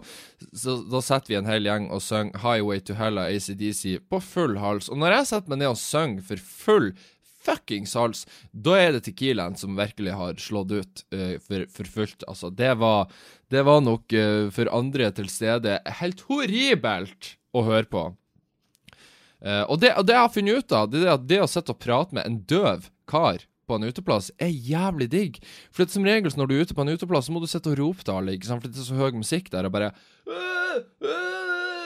så, 0.54 0.78
da 0.92 1.02
setter 1.06 1.34
vi 1.34 1.40
en 1.40 1.50
hel 1.50 1.68
gjeng 1.68 1.90
og 1.94 2.04
synger 2.06 2.38
'Highway 2.42 2.84
to 2.86 2.98
Hell' 3.00 3.22
av 3.22 3.32
ACDC 3.32 3.98
på 4.10 4.22
full 4.22 4.60
hals. 4.62 4.90
Og 4.90 5.02
når 5.02 5.18
jeg 5.18 5.32
setter 5.32 5.54
meg 5.54 5.62
ned 5.64 5.74
og 5.74 5.82
synger 5.82 6.30
for 6.30 6.46
full 6.46 6.94
fuckings 7.42 7.96
hals, 7.98 8.26
da 8.54 8.78
er 8.78 8.96
det 8.96 9.06
Tequilaen 9.08 9.58
som 9.58 9.78
virkelig 9.80 10.16
har 10.18 10.40
slått 10.42 10.72
ut 10.72 11.04
uh, 11.16 11.38
for, 11.42 11.66
for, 11.74 11.92
fullt. 11.98 12.26
Altså, 12.30 12.52
det 12.54 12.74
var, 12.82 13.12
det 13.50 13.66
var 13.68 13.82
nok 13.82 14.14
uh, 14.14 14.50
for 14.54 14.72
andre 14.74 15.12
til 15.18 15.30
stede 15.32 15.80
helt 16.02 16.26
horribelt 16.30 17.36
å 17.58 17.66
høre 17.68 17.90
på. 17.90 18.08
Uh, 19.42 19.66
og, 19.66 19.80
det, 19.82 19.96
og 19.98 20.06
det 20.06 20.14
jeg 20.14 20.26
har 20.28 20.36
funnet 20.36 20.62
ut 20.62 20.76
av, 20.78 20.92
det 20.92 21.06
er 21.06 21.16
at 21.16 21.30
det 21.30 21.42
å 21.42 21.50
sitte 21.50 21.74
og 21.74 21.82
prate 21.82 22.18
med 22.18 22.28
en 22.30 22.44
døv 22.46 22.92
kar 23.10 23.42
på 23.72 23.80
en 23.80 23.88
uteplass, 23.88 24.30
er 24.36 24.52
jævlig 24.52 25.08
digg. 25.12 25.42
For 25.72 25.88
som 25.90 26.06
regel 26.08 26.36
når 26.36 26.52
du 26.52 26.56
er 26.58 26.68
ute 26.68 26.76
på 26.78 26.84
en 26.84 26.94
uteplass, 26.94 27.30
så 27.30 27.36
må 27.36 27.42
du 27.42 27.50
sitte 27.50 27.72
og 27.72 27.80
rope 27.80 28.04
til 28.04 28.18
alle, 28.18 28.36
ikke 28.36 28.52
sant? 28.52 28.64
for 28.64 28.72
det 28.72 28.84
er 28.84 28.90
så 28.90 29.00
høy 29.00 29.16
musikk 29.16 29.52
der, 29.54 29.68
og 29.70 29.76
bare 29.76 29.94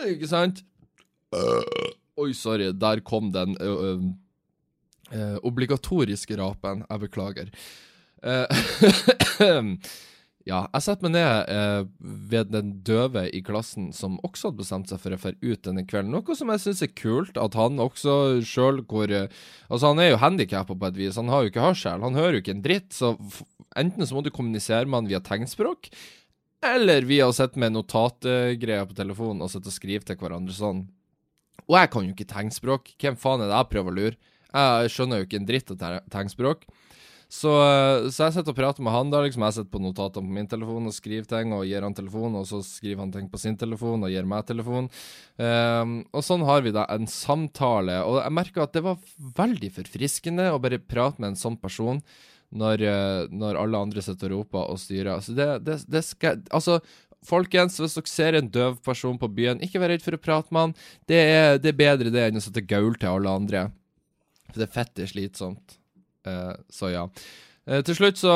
Ikke 0.06 0.28
sant? 0.30 0.62
Oi, 2.16 2.32
sorry, 2.38 2.70
der 2.72 3.02
kom 3.06 3.32
den 3.34 3.58
uh, 3.60 4.04
uh, 5.12 5.38
obligatoriske 5.44 6.38
rapen. 6.40 6.86
Jeg 6.90 7.00
beklager. 7.02 7.50
Ja, 10.46 10.68
jeg 10.76 10.86
setter 10.86 11.08
meg 11.08 11.16
ned 11.16 11.48
eh, 11.50 11.84
ved 12.30 12.52
den 12.54 12.68
døve 12.86 13.24
i 13.34 13.40
klassen 13.42 13.88
som 13.98 14.20
også 14.22 14.52
hadde 14.52 14.60
bestemt 14.60 14.92
seg 14.92 15.00
for 15.02 15.16
å 15.16 15.18
dra 15.18 15.32
ut 15.42 15.64
denne 15.66 15.84
kvelden. 15.90 16.12
Noe 16.14 16.36
som 16.38 16.52
jeg 16.54 16.62
syns 16.62 16.84
er 16.86 16.92
kult, 16.94 17.40
at 17.42 17.58
han 17.58 17.82
også 17.82 18.44
sjøl 18.46 18.84
går 18.86 19.14
eh, 19.18 19.40
Altså, 19.72 19.90
han 19.90 20.04
er 20.04 20.12
jo 20.12 20.20
handikappa 20.22 20.78
på 20.78 20.92
et 20.92 21.00
vis, 21.00 21.18
han 21.18 21.32
har 21.34 21.42
jo 21.42 21.50
ikke 21.50 21.66
hørsel, 21.66 22.06
han 22.06 22.20
hører 22.20 22.38
jo 22.38 22.44
ikke 22.44 22.54
en 22.60 22.62
dritt. 22.68 22.94
Så 22.94 23.16
enten 23.74 24.06
så 24.06 24.14
må 24.14 24.22
du 24.22 24.30
kommunisere 24.36 24.86
med 24.86 25.00
han 25.02 25.10
via 25.10 25.24
tegnspråk, 25.26 25.90
eller 26.76 27.10
via 27.10 27.26
å 27.26 27.34
sitte 27.34 27.58
med 27.62 27.74
notatgreier 27.74 28.86
på 28.86 29.00
telefonen 29.02 29.42
og 29.42 29.50
sitte 29.50 29.74
og 29.74 29.80
skrive 29.80 30.06
til 30.06 30.22
hverandre 30.22 30.54
sånn. 30.54 30.86
Og 31.66 31.80
jeg 31.80 31.90
kan 31.90 32.06
jo 32.06 32.14
ikke 32.14 32.30
tegnspråk. 32.30 32.94
Hvem 33.02 33.18
faen 33.18 33.42
er 33.42 33.50
det 33.50 33.58
jeg 33.58 33.74
prøver 33.74 33.90
å 33.90 33.98
lure? 33.98 34.34
Jeg 34.54 34.94
skjønner 34.94 35.20
jo 35.20 35.26
ikke 35.26 35.42
en 35.42 35.50
dritt 35.50 35.74
av 35.74 36.02
tegnspråk. 36.14 36.68
Så, 37.26 37.52
så, 38.14 38.28
jeg 38.28 38.36
sitter 38.36 38.54
og 38.54 38.58
prater 38.58 38.86
med 38.86 38.94
han, 38.94 39.10
da. 39.10 39.24
liksom 39.26 39.44
Jeg 39.48 39.56
sitter 39.58 39.72
på 39.74 39.82
notatene 39.82 40.30
på 40.30 40.36
min 40.38 40.50
telefon 40.50 40.90
og 40.90 40.94
skriver 40.96 41.26
ting, 41.30 41.56
og 41.58 41.66
gir 41.68 41.86
han 41.86 41.96
telefon, 41.98 42.38
og 42.38 42.46
så 42.50 42.62
skriver 42.66 43.02
han 43.02 43.14
ting 43.16 43.28
på 43.32 43.42
sin 43.42 43.58
telefon 43.60 44.06
og 44.06 44.14
gir 44.14 44.28
meg 44.30 44.46
telefon. 44.48 44.92
Um, 45.42 45.98
og 46.14 46.26
sånn 46.26 46.46
har 46.48 46.62
vi 46.66 46.76
da 46.76 46.86
en 46.94 47.10
samtale. 47.10 47.98
Og 48.06 48.22
jeg 48.22 48.38
merker 48.38 48.66
at 48.66 48.78
det 48.78 48.86
var 48.86 49.02
veldig 49.42 49.74
forfriskende 49.80 50.52
å 50.54 50.62
bare 50.62 50.80
prate 50.80 51.22
med 51.22 51.34
en 51.34 51.42
sånn 51.42 51.60
person. 51.62 52.02
Når, 52.56 52.82
eh, 52.88 53.26
når 53.36 53.58
alle 53.60 53.80
andre 53.84 54.00
sitter 54.06 54.32
og 54.32 54.46
roper 54.46 54.70
og 54.72 54.78
styrer. 54.80 55.10
Altså, 55.18 55.34
det, 55.36 55.48
det, 55.66 55.74
det 55.92 56.02
skal 56.06 56.38
Altså, 56.56 56.78
folkens, 57.26 57.80
hvis 57.82 57.98
dere 57.98 58.12
ser 58.12 58.38
en 58.38 58.52
døv 58.54 58.78
person 58.86 59.18
på 59.20 59.28
byen, 59.34 59.60
ikke 59.66 59.82
vær 59.82 59.92
redd 59.92 60.06
for 60.06 60.16
å 60.16 60.22
prate 60.22 60.56
med 60.56 60.68
han. 60.68 60.76
Det 61.10 61.20
er, 61.20 61.58
det 61.60 61.74
er 61.74 61.82
bedre 61.82 62.14
det 62.14 62.28
enn 62.30 62.40
å 62.40 62.46
sette 62.46 62.64
gaul 62.64 62.96
til 63.02 63.12
alle 63.12 63.34
andre. 63.42 63.66
For 64.52 64.62
det 64.62 64.70
er 64.70 64.76
fett 64.78 64.94
det 64.96 65.08
er 65.08 65.12
slitsomt. 65.12 65.76
Eh, 66.26 66.54
så 66.74 66.92
ja. 66.94 67.08
Eh, 67.66 67.82
til 67.86 67.98
slutt 67.98 68.22
så 68.22 68.36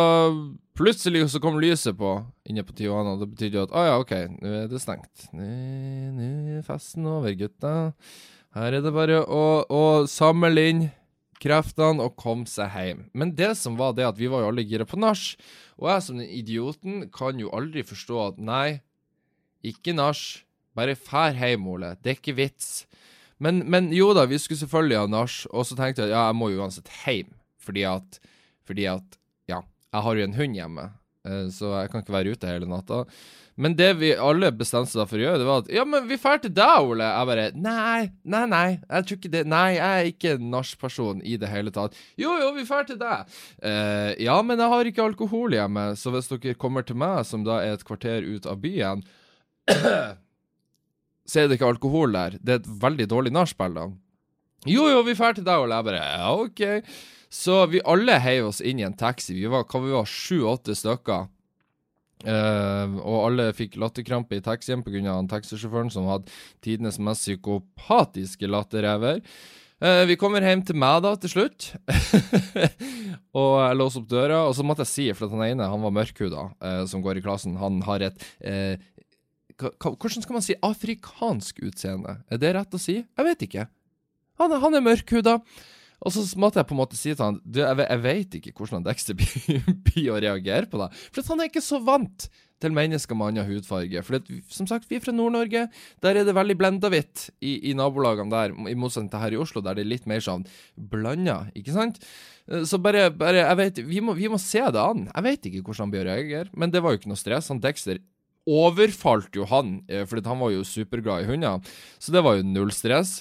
Plutselig 0.80 1.25
så 1.28 1.41
kom 1.43 1.58
lyset 1.60 1.97
på 1.99 2.13
inne 2.47 2.63
på 2.63 2.71
Tijuana. 2.71 3.17
Det 3.19 3.25
betydde 3.34 3.58
jo 3.58 3.63
at 3.65 3.73
å 3.73 3.80
ah, 3.82 3.88
ja, 3.89 3.95
OK, 3.99 4.13
nå 4.39 4.52
er 4.62 4.69
det 4.71 4.80
stengt. 4.80 5.25
Nå 5.36 5.43
er 6.23 6.62
festen 6.63 7.04
over, 7.10 7.34
gutta. 7.36 7.73
Her 8.56 8.78
er 8.78 8.86
det 8.86 8.93
bare 8.95 9.17
å, 9.28 9.41
å 9.67 9.82
samle 10.08 10.63
inn 10.71 10.86
kreftene 11.43 12.06
og 12.06 12.15
komme 12.19 12.47
seg 12.47 12.71
hjem. 12.71 13.02
Men 13.12 13.34
det 13.36 13.52
som 13.60 13.75
var 13.80 13.91
det 13.97 14.08
at 14.08 14.19
vi 14.19 14.30
var 14.32 14.45
jo 14.45 14.54
alle 14.54 14.63
gira 14.63 14.88
på 14.88 14.99
nach. 14.99 15.34
Og 15.80 15.89
jeg 15.91 16.06
som 16.06 16.19
den 16.19 16.32
idioten 16.32 17.10
kan 17.12 17.39
jo 17.39 17.52
aldri 17.56 17.84
forstå 17.88 18.21
at 18.30 18.39
nei, 18.39 18.80
ikke 19.60 19.95
nach. 19.95 20.21
Bare 20.80 20.95
fær 20.95 21.36
hjem, 21.36 21.67
Ole. 21.67 21.95
Det 21.99 22.13
er 22.13 22.21
ikke 22.21 22.38
vits. 22.39 22.86
Men, 23.39 23.65
men 23.71 23.91
jo 23.95 24.12
da, 24.15 24.25
vi 24.28 24.39
skulle 24.39 24.60
selvfølgelig 24.60 24.99
ha 24.99 25.12
nach, 25.12 25.41
og 25.52 25.67
så 25.67 25.75
tenkte 25.75 26.04
jeg 26.04 26.12
at 26.12 26.15
ja, 26.15 26.23
jeg 26.32 26.39
må 26.39 26.49
jo 26.52 26.63
uansett 26.63 26.91
hjem. 27.04 27.36
Fordi 27.69 27.86
at, 27.89 28.21
fordi 28.65 28.89
at 28.89 29.19
Ja, 29.49 29.62
jeg 29.93 30.05
har 30.05 30.17
jo 30.17 30.25
en 30.25 30.39
hund 30.39 30.58
hjemme, 30.58 30.89
eh, 31.27 31.45
så 31.53 31.75
jeg 31.77 31.93
kan 31.93 32.03
ikke 32.03 32.17
være 32.17 32.34
ute 32.34 32.49
hele 32.49 32.69
natta. 32.69 33.05
Men 33.60 33.73
det 33.75 33.89
vi 33.99 34.13
alle 34.15 34.53
bestemte 34.55 34.93
seg 34.93 35.08
for 35.10 35.19
å 35.19 35.23
gjøre, 35.25 35.39
det 35.41 35.47
var 35.47 35.63
at 35.65 35.71
Ja, 35.75 35.84
men 35.84 36.05
vi 36.08 36.15
drar 36.15 36.39
til 36.39 36.53
deg, 36.55 36.86
Ole. 36.93 37.03
Jeg 37.03 37.27
bare 37.27 37.47
Nei, 37.60 38.05
nei, 38.23 38.43
nei. 38.47 38.67
Jeg 38.88 39.05
tror 39.05 39.19
ikke 39.19 39.32
det 39.34 39.41
Nei, 39.51 39.65
jeg 39.75 39.97
er 39.97 40.12
ikke 40.13 40.32
en 40.38 40.45
nachperson 40.53 41.19
i 41.27 41.36
det 41.41 41.49
hele 41.51 41.73
tatt. 41.75 41.97
Jo, 42.19 42.38
jo, 42.39 42.53
vi 42.55 42.63
drar 42.69 42.88
til 42.88 43.01
deg. 43.01 43.36
Uh, 43.60 44.15
ja, 44.15 44.38
men 44.47 44.63
jeg 44.63 44.73
har 44.73 44.91
ikke 44.93 45.03
alkohol 45.10 45.58
hjemme, 45.58 45.89
så 45.99 46.15
hvis 46.15 46.32
dere 46.32 46.55
kommer 46.62 46.88
til 46.88 47.01
meg, 47.03 47.19
som 47.27 47.43
da 47.43 47.60
er 47.65 47.75
et 47.75 47.84
kvarter 47.84 48.23
ut 48.23 48.47
av 48.47 48.63
byen, 48.63 49.03
så 51.29 51.41
er 51.43 51.49
det 51.51 51.60
ikke 51.60 51.73
alkohol 51.75 52.15
der. 52.15 52.39
Det 52.39 52.55
er 52.55 52.63
et 52.63 52.73
veldig 52.88 53.10
dårlig 53.12 53.36
nachspiel, 53.36 53.75
da. 53.75 53.89
Jo, 54.71 54.88
jo, 54.91 55.03
vi 55.03 55.19
drar 55.19 55.36
til 55.36 55.43
deg, 55.43 55.65
Ole. 55.67 55.82
Jeg 55.82 55.89
bare 55.91 55.99
Ja, 56.15 56.32
OK. 56.32 56.63
Så 57.30 57.62
vi 57.70 57.82
alle 57.86 58.18
heiv 58.24 58.50
oss 58.50 58.60
inn 58.65 58.82
i 58.82 58.86
en 58.88 58.98
taxi. 58.98 59.36
Vi 59.38 59.50
var 59.50 59.68
hva 59.70 59.84
vi 59.84 59.94
var, 59.94 60.10
sju-åtte 60.10 60.74
stykker. 60.78 61.28
Uh, 62.20 62.98
og 63.00 63.18
alle 63.30 63.46
fikk 63.56 63.78
latterkrampe 63.80 64.36
i 64.36 64.44
taxien 64.44 64.82
pga. 64.84 65.13
taxisjåføren 65.32 65.92
som 65.94 66.10
hadde 66.10 66.28
tidenes 66.60 67.00
mest 67.00 67.24
psykopatiske 67.24 68.50
latterrever. 68.50 69.22
Uh, 69.80 70.04
vi 70.10 70.18
kommer 70.20 70.44
hjem 70.44 70.65
til 70.68 70.76
meg 70.76 71.06
da, 71.06 71.13
til 71.15 71.32
slutt. 71.32 71.70
og 73.39 73.54
jeg 73.62 73.80
låser 73.80 74.02
opp 74.02 74.12
døra, 74.12 74.42
og 74.50 74.58
så 74.58 74.65
måtte 74.68 74.84
jeg 74.84 74.92
si, 74.92 75.08
for 75.15 75.30
at 75.30 75.38
han 75.38 75.48
ene 75.48 75.72
han 75.72 75.86
var 75.86 75.96
mørkhuda, 75.96 76.50
uh, 76.60 76.84
som 76.92 77.06
går 77.06 77.22
i 77.22 77.26
klassen, 77.26 77.60
han 77.62 77.84
har 77.88 78.10
et 78.10 78.32
Hvordan 79.60 80.24
skal 80.24 80.38
man 80.38 80.44
si 80.44 80.56
afrikansk 80.63 81.58
utseende? 81.68 82.22
Er 82.32 82.39
det 82.39 82.54
rett 82.56 82.76
å 82.76 82.80
si? 82.80 83.02
Jeg 83.04 83.26
vet 83.28 83.42
ikke. 83.44 83.65
Han, 84.39 84.54
han 84.56 84.78
er 84.80 84.86
mørkhuda. 84.86 85.34
Og 85.99 86.13
så 86.15 86.23
måtte 86.39 86.62
jeg 86.62 86.69
på 86.69 86.75
en 86.75 86.81
måte 86.81 86.99
si 86.99 87.12
til 87.12 87.25
han 87.25 87.39
du, 87.43 87.59
jeg, 87.59 87.79
jeg 87.83 88.03
vet 88.03 88.38
ikke 88.39 88.53
hvordan 88.55 88.85
Dexter 88.85 89.17
blir 89.88 90.13
å 90.13 90.21
reagere 90.21 90.69
på 90.71 90.79
det. 90.81 90.91
For 91.12 91.33
han 91.33 91.43
er 91.43 91.51
ikke 91.51 91.65
så 91.65 91.81
vant 91.83 92.29
til 92.59 92.75
mennesker 92.75 93.15
med 93.15 93.31
annen 93.31 93.47
hudfarge. 93.47 94.01
For 94.03 94.17
det, 94.17 94.39
som 94.51 94.67
sagt, 94.67 94.89
vi 94.89 94.97
er 94.99 95.03
fra 95.03 95.13
Nord-Norge. 95.15 95.65
Der 96.03 96.19
er 96.19 96.27
det 96.27 96.35
veldig 96.35 96.57
blenda 96.59 96.91
hvitt 96.91 97.29
i, 97.39 97.55
i, 97.71 97.75
nabolagene 97.77 98.33
der, 98.33 98.55
i 98.67 98.75
motsetning 98.79 99.12
til 99.13 99.23
her 99.23 99.35
i 99.35 99.39
Oslo, 99.39 99.63
der 99.63 99.79
det 99.79 99.85
er 99.85 99.93
litt 99.93 100.09
mer 100.09 100.23
sånn 100.23 100.45
blanda, 100.75 101.41
ikke 101.57 101.75
sant? 101.75 102.01
Eh, 102.51 102.65
så 102.67 102.81
bare, 102.83 103.07
bare 103.15 103.45
jeg 103.45 103.59
vet, 103.62 103.83
vi 103.88 104.03
må, 104.03 104.15
vi 104.17 104.31
må, 104.31 104.39
se 104.43 104.59
det 104.59 104.83
an. 104.83 105.07
Jeg 105.07 105.27
vet 105.29 105.49
ikke 105.49 105.63
hvordan 105.63 105.88
han 105.88 105.95
blir 105.95 106.03
å 106.05 106.09
reagere, 106.12 106.55
men 106.59 106.75
det 106.75 106.83
var 106.83 106.95
jo 106.95 107.01
ikke 107.01 107.13
noe 107.13 107.21
stress. 107.21 107.51
Han 107.53 107.63
Dexter 107.63 108.03
overfalt 108.49 109.35
jo 109.38 109.45
han, 109.45 109.79
for 110.09 110.19
han 110.25 110.39
var 110.41 110.53
jo 110.55 110.65
superglad 110.65 111.23
i 111.23 111.29
hunder. 111.29 111.73
Så 112.01 112.12
det 112.15 112.23
var 112.25 112.39
jo 112.39 112.47
null 112.47 112.71
stress. 112.73 113.19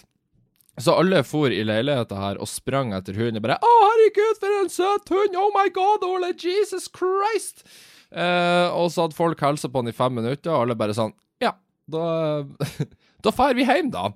Så 0.79 0.95
alle 0.95 1.25
for 1.27 1.53
i 1.53 1.65
leiligheta 1.67 2.19
her 2.21 2.41
og 2.43 2.49
sprang 2.51 2.93
etter 2.97 3.17
hunden. 3.19 3.43
Bare 3.43 3.59
'Å, 3.59 3.75
herregud, 3.85 4.41
for 4.41 4.59
en 4.63 4.73
søt 4.73 5.13
hund! 5.15 5.37
Oh 5.37 5.51
my 5.55 5.69
god, 5.75 6.05
Ole! 6.07 6.33
Jesus 6.35 6.89
Christ!' 6.89 7.65
Eh, 8.09 8.69
og 8.73 8.89
så 8.89 9.05
hadde 9.05 9.19
folk 9.19 9.41
hilsa 9.45 9.69
på 9.69 9.83
han 9.83 9.91
i 9.91 9.93
fem 9.93 10.15
minutter, 10.17 10.49
og 10.49 10.63
alle 10.63 10.79
bare 10.79 10.95
sånn 10.97 11.13
Ja, 11.45 11.53
da 11.91 12.45
Da 13.25 13.31
drar 13.35 13.55
vi 13.59 13.67
hjem, 13.67 13.91
da. 13.91 14.13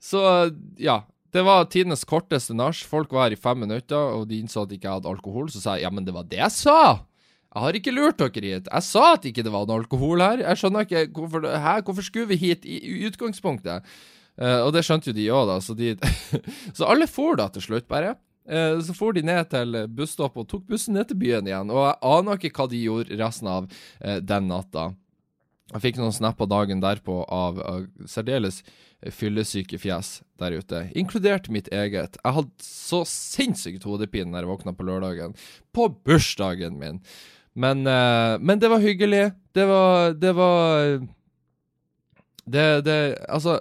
Så 0.00 0.20
ja. 0.80 1.02
Det 1.30 1.44
var 1.46 1.68
tidenes 1.70 2.02
korteste 2.08 2.56
nach. 2.58 2.80
Folk 2.90 3.12
var 3.14 3.28
her 3.28 3.36
i 3.36 3.38
fem 3.38 3.60
minutter, 3.62 3.94
og 3.94 4.24
de 4.26 4.40
innså 4.42 4.64
at 4.64 4.72
jeg 4.72 4.80
ikke 4.80 4.96
hadde 4.96 5.06
alkohol. 5.12 5.46
Så 5.46 5.60
sa 5.62 5.76
jeg 5.76 5.84
ja, 5.84 5.90
men 5.94 6.02
det 6.02 6.14
var 6.16 6.24
det 6.26 6.40
jeg 6.40 6.50
sa! 6.56 7.04
Jeg 7.50 7.62
har 7.64 7.76
ikke 7.78 7.94
lurt 7.94 8.18
dere 8.18 8.50
hit. 8.56 8.66
Jeg 8.70 8.86
sa 8.86 9.04
at 9.16 9.24
ikke 9.26 9.42
det 9.46 9.52
var 9.54 9.66
noe 9.66 9.80
alkohol 9.82 10.22
her. 10.22 10.42
Jeg 10.42 10.58
skjønner 10.58 10.86
ikke 10.86 11.04
hvorfor, 11.14 11.46
hæ? 11.46 11.76
hvorfor 11.86 12.06
skulle 12.06 12.30
vi 12.30 12.38
hit 12.38 12.66
i, 12.66 12.80
utgangspunktet? 13.06 13.86
Uh, 14.40 14.62
og 14.64 14.72
det 14.72 14.86
skjønte 14.86 15.10
jo 15.10 15.16
de 15.16 15.28
òg, 15.36 15.44
da. 15.50 15.58
Så, 15.60 15.76
de, 15.76 15.92
så 16.76 16.88
alle 16.88 17.08
for 17.10 17.36
da 17.36 17.50
til 17.52 17.66
slutt, 17.66 17.88
bare. 17.90 18.16
Uh, 18.48 18.80
så 18.82 18.96
for 18.96 19.16
de 19.16 19.22
ned 19.26 19.50
til 19.52 19.82
busstoppet 19.92 20.46
og 20.46 20.48
tok 20.48 20.66
bussen 20.70 20.96
ned 20.96 21.10
til 21.10 21.20
byen 21.20 21.48
igjen. 21.48 21.72
Og 21.72 21.82
jeg 21.84 21.98
aner 22.14 22.40
ikke 22.40 22.54
hva 22.56 22.68
de 22.72 22.80
gjorde 22.80 23.18
resten 23.20 23.50
av 23.52 23.68
uh, 23.68 24.18
den 24.24 24.48
natta. 24.48 24.90
Jeg 25.70 25.84
fikk 25.84 26.00
noen 26.00 26.16
snapper 26.16 26.48
dagen 26.50 26.80
derpå 26.82 27.20
av, 27.30 27.60
av 27.62 28.08
særdeles 28.10 28.64
fyllesyke 29.14 29.78
fjes 29.80 30.18
der 30.40 30.56
ute, 30.58 30.80
inkludert 30.98 31.46
mitt 31.52 31.70
eget. 31.72 32.18
Jeg 32.18 32.36
hadde 32.36 32.64
så 32.64 33.04
sinnssykt 33.08 33.86
hodepine 33.86 34.32
når 34.32 34.42
jeg 34.42 34.50
våkna 34.50 34.74
på 34.76 34.84
lørdagen. 34.88 35.36
På 35.72 35.86
bursdagen 35.88 36.74
min. 36.80 36.98
Men, 37.54 37.86
men 37.86 38.60
det 38.60 38.68
var 38.68 38.82
hyggelig. 38.82 39.22
Det 39.56 39.64
var 39.70 40.18
Det 40.18 40.34
var 40.36 40.98
det, 42.50 42.66
det 42.84 42.98
Altså 43.30 43.60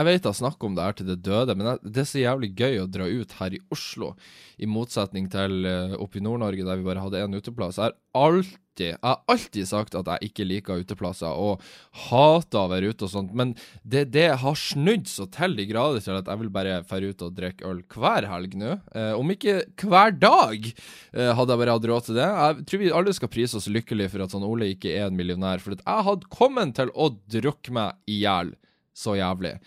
jeg 0.00 0.08
vet 0.08 0.30
jeg 0.30 0.40
snakker 0.40 0.70
om 0.70 0.76
det 0.76 0.86
her 0.86 0.96
til 0.96 1.10
det 1.10 1.20
døde, 1.26 1.56
men 1.58 1.76
det 1.84 2.02
er 2.02 2.08
så 2.08 2.22
jævlig 2.22 2.54
gøy 2.56 2.80
å 2.80 2.88
dra 2.88 3.04
ut 3.10 3.36
her 3.40 3.56
i 3.56 3.60
Oslo, 3.74 4.14
i 4.60 4.68
motsetning 4.68 5.28
til 5.32 5.66
uh, 5.68 6.00
oppe 6.00 6.20
i 6.20 6.24
Nord-Norge 6.24 6.64
der 6.64 6.80
vi 6.80 6.86
bare 6.86 7.04
hadde 7.04 7.20
én 7.20 7.36
uteplass. 7.36 7.76
Jeg 7.80 7.92
har 7.92 7.96
alltid, 8.16 8.60
jeg 8.80 8.96
har 9.04 9.18
alltid 9.28 9.68
sagt 9.68 9.96
at 9.98 10.08
jeg 10.08 10.30
ikke 10.30 10.46
liker 10.46 10.80
uteplasser, 10.80 11.36
og 11.36 11.60
hater 12.06 12.62
å 12.62 12.70
være 12.72 12.92
ute 12.94 13.04
og 13.04 13.12
sånt, 13.12 13.34
men 13.36 13.52
det, 13.84 14.06
det 14.14 14.28
har 14.40 14.56
snudd 14.56 15.10
så 15.10 15.26
til 15.34 15.58
de 15.58 15.66
grader 15.68 16.00
til 16.04 16.16
at 16.16 16.30
jeg 16.32 16.42
vil 16.44 16.52
bare 16.54 16.80
dra 16.88 17.10
ut 17.12 17.26
og 17.26 17.36
drikke 17.36 17.68
øl 17.68 17.82
hver 17.92 18.28
helg 18.30 18.56
nå. 18.60 18.78
Eh, 18.96 19.12
om 19.18 19.34
ikke 19.34 19.58
hver 19.84 20.16
dag, 20.16 20.70
eh, 21.12 21.34
hadde 21.36 21.54
jeg 21.54 21.62
bare 21.64 21.76
hatt 21.76 21.90
råd 21.92 22.08
til 22.08 22.20
det. 22.22 22.30
Jeg 22.30 22.64
tror 22.70 22.82
vi 22.84 22.94
alle 23.02 23.16
skal 23.16 23.32
prise 23.36 23.60
oss 23.60 23.68
lykkelige 23.68 24.14
for 24.14 24.24
at 24.24 24.32
sånn 24.32 24.48
Ole 24.48 24.72
ikke 24.72 24.94
er 24.96 25.10
en 25.10 25.18
millionær, 25.18 25.60
for 25.60 25.76
jeg 25.76 26.08
hadde 26.08 26.32
kommet 26.32 26.78
til 26.80 26.94
å 26.96 27.12
drukke 27.36 27.76
meg 27.76 28.00
i 28.08 28.22
hjel 28.24 28.54
så 28.96 29.16
jævlig. 29.18 29.58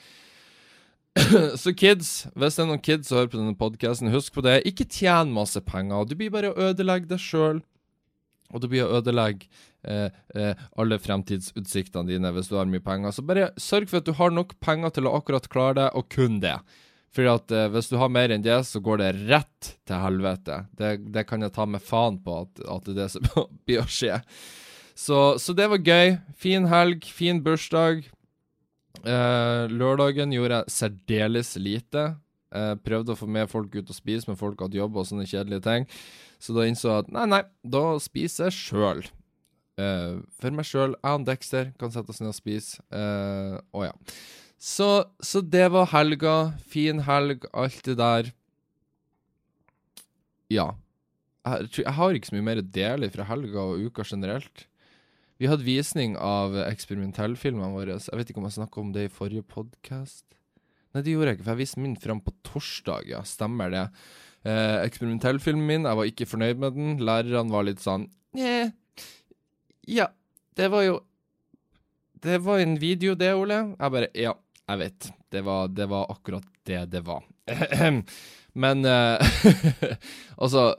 så 1.62 1.73
kids, 1.78 2.26
hvis 2.34 2.58
det 2.58 2.63
er 2.63 2.69
noen 2.69 2.82
kids 2.82 3.10
som 3.10 3.19
hører 3.19 3.30
på 3.30 3.39
denne 3.39 3.58
podkasten, 3.58 4.12
husk 4.13 4.34
på 4.34 4.43
det. 4.45 4.62
Ikke 4.69 4.88
tjen 4.89 5.34
masse 5.36 5.62
penger. 5.65 6.08
Du 6.10 6.15
blir 6.17 6.34
bare 6.34 6.54
å 6.54 6.71
ødelegge 6.71 7.12
deg 7.12 7.21
sjøl. 7.21 7.62
Og 8.54 8.62
du 8.62 8.69
blir 8.69 8.86
å 8.86 8.99
ødelegge 8.99 9.47
eh, 9.82 10.13
eh, 10.38 10.63
alle 10.78 10.99
fremtidsutsiktene 11.02 12.10
dine 12.10 12.32
hvis 12.34 12.49
du 12.49 12.58
har 12.58 12.69
mye 12.69 12.84
penger. 12.84 13.13
Så 13.13 13.26
bare 13.26 13.52
sørg 13.62 13.89
for 13.89 14.02
at 14.02 14.10
du 14.10 14.15
har 14.17 14.34
nok 14.34 14.58
penger 14.63 14.97
til 14.97 15.10
å 15.10 15.15
akkurat 15.19 15.49
klare 15.54 15.78
det, 15.82 15.88
og 15.97 16.10
kun 16.13 16.41
det. 16.43 16.58
For 17.13 17.30
at 17.30 17.54
eh, 17.54 17.69
hvis 17.73 17.91
du 17.91 17.97
har 18.02 18.13
mer 18.13 18.34
enn 18.34 18.45
det, 18.45 18.60
så 18.69 18.82
går 18.82 19.02
det 19.02 19.13
rett 19.30 19.73
til 19.86 20.02
helvete. 20.02 20.63
Det, 20.78 20.95
det 21.13 21.26
kan 21.30 21.45
jeg 21.45 21.54
ta 21.54 21.67
med 21.69 21.86
faen 21.86 22.19
på 22.26 22.43
at, 22.45 22.65
at 22.65 22.89
det 22.89 22.95
er 22.95 23.02
det 23.04 23.10
som 23.13 23.30
blir 23.65 23.84
å 23.84 23.89
skje. 23.89 24.21
Så, 24.93 25.21
så 25.41 25.58
det 25.58 25.69
var 25.69 25.82
gøy. 25.82 26.17
Fin 26.38 26.69
helg, 26.69 27.06
fin 27.10 27.41
bursdag. 27.45 28.06
Uh, 29.03 29.67
lørdagen 29.67 30.31
gjorde 30.31 30.61
jeg 30.61 30.75
særdeles 30.77 31.55
lite. 31.59 32.05
Uh, 32.53 32.75
prøvde 32.79 33.15
å 33.15 33.19
få 33.19 33.27
med 33.27 33.49
folk 33.51 33.73
ut 33.75 33.89
og 33.89 33.97
spise, 33.97 34.29
men 34.29 34.39
folk 34.39 34.61
hadde 34.63 34.79
jobb 34.79 34.99
og 34.99 35.07
sånne 35.09 35.27
kjedelige 35.27 35.65
ting. 35.65 35.87
Så 36.39 36.55
da 36.55 36.67
innså 36.67 36.89
jeg 36.91 37.05
at 37.05 37.11
nei, 37.15 37.25
nei, 37.31 37.41
da 37.75 37.83
spiser 38.03 38.49
jeg 38.49 38.59
sjøl. 38.59 39.03
Uh, 39.79 40.21
for 40.39 40.53
meg 40.53 40.67
sjøl. 40.69 40.95
Jeg 40.99 41.19
og 41.19 41.27
Dexter 41.27 41.73
kan 41.81 41.91
sette 41.93 42.13
oss 42.13 42.21
ned 42.21 42.31
og 42.31 42.37
spise. 42.37 42.83
Uh, 42.93 43.57
å 43.73 43.87
ja. 43.87 43.93
Så, 44.63 44.87
så, 45.19 45.41
det 45.43 45.65
var 45.73 45.89
helga. 45.91 46.35
Fin 46.69 47.03
helg, 47.07 47.47
alt 47.51 47.81
det 47.87 47.97
der. 47.99 48.29
Ja. 50.53 50.69
Jeg, 51.43 51.71
jeg 51.81 51.95
har 51.97 52.15
ikke 52.15 52.29
så 52.29 52.37
mye 52.37 52.47
mer 52.51 52.61
å 52.61 52.69
dele 52.77 53.09
fra 53.11 53.27
helga 53.27 53.65
og 53.73 53.89
uka 53.89 54.05
generelt. 54.07 54.67
Vi 55.41 55.49
hadde 55.49 55.65
visning 55.65 56.13
av 56.21 56.53
eksperimentellfilmene 56.67 57.73
våre. 57.73 57.97
Jeg 57.97 58.19
vet 58.19 58.29
ikke 58.29 58.41
om 58.41 58.47
jeg 58.47 58.57
snakka 58.59 58.81
om 58.81 58.91
det 58.93 59.07
i 59.07 59.11
forrige 59.11 59.45
podkast. 59.49 60.25
Nei, 60.93 61.01
det 61.01 61.15
gjorde 61.15 61.31
jeg 61.31 61.39
ikke, 61.39 61.45
for 61.47 61.55
jeg 61.55 61.63
viste 61.63 61.81
min 61.81 61.95
fram 61.97 62.21
på 62.21 62.35
torsdag, 62.45 63.07
ja. 63.09 63.23
Stemmer 63.25 63.73
det. 63.73 63.87
Eh, 64.45 64.77
eksperimentellfilmen 64.83 65.65
min, 65.65 65.87
jeg 65.89 65.99
var 65.99 66.09
ikke 66.11 66.27
fornøyd 66.29 66.61
med 66.61 66.77
den. 66.77 66.93
Lærerne 67.01 67.53
var 67.53 67.65
litt 67.65 67.81
sånn 67.81 68.09
Nja 68.37 68.69
Ja, 69.89 70.07
det 70.57 70.69
var 70.71 70.83
jo 70.83 70.97
Det 72.23 72.37
var 72.43 72.61
en 72.61 72.77
video, 72.79 73.15
det, 73.15 73.33
Ole. 73.35 73.59
Jeg 73.73 73.95
bare 73.97 74.11
Ja, 74.13 74.35
jeg 74.69 74.81
vet. 74.83 75.09
Det 75.33 75.43
var, 75.47 75.73
det 75.73 75.89
var 75.89 76.11
akkurat 76.13 76.45
det 76.67 76.85
det 76.93 77.01
var. 77.07 77.25
Men 78.63 78.85
eh, 78.85 79.33
altså 80.43 80.69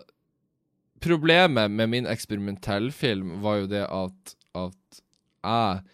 Problemet 1.04 1.68
med 1.74 1.90
min 1.92 2.06
eksperimentellfilm 2.08 3.42
var 3.44 3.58
jo 3.64 3.66
det 3.68 3.82
at 3.84 4.36
at 4.54 5.02
jeg 5.44 5.84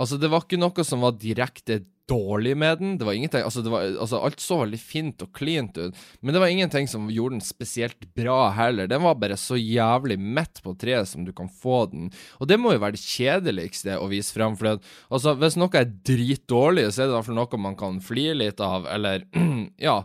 Altså, 0.00 0.16
det 0.16 0.30
var 0.32 0.46
ikke 0.46 0.56
noe 0.56 0.84
som 0.86 1.02
var 1.04 1.18
direkte 1.20 1.82
dårlig 2.10 2.56
med 2.56 2.78
den. 2.78 2.98
Det 2.98 3.06
var 3.06 3.12
ingenting 3.12 3.42
Altså, 3.44 3.62
det 3.62 3.70
var, 3.72 3.84
altså 4.02 4.20
alt 4.24 4.40
så 4.42 4.60
veldig 4.62 4.80
fint 4.80 5.22
og 5.24 5.30
cleant 5.36 5.78
ut, 5.78 5.98
men 6.20 6.34
det 6.34 6.42
var 6.42 6.52
ingenting 6.52 6.88
som 6.90 7.10
gjorde 7.12 7.36
den 7.36 7.44
spesielt 7.44 8.08
bra 8.16 8.50
heller. 8.56 8.88
Den 8.90 9.04
var 9.04 9.18
bare 9.20 9.38
så 9.40 9.58
jævlig 9.58 10.18
midt 10.20 10.62
på 10.64 10.74
treet 10.80 11.08
som 11.10 11.26
du 11.26 11.32
kan 11.36 11.50
få 11.50 11.84
den. 11.92 12.08
Og 12.40 12.50
det 12.50 12.58
må 12.60 12.74
jo 12.74 12.82
være 12.82 12.98
det 12.98 13.04
kjedeligste 13.04 13.98
å 14.00 14.08
vise 14.10 14.34
frem, 14.34 14.56
for 14.58 14.74
at, 14.74 14.90
altså, 15.10 15.36
hvis 15.38 15.58
noe 15.60 15.70
er 15.78 15.92
dritdårlig, 16.08 16.88
så 16.90 17.04
er 17.04 17.06
det 17.06 17.14
i 17.14 17.18
hvert 17.18 17.30
fall 17.30 17.40
noe 17.42 17.62
man 17.68 17.78
kan 17.78 18.02
flire 18.04 18.38
litt 18.40 18.64
av, 18.64 18.88
eller 18.90 19.26
ja. 19.90 20.00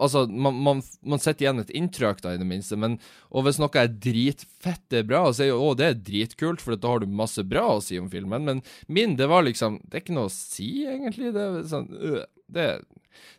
Altså, 0.00 0.24
man, 0.26 0.56
man, 0.64 0.82
man 1.04 1.20
sitter 1.20 1.44
igjen 1.44 1.62
et 1.62 1.72
inntrykk, 1.76 2.22
da, 2.24 2.34
i 2.34 2.40
det 2.40 2.48
minste. 2.48 2.78
Men, 2.80 2.96
og 3.28 3.44
hvis 3.46 3.60
noe 3.60 3.72
er 3.76 3.92
dritfette 3.92 5.02
bra, 5.08 5.26
så 5.32 5.44
er 5.44 5.52
jo 5.52 5.60
å, 5.60 5.74
det 5.78 5.90
er 5.90 6.00
dritkult, 6.06 6.64
for 6.64 6.78
da 6.78 6.94
har 6.94 7.02
du 7.02 7.18
masse 7.20 7.44
bra 7.46 7.66
å 7.74 7.82
si 7.84 8.00
om 8.00 8.08
filmen. 8.12 8.46
Men 8.46 8.62
min, 8.88 9.18
det 9.20 9.28
var 9.30 9.44
liksom 9.46 9.80
Det 9.84 9.98
er 9.98 10.04
ikke 10.04 10.16
noe 10.16 10.30
å 10.30 10.34
si, 10.34 10.70
egentlig. 10.88 11.34
Det 11.36 11.44
er 11.44 11.68
sånn 11.70 11.90
øh, 11.92 12.22
det, 12.50 12.66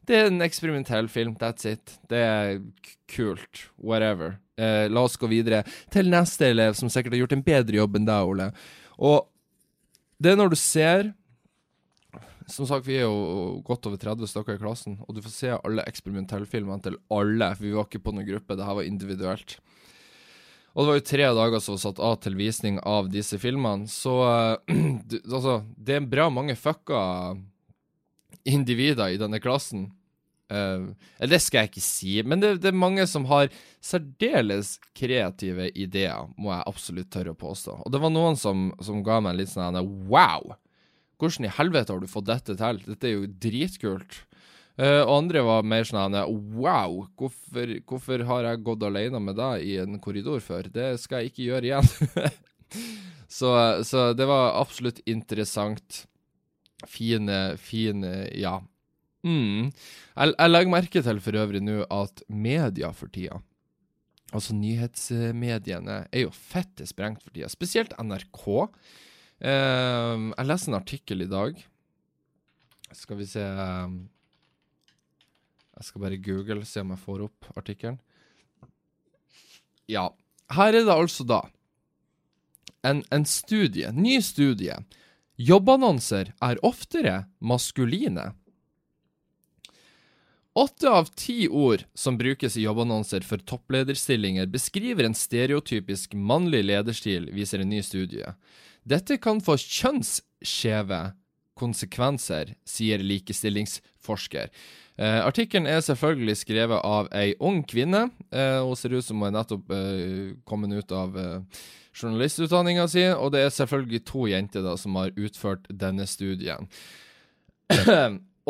det, 0.08 0.16
er 0.16 0.30
en 0.30 0.46
eksperimentell 0.46 1.10
film. 1.12 1.36
That's 1.42 1.68
it. 1.68 1.98
Det 2.12 2.22
er 2.22 2.62
kult. 3.12 3.66
Whatever. 3.82 4.38
Eh, 4.62 4.86
la 4.92 5.06
oss 5.08 5.18
gå 5.20 5.30
videre 5.32 5.64
til 5.94 6.12
neste 6.12 6.52
elev, 6.54 6.78
som 6.78 6.92
sikkert 6.92 7.18
har 7.18 7.26
gjort 7.26 7.38
en 7.40 7.48
bedre 7.48 7.82
jobb 7.82 7.98
enn 7.98 8.08
deg, 8.10 8.34
Ole. 8.34 8.52
Og 9.02 9.26
det 10.22 10.34
er 10.34 10.38
når 10.38 10.54
du 10.54 10.60
ser 10.60 11.12
som 12.50 12.68
sagt, 12.70 12.88
vi 12.88 12.98
er 13.00 13.06
jo 13.06 13.60
godt 13.66 13.86
over 13.90 14.00
30 14.02 14.30
stykker 14.30 14.58
i 14.58 14.62
klassen, 14.62 14.98
og 15.06 15.16
du 15.16 15.22
får 15.24 15.34
se 15.36 15.52
alle 15.58 15.86
eksperimentellfilmene 15.90 16.86
til 16.86 16.98
alle, 17.14 17.52
for 17.56 17.66
vi 17.68 17.76
var 17.76 17.90
ikke 17.90 18.04
på 18.06 18.16
noen 18.16 18.30
gruppe, 18.30 18.58
det 18.58 18.68
her 18.68 18.78
var 18.80 18.88
individuelt. 18.88 19.58
Og 20.72 20.84
det 20.84 20.88
var 20.88 21.00
jo 21.00 21.08
tre 21.10 21.30
dager 21.36 21.64
som 21.64 21.76
var 21.76 21.82
satt 21.84 22.00
av 22.00 22.20
til 22.24 22.38
visning 22.40 22.78
av 22.88 23.10
disse 23.12 23.40
filmene, 23.42 23.90
så 23.92 24.16
du, 25.10 25.18
altså 25.28 25.62
Det 25.76 25.98
er 25.98 26.12
bra 26.14 26.30
mange 26.32 26.56
fucka 26.56 27.02
individer 28.48 29.12
i 29.12 29.20
denne 29.22 29.42
klassen. 29.44 29.90
Uh, 30.52 30.92
eller 31.20 31.36
det 31.36 31.42
skal 31.44 31.64
jeg 31.64 31.72
ikke 31.72 31.84
si, 31.84 32.16
men 32.28 32.42
det, 32.44 32.56
det, 32.64 32.72
er 32.72 32.80
mange 32.80 33.06
som 33.08 33.24
har 33.30 33.52
særdeles 33.84 34.74
kreative 34.98 35.70
ideer, 35.80 36.28
må 36.36 36.52
jeg 36.52 36.68
absolutt 36.68 37.12
tørre 37.14 37.36
å 37.36 37.40
påstå. 37.40 37.78
Og 37.86 37.94
det 37.94 38.02
var 38.04 38.12
noen 38.12 38.40
som, 38.40 38.70
som 38.84 39.00
ga 39.06 39.22
meg 39.24 39.40
litt 39.40 39.54
sånn 39.54 39.80
wow! 40.12 40.56
Hvordan 41.22 41.46
i 41.46 41.54
helvete 41.54 41.94
har 41.94 42.02
du 42.02 42.10
fått 42.10 42.30
dette 42.32 42.58
til? 42.58 42.80
Dette 42.88 43.08
er 43.10 43.14
jo 43.14 43.28
dritkult. 43.30 44.24
Uh, 44.80 45.04
andre 45.04 45.44
var 45.46 45.68
mer 45.68 45.86
sånn 45.86 46.16
Wow, 46.58 47.04
hvorfor, 47.20 47.76
hvorfor, 47.86 48.24
har 48.26 48.48
jeg 48.48 48.64
gått 48.66 48.86
alene 48.88 49.20
med 49.22 49.38
deg 49.38 49.66
i 49.68 49.76
en 49.84 50.00
korridor 50.02 50.42
før? 50.42 50.72
Det 50.72 50.96
skal 51.04 51.22
jeg 51.22 51.34
ikke 51.34 51.46
gjøre 51.50 51.70
igjen. 51.70 51.92
så, 53.38 53.52
så, 53.86 54.10
det 54.18 54.26
var 54.32 54.58
absolutt 54.62 55.04
interessant. 55.06 56.06
Fine, 56.90 57.58
fine 57.62 58.26
Ja. 58.34 58.58
Mm. 59.22 59.70
Jeg, 59.70 60.34
jeg 60.34 60.50
legger 60.50 60.74
merke 60.74 61.06
til 61.06 61.20
for 61.22 61.38
øvrig 61.38 61.62
nå 61.62 61.84
at 61.94 62.24
media 62.26 62.88
for 62.90 63.12
tida 63.14 63.36
Altså 64.34 64.56
nyhetsmediene 64.58 65.98
er 66.10 66.24
jo 66.24 66.32
fette 66.34 66.88
sprengt 66.90 67.22
for 67.22 67.36
tida, 67.36 67.52
spesielt 67.52 67.94
NRK. 68.00 68.48
Uh, 69.42 70.32
jeg 70.36 70.48
leste 70.48 70.72
en 70.72 70.78
artikkel 70.78 71.26
i 71.26 71.30
dag. 71.30 71.58
Skal 72.94 73.18
vi 73.22 73.26
se 73.30 73.42
um, 73.42 74.02
Jeg 75.78 75.88
skal 75.88 76.04
bare 76.04 76.20
google, 76.22 76.66
se 76.68 76.84
om 76.84 76.92
jeg 76.94 77.04
får 77.06 77.26
opp 77.26 77.50
artikkelen. 77.56 77.98
Ja. 79.90 80.12
Her 80.52 80.76
er 80.76 80.84
det 80.86 80.94
altså 80.94 81.24
da 81.24 81.46
en, 82.82 83.04
en 83.10 83.26
studie, 83.26 83.92
ny 83.92 84.22
studie. 84.22 84.76
Jobbannonser 85.36 86.34
er 86.42 86.62
oftere 86.66 87.26
maskuline. 87.40 88.32
Åtte 90.54 90.90
av 90.90 91.14
ti 91.16 91.48
ord 91.48 91.86
som 91.96 92.18
brukes 92.20 92.58
i 92.58 92.66
jobbannonser 92.66 93.24
for 93.24 93.40
topplederstillinger, 93.48 94.50
beskriver 94.52 95.08
en 95.08 95.16
stereotypisk 95.16 96.14
mannlig 96.14 96.66
lederstil, 96.66 97.30
viser 97.32 97.64
en 97.64 97.72
ny 97.72 97.80
studie. 97.86 98.34
Dette 98.88 99.18
kan 99.22 99.42
få 99.44 99.58
kjønnsskjeve 99.62 101.02
konsekvenser, 101.62 102.56
sier 102.66 103.04
likestillingsforsker. 103.06 104.50
Eh, 104.98 105.20
Artikkelen 105.22 105.70
er 105.70 105.84
selvfølgelig 105.86 106.40
skrevet 106.40 106.82
av 106.86 107.10
ei 107.16 107.36
ung 107.40 107.62
kvinne. 107.68 108.08
Eh, 108.34 108.58
hun 108.64 108.78
ser 108.80 108.96
ut 108.96 109.06
som 109.06 109.22
hun 109.22 109.30
er 109.30 109.38
nettopp 109.38 109.70
eh, 109.76 110.34
kommet 110.48 110.74
ut 110.74 110.96
av 110.96 111.18
eh, 111.18 111.62
journalistutdanninga 111.94 112.88
si, 112.90 113.06
og 113.14 113.34
det 113.36 113.46
er 113.46 113.54
selvfølgelig 113.54 114.04
to 114.10 114.26
jenter 114.32 114.66
da 114.66 114.76
som 114.80 114.98
har 114.98 115.14
utført 115.14 115.70
denne 115.70 116.08
studien. 116.10 116.70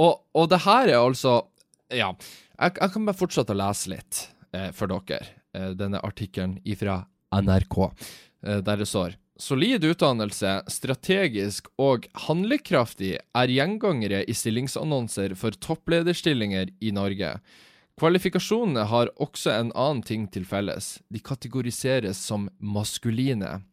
og, 0.02 0.14
og 0.34 0.50
det 0.52 0.64
her 0.66 0.94
er 0.94 1.02
altså 1.02 1.42
ja. 1.92 2.14
Jeg, 2.62 2.78
jeg, 2.78 2.92
kan 2.94 3.08
bare 3.08 3.18
fortsette 3.18 3.56
å 3.56 3.60
lese 3.60 3.92
litt 3.92 4.26
eh, 4.56 4.70
for 4.76 4.92
dere. 4.92 5.34
Eh, 5.58 5.72
denne 5.76 6.00
artikkelen 6.06 6.60
fra 6.80 7.02
NRK, 7.36 7.78
eh, 8.46 8.62
der 8.64 8.82
det 8.84 8.88
står 8.88 9.18
Solid 9.42 9.82
utdannelse, 9.90 10.60
strategisk 10.70 11.72
og 11.82 12.06
handlekraftig 12.28 13.16
er 13.18 13.50
gjengangere 13.50 14.20
i 14.30 14.36
stillingsannonser 14.38 15.34
for 15.40 15.56
topplederstillinger 15.66 16.70
i 16.78 16.92
Norge. 16.94 17.32
Kvalifikasjonene 17.98 18.86
har 18.92 19.10
også 19.22 19.56
en 19.56 19.72
annen 19.74 20.04
ting 20.06 20.28
til 20.30 20.46
felles. 20.46 21.00
De 21.10 21.18
kategoriseres 21.26 22.22
som 22.22 22.52
maskuline. 22.62 23.64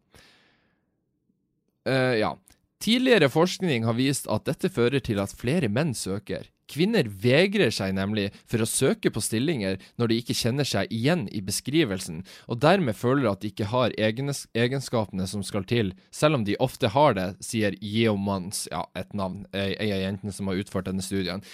Uh, 1.84 2.16
ja. 2.16 2.32
Tidligere 2.80 3.28
forskning 3.28 3.84
har 3.84 3.96
vist 3.98 4.28
at 4.30 4.48
dette 4.48 4.70
fører 4.72 5.02
til 5.04 5.20
at 5.20 5.34
flere 5.36 5.68
menn 5.68 5.92
søker. 5.98 6.48
Kvinner 6.68 7.08
vegrer 7.08 7.72
seg 7.74 7.94
nemlig 7.96 8.28
for 8.48 8.62
å 8.62 8.68
søke 8.68 9.12
på 9.12 9.22
stillinger 9.24 9.78
når 10.00 10.10
de 10.10 10.18
ikke 10.22 10.36
kjenner 10.36 10.68
seg 10.68 10.92
igjen 10.94 11.26
i 11.32 11.40
beskrivelsen, 11.44 12.22
og 12.46 12.60
dermed 12.64 12.98
føler 12.98 13.30
at 13.30 13.42
de 13.42 13.52
ikke 13.52 13.70
har 13.72 13.96
egenskapene 13.96 15.28
som 15.30 15.44
skal 15.46 15.64
til, 15.68 15.94
selv 16.12 16.40
om 16.40 16.46
de 16.48 16.58
ofte 16.62 16.92
har 16.92 17.16
det, 17.18 17.28
sier 17.44 17.76
Yeomans, 17.80 18.66
ja, 18.72 18.84
et 18.98 19.14
navn, 19.16 19.46
ei 19.56 19.90
av 19.94 20.02
jentene 20.04 20.34
som 20.34 20.50
har 20.50 20.60
utført 20.60 20.90
denne 20.90 21.04
studien. 21.04 21.44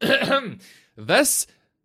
Hvis 1.10 1.34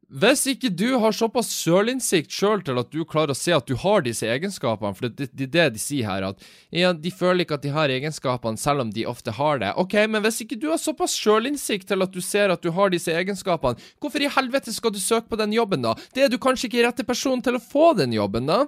hvis 0.06 0.44
ikke 0.52 0.70
du 0.70 1.00
har 1.02 1.16
såpass 1.18 1.48
sjølinnsikt 1.50 2.30
sjøl 2.34 2.62
til 2.66 2.78
at 2.78 2.92
du 2.94 3.00
klarer 3.10 3.34
å 3.34 3.38
se 3.38 3.56
at 3.56 3.66
du 3.66 3.74
har 3.82 4.04
disse 4.06 4.28
egenskapene, 4.30 4.94
for 4.94 5.08
det 5.08 5.26
er 5.26 5.32
det, 5.34 5.48
det, 5.56 5.66
de 5.74 5.82
sier 5.82 6.06
her, 6.06 6.28
at 6.30 6.46
ja, 6.70 6.92
de 6.94 7.10
føler 7.10 7.42
ikke 7.42 7.58
at 7.58 7.66
de 7.66 7.74
har 7.74 7.90
egenskapene 7.90 8.62
selv 8.62 8.86
om 8.86 8.94
de 8.94 9.08
ofte 9.10 9.34
har 9.34 9.64
det. 9.64 9.74
Ok, 9.82 9.98
men 10.12 10.22
hvis 10.22 10.44
ikke 10.46 10.60
du 10.62 10.70
har 10.70 10.82
såpass 10.82 11.18
sjølinnsikt 11.18 11.90
til 11.90 12.06
at 12.06 12.14
du 12.14 12.22
ser 12.22 12.54
at 12.54 12.62
du 12.62 12.70
har 12.78 12.94
disse 12.94 13.14
egenskapene, 13.18 13.82
hvorfor 13.98 14.22
i 14.22 14.30
helvete 14.38 14.76
skal 14.76 14.94
du 14.94 15.02
søke 15.02 15.32
på 15.32 15.42
den 15.42 15.58
jobben, 15.58 15.82
da? 15.88 15.98
Det 16.14 16.28
er 16.28 16.30
du 16.30 16.38
kanskje 16.42 16.70
ikke 16.70 16.86
rette 16.86 17.08
person 17.08 17.42
til 17.42 17.58
å 17.58 17.66
få 17.66 17.96
den 17.98 18.14
jobben, 18.14 18.46
da? 18.52 18.62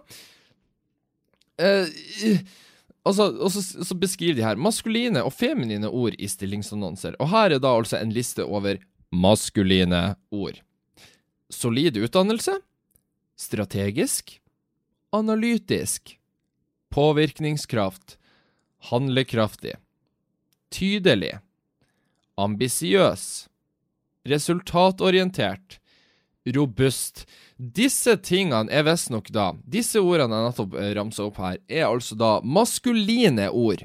Uh, 1.62 1.86
og 3.06 3.14
så, 3.14 3.30
og 3.30 3.54
så, 3.54 3.62
så 3.62 3.98
beskriver 3.98 4.42
de 4.42 4.46
her 4.46 4.58
maskuline 4.58 5.22
og 5.22 5.38
feminine 5.38 5.90
ord 5.90 6.18
i 6.18 6.30
stillingsannonser, 6.30 7.22
og 7.22 7.30
her 7.30 7.54
er 7.54 7.62
da 7.62 7.78
altså 7.78 8.02
en 8.02 8.14
liste 8.14 8.42
over 8.46 8.82
maskuline 9.14 10.16
ord 10.34 10.64
solid 11.50 11.98
utdannelse, 11.98 12.60
strategisk, 13.38 14.42
analytisk, 15.16 16.20
påvirkningskraft, 16.90 18.18
handlekraftig, 18.92 19.76
tydelig, 20.70 21.40
ambisiøs, 22.38 23.48
resultatorientert, 24.28 25.80
robust. 26.56 27.26
Disse 27.58 28.18
tingene 28.24 28.72
er 28.72 28.86
visstnok 28.88 29.32
da 29.34 29.50
Disse 29.66 30.00
ordene 30.00 30.38
jeg 30.38 30.46
nettopp 30.48 30.76
eh, 30.78 30.92
ramsa 30.96 31.26
opp 31.26 31.40
her, 31.42 31.58
er 31.68 31.88
altså 31.88 32.16
da 32.20 32.38
maskuline 32.44 33.50
ord. 33.50 33.84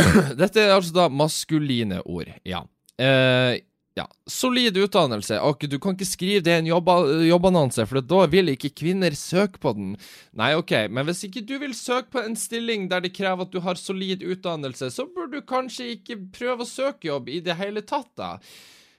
Dette 0.40 0.62
er 0.62 0.74
altså 0.74 0.94
da 0.96 1.08
maskuline 1.12 2.00
ord, 2.02 2.32
ja. 2.48 2.64
Eh, 2.98 3.60
ja, 3.94 4.08
solid 4.26 4.76
utdannelse. 4.76 5.38
Ok, 5.40 5.66
du 5.70 5.78
kan 5.78 5.94
ikke 5.94 6.08
skrive 6.08 6.42
det 6.42 6.50
i 6.50 6.62
en 6.64 6.70
jobb 6.72 6.88
jobbannonse, 7.28 7.86
for 7.86 8.02
da 8.02 8.24
vil 8.30 8.50
ikke 8.50 8.72
kvinner 8.74 9.14
søke 9.14 9.60
på 9.62 9.72
den. 9.76 9.92
Nei, 10.34 10.50
ok, 10.58 10.74
men 10.90 11.06
hvis 11.06 11.22
ikke 11.28 11.44
du 11.46 11.54
vil 11.62 11.76
søke 11.78 12.10
på 12.16 12.24
en 12.24 12.34
stilling 12.38 12.88
der 12.90 13.04
det 13.04 13.14
krever 13.14 13.46
at 13.46 13.54
du 13.54 13.60
har 13.62 13.78
solid 13.78 14.24
utdannelse, 14.26 14.90
så 14.90 15.06
burde 15.06 15.38
du 15.38 15.46
kanskje 15.46 15.92
ikke 15.94 16.18
prøve 16.34 16.66
å 16.66 16.70
søke 16.70 17.06
jobb 17.12 17.30
i 17.30 17.38
det 17.44 17.54
hele 17.60 17.84
tatt, 17.86 18.10
da. 18.18 18.34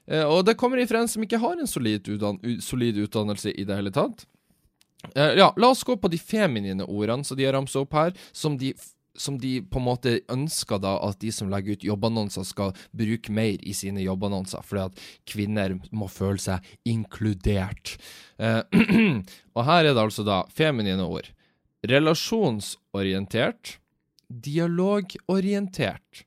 Uh, 0.06 0.24
og 0.30 0.46
det 0.48 0.56
kommer 0.62 0.80
ifra 0.80 1.02
en 1.02 1.12
som 1.12 1.24
ikke 1.26 1.42
har 1.42 1.60
en 1.60 1.68
solid, 1.68 2.08
utdann 2.16 2.40
solid 2.62 3.00
utdannelse 3.02 3.52
i 3.52 3.66
det 3.68 3.76
hele 3.76 3.92
tatt. 3.92 4.24
Uh, 5.12 5.34
ja, 5.36 5.50
la 5.60 5.74
oss 5.74 5.84
gå 5.84 5.98
på 6.00 6.12
de 6.14 6.22
feminine 6.22 6.88
ordene 6.88 7.26
som 7.26 7.36
de 7.36 7.48
har 7.50 7.58
ramsa 7.58 7.82
opp 7.84 7.98
her, 7.98 8.16
som 8.32 8.56
de 8.62 8.72
som 9.18 9.38
de 9.40 9.60
på 9.62 9.80
en 9.80 9.88
måte 9.88 10.14
ønsker 10.32 10.80
da 10.84 10.96
at 11.06 11.20
de 11.22 11.32
som 11.34 11.50
legger 11.52 11.78
ut 11.78 11.88
jobbannonser, 11.88 12.46
skal 12.48 12.76
bruke 12.96 13.34
mer 13.34 13.62
i 13.64 13.74
sine 13.78 14.04
jobbannonser, 14.04 14.66
fordi 14.66 14.84
at 14.86 15.02
kvinner 15.30 15.78
må 15.96 16.10
føle 16.12 16.42
seg 16.42 16.66
inkludert. 16.88 17.96
Eh, 18.38 18.62
og 19.56 19.66
her 19.68 19.82
er 19.84 19.94
det 19.94 20.04
altså 20.04 20.26
da 20.28 20.44
feminine 20.54 21.08
ord. 21.08 21.32
Relasjonsorientert, 21.86 23.78
dialogorientert, 24.30 26.26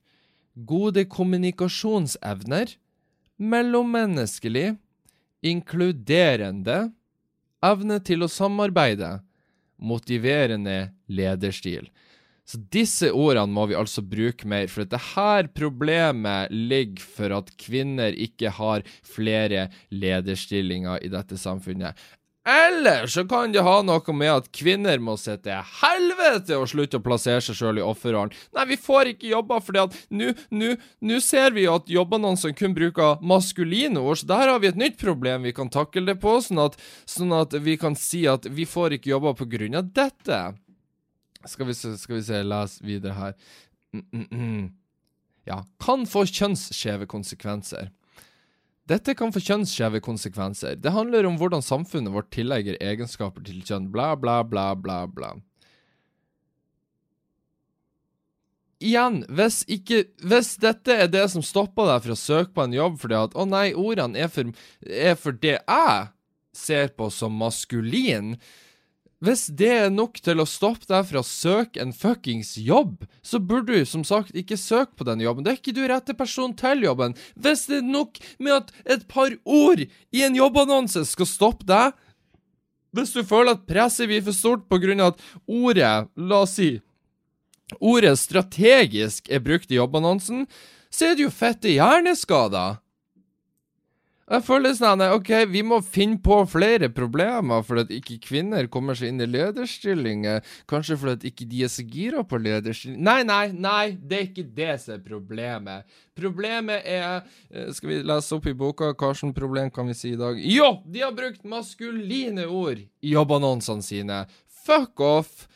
gode 0.67 1.05
kommunikasjonsevner, 1.11 2.75
mellommenneskelig, 3.39 4.73
inkluderende, 5.45 6.89
evne 7.63 7.99
til 8.03 8.23
å 8.23 8.31
samarbeide, 8.31 9.19
motiverende 9.79 10.91
lederstil. 11.07 11.87
Så 12.49 12.57
disse 12.73 13.11
ordene 13.13 13.53
må 13.53 13.67
vi 13.69 13.77
altså 13.77 14.01
bruke 14.01 14.47
mer, 14.49 14.65
for 14.73 14.81
dette 14.81 14.97
her 15.11 15.49
problemet 15.53 16.49
ligger 16.49 17.03
for 17.05 17.35
at 17.37 17.51
kvinner 17.61 18.15
ikke 18.17 18.49
har 18.57 18.87
flere 19.05 19.67
lederstillinger 19.93 21.05
i 21.05 21.11
dette 21.13 21.37
samfunnet. 21.37 21.93
Eller 22.49 23.05
så 23.11 23.21
kan 23.29 23.51
det 23.53 23.61
ha 23.61 23.75
noe 23.85 24.13
med 24.15 24.31
at 24.31 24.47
kvinner 24.55 24.97
må 25.03 25.13
se 25.21 25.35
til 25.43 25.59
helvete 25.81 26.57
og 26.57 26.71
slutte 26.71 26.97
å 26.97 27.03
plassere 27.05 27.43
seg 27.45 27.59
sjøl 27.59 27.81
i 27.81 27.83
offerrollen. 27.85 28.33
Nei, 28.57 28.63
vi 28.71 28.77
får 28.81 29.11
ikke 29.11 29.29
jobber 29.29 29.61
at 29.83 29.97
nå 30.09 31.19
ser 31.21 31.53
vi 31.53 31.67
jo 31.67 31.75
at 31.77 31.91
jobbannonsene 31.93 32.57
kun 32.57 32.73
bruker 32.73 33.21
maskuline 33.21 34.01
ord, 34.01 34.23
så 34.23 34.31
der 34.31 34.55
har 34.55 34.63
vi 34.63 34.71
et 34.71 34.79
nytt 34.79 34.97
problem 34.97 35.45
vi 35.45 35.53
kan 35.53 35.69
takle 35.69 36.07
det 36.07 36.17
på, 36.23 36.39
sånn 36.41 36.63
at, 36.63 36.79
sånn 37.05 37.35
at 37.37 37.53
vi 37.61 37.77
kan 37.77 37.99
si 37.99 38.23
at 38.31 38.49
vi 38.49 38.65
får 38.65 38.97
ikke 38.97 39.13
jobber 39.13 39.37
på 39.37 39.49
grunn 39.53 39.77
av 39.77 39.93
dette. 39.93 40.41
Skal 41.47 41.69
vi 41.69 41.73
se, 41.77 41.93
skal 41.97 42.19
vi 42.19 42.23
se 42.23 42.41
les 42.43 42.81
videre 42.83 43.15
her. 43.15 43.33
Mm, 43.93 44.05
mm, 44.11 44.27
mm. 44.31 44.67
Ja. 45.47 45.63
Kan 45.81 46.05
få 46.09 46.25
kjønnsskjeve 46.27 47.07
konsekvenser. 47.09 47.91
Dette 48.89 49.13
kan 49.13 49.31
få 49.33 49.41
kjønnsskjeve 49.43 50.01
konsekvenser. 50.01 50.75
Det 50.81 50.91
handler 50.95 51.27
om 51.29 51.37
hvordan 51.37 51.61
samfunnet 51.61 52.13
vårt 52.13 52.31
tillegger 52.33 52.79
egenskaper 52.81 53.45
til 53.45 53.61
kjønn, 53.61 53.91
bla, 53.93 54.15
bla, 54.17 54.41
bla, 54.43 54.73
bla, 54.75 55.03
bla. 55.07 55.35
Igjen, 58.79 59.21
hvis, 59.35 59.61
ikke, 59.67 60.05
hvis 60.23 60.53
dette 60.63 60.95
er 61.03 61.09
det 61.11 61.25
som 61.33 61.43
stopper 61.43 61.89
deg 61.89 62.05
fra 62.05 62.15
å 62.15 62.19
søke 62.19 62.53
på 62.55 62.63
en 62.63 62.77
jobb 62.77 62.95
fordi 63.01 63.17
at 63.19 63.35
'Å 63.35 63.43
nei, 63.45 63.67
ordene 63.75 64.17
er 64.23 64.31
for, 64.31 64.53
er 64.87 65.17
for 65.19 65.35
det 65.35 65.57
jeg 65.59 66.07
ser 66.55 66.87
på 66.95 67.09
som 67.11 67.35
maskulin', 67.35 68.37
hvis 69.19 69.49
det 69.51 69.69
er 69.75 69.89
nok 69.91 70.21
til 70.23 70.39
å 70.39 70.47
stoppe 70.47 70.87
deg 70.87 71.07
fra 71.09 71.19
å 71.19 71.27
søke 71.27 71.81
en 71.83 71.91
fuckings 71.95 72.53
jobb, 72.63 73.03
så 73.19 73.41
burde 73.43 73.75
du 73.75 73.87
som 73.87 74.05
sagt 74.07 74.31
ikke 74.37 74.55
søke 74.59 74.95
på 74.95 75.07
den 75.07 75.19
jobben. 75.25 75.43
Det 75.43 75.51
er 75.51 75.59
ikke 75.59 75.75
du 75.75 75.81
rette 75.91 76.15
person 76.15 76.53
til 76.55 76.85
jobben. 76.87 77.17
Hvis 77.35 77.65
det 77.67 77.81
er 77.81 77.89
nok 77.89 78.21
med 78.39 78.55
at 78.61 78.71
et 78.95 79.03
par 79.11 79.35
ord 79.43 79.83
i 79.83 80.23
en 80.23 80.39
jobbannonse 80.39 81.03
skal 81.11 81.27
stoppe 81.27 81.67
deg, 81.67 81.91
hvis 82.95 83.11
du 83.13 83.21
føler 83.27 83.57
at 83.57 83.67
presset 83.69 84.07
blir 84.09 84.23
for 84.25 84.33
stort 84.33 84.63
på 84.71 84.79
grunn 84.81 85.03
av 85.03 85.13
at 85.13 85.25
ordet, 85.45 86.07
la 86.15 86.43
oss 86.45 86.55
si, 86.57 86.71
ordet 87.77 88.15
strategisk 88.17 89.27
er 89.29 89.43
brukt 89.43 89.69
i 89.69 89.77
jobbannonsen, 89.77 90.47
så 90.89 91.11
er 91.11 91.17
det 91.17 91.27
jo 91.27 91.33
fette 91.33 91.75
hjerneskader. 91.75 92.79
Jeg 94.29 94.45
føler 94.45 94.75
sånn 94.77 95.01
OK, 95.07 95.29
vi 95.49 95.63
må 95.65 95.79
finne 95.81 96.19
på 96.21 96.35
flere 96.51 96.91
problemer 96.93 97.63
for 97.65 97.81
at 97.81 97.93
ikke 97.93 98.19
kvinner 98.27 98.67
kommer 98.69 98.97
seg 98.97 99.09
inn 99.09 99.23
i 99.23 99.27
lederstillinger. 99.29 100.43
Kanskje 100.69 100.97
fordi 101.01 101.15
at 101.17 101.25
ikke 101.31 101.47
de 101.49 101.63
er 101.65 101.71
så 101.73 101.85
gira 101.85 102.21
på 102.27 102.37
lederstillinger 102.41 103.01
Nei, 103.09 103.23
nei, 103.25 103.47
nei, 103.55 103.85
det 103.97 104.19
er 104.19 104.27
ikke 104.27 104.45
det 104.59 104.75
som 104.83 104.95
er 104.99 105.01
problemet. 105.05 105.97
Problemet 106.19 106.85
er 106.85 107.23
eh, 107.49 107.71
Skal 107.73 107.93
vi 107.93 108.01
lese 108.05 108.37
opp 108.37 108.45
i 108.49 108.55
boka 108.57 108.91
hva 108.91 109.11
slags 109.17 109.37
problem 109.37 109.73
kan 109.73 109.89
vi 109.89 109.97
si 109.97 110.13
i 110.13 110.19
dag? 110.19 110.37
Jo, 110.45 110.75
de 110.85 111.01
har 111.07 111.15
brukt 111.17 111.41
maskuline 111.49 112.45
ord 112.45 112.83
i 112.85 113.15
jobbannonsene 113.15 113.85
sine. 113.85 114.21
Fuck 114.67 115.01
off. 115.01 115.47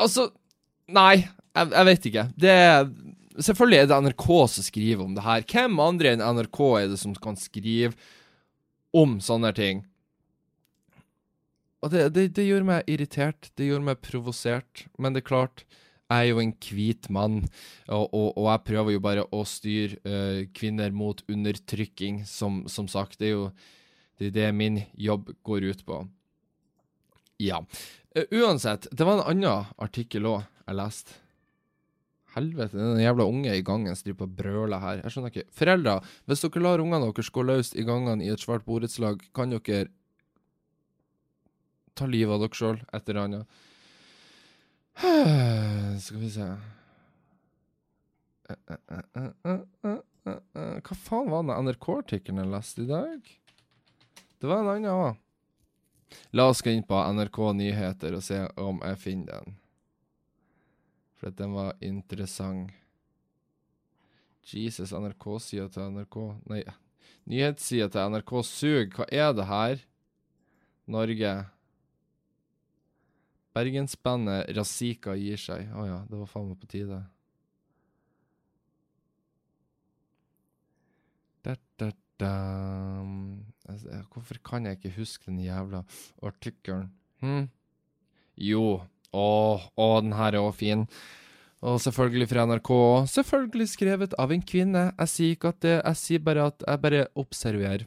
Altså 0.00 0.30
Nei, 0.90 1.20
jeg, 1.54 1.70
jeg 1.70 1.86
vet 1.86 2.06
ikke. 2.10 2.26
Det 2.34 2.50
er 2.50 2.88
Selvfølgelig 3.40 3.82
er 3.82 3.90
det 3.90 4.00
NRK 4.04 4.26
som 4.52 4.66
skriver 4.66 5.04
om 5.04 5.14
det 5.16 5.24
her. 5.24 5.44
Hvem 5.48 5.78
andre 5.82 6.14
enn 6.14 6.24
NRK 6.38 6.60
er 6.80 6.90
det 6.92 6.98
som 7.00 7.14
kan 7.16 7.38
skrive 7.40 7.94
om 8.96 9.18
sånne 9.24 9.52
ting? 9.56 9.84
Og 11.80 11.92
det, 11.92 12.10
det, 12.12 12.26
det 12.36 12.44
gjør 12.44 12.66
meg 12.68 12.90
irritert. 12.90 13.48
Det 13.56 13.70
gjør 13.70 13.84
meg 13.86 14.02
provosert. 14.04 14.84
Men 15.00 15.16
det 15.16 15.22
er 15.22 15.30
klart, 15.30 15.64
jeg 16.10 16.26
er 16.26 16.32
jo 16.32 16.42
en 16.42 16.52
hvit 16.66 17.08
mann, 17.14 17.36
og, 17.86 18.08
og, 18.10 18.28
og, 18.34 18.46
jeg 18.50 18.64
prøver 18.66 18.94
jo 18.96 19.02
bare 19.04 19.26
å 19.30 19.44
styre 19.46 20.00
uh, 20.02 20.40
kvinner 20.56 20.90
mot 20.90 21.22
undertrykking, 21.30 22.24
som, 22.26 22.64
som, 22.68 22.88
sagt. 22.90 23.20
Det 23.20 23.30
er 23.30 23.36
jo 23.36 23.44
det, 24.18 24.32
er 24.32 24.36
det 24.36 24.48
min 24.58 24.82
jobb 24.98 25.30
går 25.46 25.70
ut 25.70 25.84
på. 25.86 26.02
Ja. 27.40 27.62
Uh, 28.16 28.26
uansett, 28.42 28.90
det 28.90 29.06
var 29.06 29.20
en 29.20 29.28
annen 29.36 29.70
artikkel 29.78 30.26
òg 30.28 30.42
jeg 30.66 30.80
leste. 30.82 31.20
Helvete, 32.40 32.78
den 32.78 33.00
jævla 33.02 33.28
unge 33.28 33.54
i 33.54 33.64
gangen 33.66 33.96
som 33.96 34.08
driver 34.08 34.26
og 34.26 34.36
brøler 34.40 34.82
her. 34.82 35.00
Jeg 35.04 35.14
skjønner 35.14 35.32
ikke. 35.34 35.48
Foreldre, 35.60 35.96
hvis 36.26 36.44
dere 36.44 36.64
lar 36.64 36.82
ungene 36.82 37.10
deres 37.12 37.32
gå 37.34 37.44
løs 37.44 37.74
i 37.76 37.86
gangene 37.86 38.24
i 38.24 38.32
et 38.32 38.42
svært 38.42 38.66
borettslag, 38.66 39.22
kan 39.36 39.52
dere 39.52 39.88
ta 41.94 42.08
livet 42.08 42.32
av 42.34 42.44
dere 42.44 42.56
sjøl 42.56 42.80
et 42.80 43.12
eller 43.12 43.22
annet. 43.26 43.58
Skal 46.04 46.20
vi 46.20 46.30
se 46.34 46.46
Hva 50.20 50.96
faen 50.98 51.30
var 51.30 51.44
den 51.46 51.68
NRK-artikkelen 51.68 52.42
jeg 52.42 52.50
leste 52.50 52.84
i 52.84 52.90
dag? 52.90 53.30
Det 54.40 54.48
var 54.48 54.64
en 54.64 54.72
annen 54.74 54.90
òg. 54.90 55.20
La 56.34 56.48
oss 56.50 56.62
gå 56.64 56.72
inn 56.74 56.86
på 56.86 56.98
NRK 57.14 57.38
Nyheter 57.54 58.16
og 58.18 58.24
se 58.26 58.42
om 58.58 58.80
jeg 58.82 58.98
finner 58.98 59.44
den. 59.44 59.59
For 61.20 61.28
at 61.28 61.36
den 61.36 61.52
var 61.52 61.74
interessant. 61.84 62.72
Jesus, 64.50 64.94
NRK-sida 64.96 65.68
til 65.70 65.92
NRK 65.92 66.16
Nei, 66.48 66.62
nyhetssida 67.28 67.90
til 67.92 68.14
NRK 68.14 68.32
suger. 68.48 68.86
Hva 68.96 69.06
er 69.12 69.34
det 69.36 69.46
her? 69.46 69.82
Norge. 70.90 71.32
Bergensbandet 73.54 74.48
Razika 74.56 75.14
gir 75.20 75.38
seg. 75.38 75.68
Å 75.70 75.82
oh, 75.82 75.86
ja, 75.86 75.98
det 76.08 76.22
var 76.22 76.30
faen 76.30 76.48
meg 76.48 76.60
på 76.62 76.70
tide. 76.72 77.02
Da, 81.44 81.56
da. 81.80 82.32
Altså, 83.70 84.00
hvorfor 84.12 84.40
kan 84.44 84.66
jeg 84.66 84.78
ikke 84.78 84.96
huske 84.98 85.28
den 85.28 85.40
jævla 85.44 85.84
artikkelen? 86.26 86.90
Hm? 87.22 87.46
Jo, 88.40 88.80
å, 89.12 89.60
å, 89.60 89.88
den 90.04 90.14
her 90.18 90.34
er 90.34 90.44
òg 90.44 90.54
fin. 90.58 90.86
Og 91.60 91.80
selvfølgelig 91.84 92.30
fra 92.30 92.46
NRK 92.48 92.70
òg. 92.74 93.08
Selvfølgelig 93.12 93.68
skrevet 93.74 94.16
av 94.20 94.32
en 94.32 94.44
kvinne. 94.44 94.84
Jeg 94.96 95.12
sier 95.12 95.36
ikke 95.36 95.52
at 95.52 95.62
det 95.64 95.76
Jeg 95.76 96.00
sier 96.00 96.22
bare 96.24 96.46
at 96.52 96.64
jeg 96.66 96.82
bare 96.84 97.02
observerer. 97.20 97.84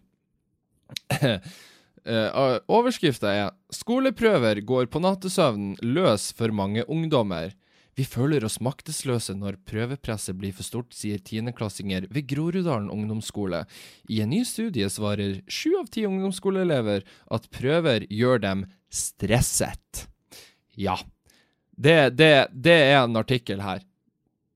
uh, 1.24 2.60
Overskrifta 2.70 3.34
er 3.34 3.52
'Skoleprøver 3.74 4.62
går 4.62 4.92
på 4.94 5.02
nattesøvnen 5.02 5.78
løs 5.82 6.32
for 6.38 6.54
mange 6.54 6.86
ungdommer'. 6.86 7.56
Vi 7.94 8.06
føler 8.10 8.42
oss 8.46 8.58
maktesløse 8.64 9.36
når 9.38 9.60
prøvepresset 9.70 10.38
blir 10.38 10.54
for 10.58 10.66
stort, 10.66 10.96
sier 10.98 11.22
tiendeklassinger 11.22 12.08
ved 12.10 12.26
Groruddalen 12.32 12.90
ungdomsskole. 12.90 13.66
I 14.10 14.24
en 14.26 14.34
ny 14.34 14.42
studie 14.50 14.90
svarer 14.90 15.44
sju 15.46 15.76
av 15.78 15.92
ti 15.94 16.06
ungdomsskoleelever 16.10 17.06
at 17.06 17.50
prøver 17.54 18.08
gjør 18.10 18.42
dem 18.42 18.66
stresset. 18.90 20.08
Ja, 20.74 20.98
det, 21.76 22.16
det, 22.18 22.48
det 22.52 22.78
er 22.92 23.02
en 23.02 23.18
artikkel 23.20 23.64
her. 23.64 23.84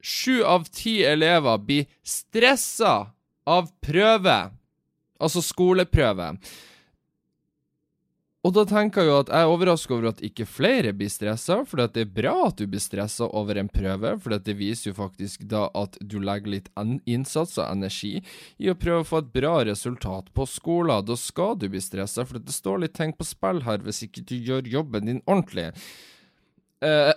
Sju 0.04 0.44
av 0.46 0.70
ti 0.72 1.02
elever 1.04 1.58
blir 1.58 1.86
stressa 2.06 3.12
av 3.48 3.70
prøve, 3.84 4.40
altså 5.20 5.42
skoleprøve. 5.44 6.36
Og 8.46 8.54
da 8.56 8.64
tenker 8.70 9.04
jeg 9.04 9.10
jo 9.10 9.16
at 9.20 9.32
jeg 9.34 9.44
er 9.44 9.50
overraska 9.52 9.92
over 9.92 10.06
at 10.14 10.22
ikke 10.24 10.46
flere 10.48 10.94
blir 10.96 11.10
stressa, 11.12 11.58
for 11.68 11.82
det 11.82 12.04
er 12.06 12.12
bra 12.16 12.36
at 12.46 12.62
du 12.62 12.68
blir 12.70 12.80
stressa 12.80 13.28
over 13.36 13.58
en 13.60 13.68
prøve, 13.68 14.14
for 14.24 14.38
det 14.38 14.56
viser 14.56 14.92
jo 14.92 14.98
faktisk 15.02 15.44
da 15.52 15.66
at 15.76 15.98
du 16.00 16.16
legger 16.24 16.54
litt 16.54 16.70
innsats 17.10 17.58
og 17.58 17.66
energi 17.66 18.14
i 18.62 18.70
å 18.72 18.78
prøve 18.80 19.04
å 19.04 19.10
få 19.10 19.24
et 19.26 19.34
bra 19.34 19.56
resultat 19.68 20.30
på 20.38 20.48
skolen. 20.48 21.04
Da 21.04 21.18
skal 21.20 21.58
du 21.60 21.68
bli 21.74 21.82
stressa, 21.84 22.24
for 22.24 22.40
det 22.40 22.56
står 22.56 22.86
litt 22.86 22.96
ting 22.96 23.12
på 23.18 23.28
spill 23.28 23.66
her 23.68 23.84
hvis 23.84 24.06
ikke 24.08 24.24
du 24.30 24.38
gjør 24.38 24.72
jobben 24.78 25.12
din 25.12 25.24
ordentlig. 25.26 25.74
Uh, 26.82 27.14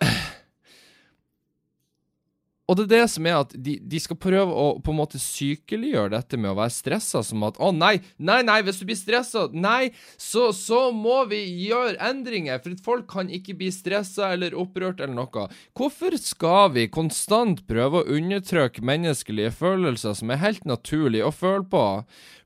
og 2.70 2.76
det 2.78 2.85
er 2.87 2.90
det 2.92 3.06
som 3.11 3.26
er 3.26 3.40
at 3.40 3.54
de, 3.59 3.72
de, 3.83 3.98
skal 3.98 4.18
prøve 4.20 4.54
å 4.54 4.66
på 4.78 4.92
en 4.92 5.00
måte 5.00 5.18
sykeliggjøre 5.18 6.12
dette 6.14 6.38
med 6.38 6.52
å 6.52 6.59
være 6.61 6.70
stressa 6.70 7.22
som 7.26 7.42
at 7.48 7.59
å 7.59 7.72
nei, 7.74 7.96
nei, 8.16 8.38
nei, 8.46 8.61
hvis 8.62 8.78
du 8.78 8.87
blir 8.87 8.98
stressa, 8.98 9.48
nei, 9.50 9.90
så, 10.14 10.50
så, 10.54 10.85
må 10.94 11.24
vi 11.30 11.40
gjøre 11.66 11.98
endringer, 12.11 12.62
for 12.62 12.78
folk 12.87 13.09
kan 13.11 13.30
ikke 13.33 13.56
bli 13.59 13.72
stressa 13.74 14.30
eller 14.37 14.54
opprørt 14.54 15.02
eller 15.02 15.16
noe. 15.18 15.48
Hvorfor 15.74 16.14
skal 16.22 16.70
vi 16.76 16.87
konstant 16.92 17.64
prøve 17.66 18.04
å 18.04 18.18
undertrykke 18.20 18.87
menneskelige 18.87 19.50
følelser 19.59 20.14
som 20.20 20.30
er 20.30 20.44
helt 20.44 20.68
naturlig 20.68 21.24
å 21.26 21.35
føle 21.35 21.66
på? 21.70 21.85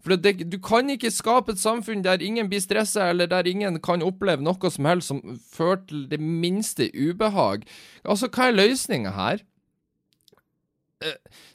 For 0.04 0.20
det, 0.20 0.36
du 0.52 0.58
kan 0.60 0.88
ikke 0.92 1.12
skape 1.12 1.54
et 1.54 1.60
samfunn 1.60 2.04
der 2.04 2.24
ingen 2.24 2.48
blir 2.48 2.64
stressa, 2.64 3.10
eller 3.12 3.28
der 3.28 3.48
ingen 3.48 3.80
kan 3.84 4.04
oppleve 4.04 4.44
noe 4.44 4.72
som 4.72 4.88
helst 4.88 5.12
som 5.12 5.22
fører 5.52 5.84
til 5.88 6.04
det 6.08 6.20
minste 6.20 6.90
ubehag. 6.92 7.64
Altså, 8.04 8.28
hva 8.32 8.50
er 8.50 8.58
løsninga 8.58 9.14
her? 9.16 9.44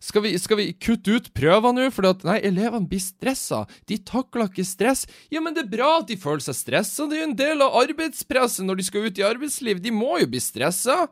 Skal 0.03 0.23
vi, 0.25 0.33
skal 0.39 0.59
vi, 0.59 0.67
kutte 0.77 1.15
ut 1.17 1.29
prøver 1.35 1.73
nå, 1.75 1.87
For 1.93 2.09
at 2.09 2.25
nei, 2.27 2.37
elevene 2.49 2.89
blir 2.89 3.01
stressa? 3.03 3.63
De 3.89 3.99
takler 4.01 4.49
ikke 4.49 4.67
stress. 4.67 5.05
Ja, 5.33 5.41
men 5.43 5.55
det 5.55 5.65
er 5.65 5.71
bra 5.73 5.95
at 5.99 6.09
de 6.11 6.19
føler 6.19 6.43
seg 6.45 6.57
stressa, 6.57 7.07
det 7.09 7.17
er 7.17 7.23
jo 7.23 7.29
en 7.31 7.39
del 7.39 7.65
av 7.65 7.79
arbeidspresset 7.83 8.67
når 8.67 8.79
de 8.79 8.87
skal 8.89 9.09
ut 9.09 9.21
i 9.21 9.25
arbeidsliv. 9.25 9.81
De 9.83 9.93
må 9.95 10.19
jo 10.21 10.29
bli 10.29 10.41
stressa. 10.43 11.07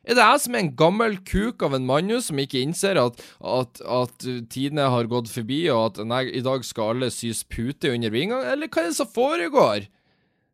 Er 0.00 0.16
det 0.16 0.24
jeg 0.24 0.40
som 0.42 0.54
er 0.56 0.62
en 0.64 0.74
gammel 0.76 1.16
kuk 1.28 1.62
av 1.66 1.74
en 1.76 1.84
mann 1.86 2.12
som 2.24 2.38
ikke 2.40 2.62
innser 2.64 2.96
at, 3.00 3.20
at, 3.44 3.82
at 3.84 4.28
tidene 4.52 4.88
har 4.88 5.10
gått 5.10 5.28
forbi, 5.28 5.62
og 5.68 5.90
at 5.90 6.04
nei, 6.08 6.22
i 6.32 6.44
dag 6.44 6.64
skal 6.64 6.94
alle 6.94 7.10
sys 7.12 7.42
pute 7.44 7.92
under 7.92 8.12
vingene? 8.14 8.40
Eller 8.48 8.70
hva 8.72 8.86
er 8.86 8.90
det 8.90 8.96
som 8.96 9.10
foregår? 9.12 9.88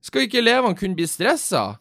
Skal 0.03 0.27
ikke 0.27 0.43
elevene 0.43 0.79
kunne 0.79 0.99
bli 0.99 1.07
stressa? 1.11 1.77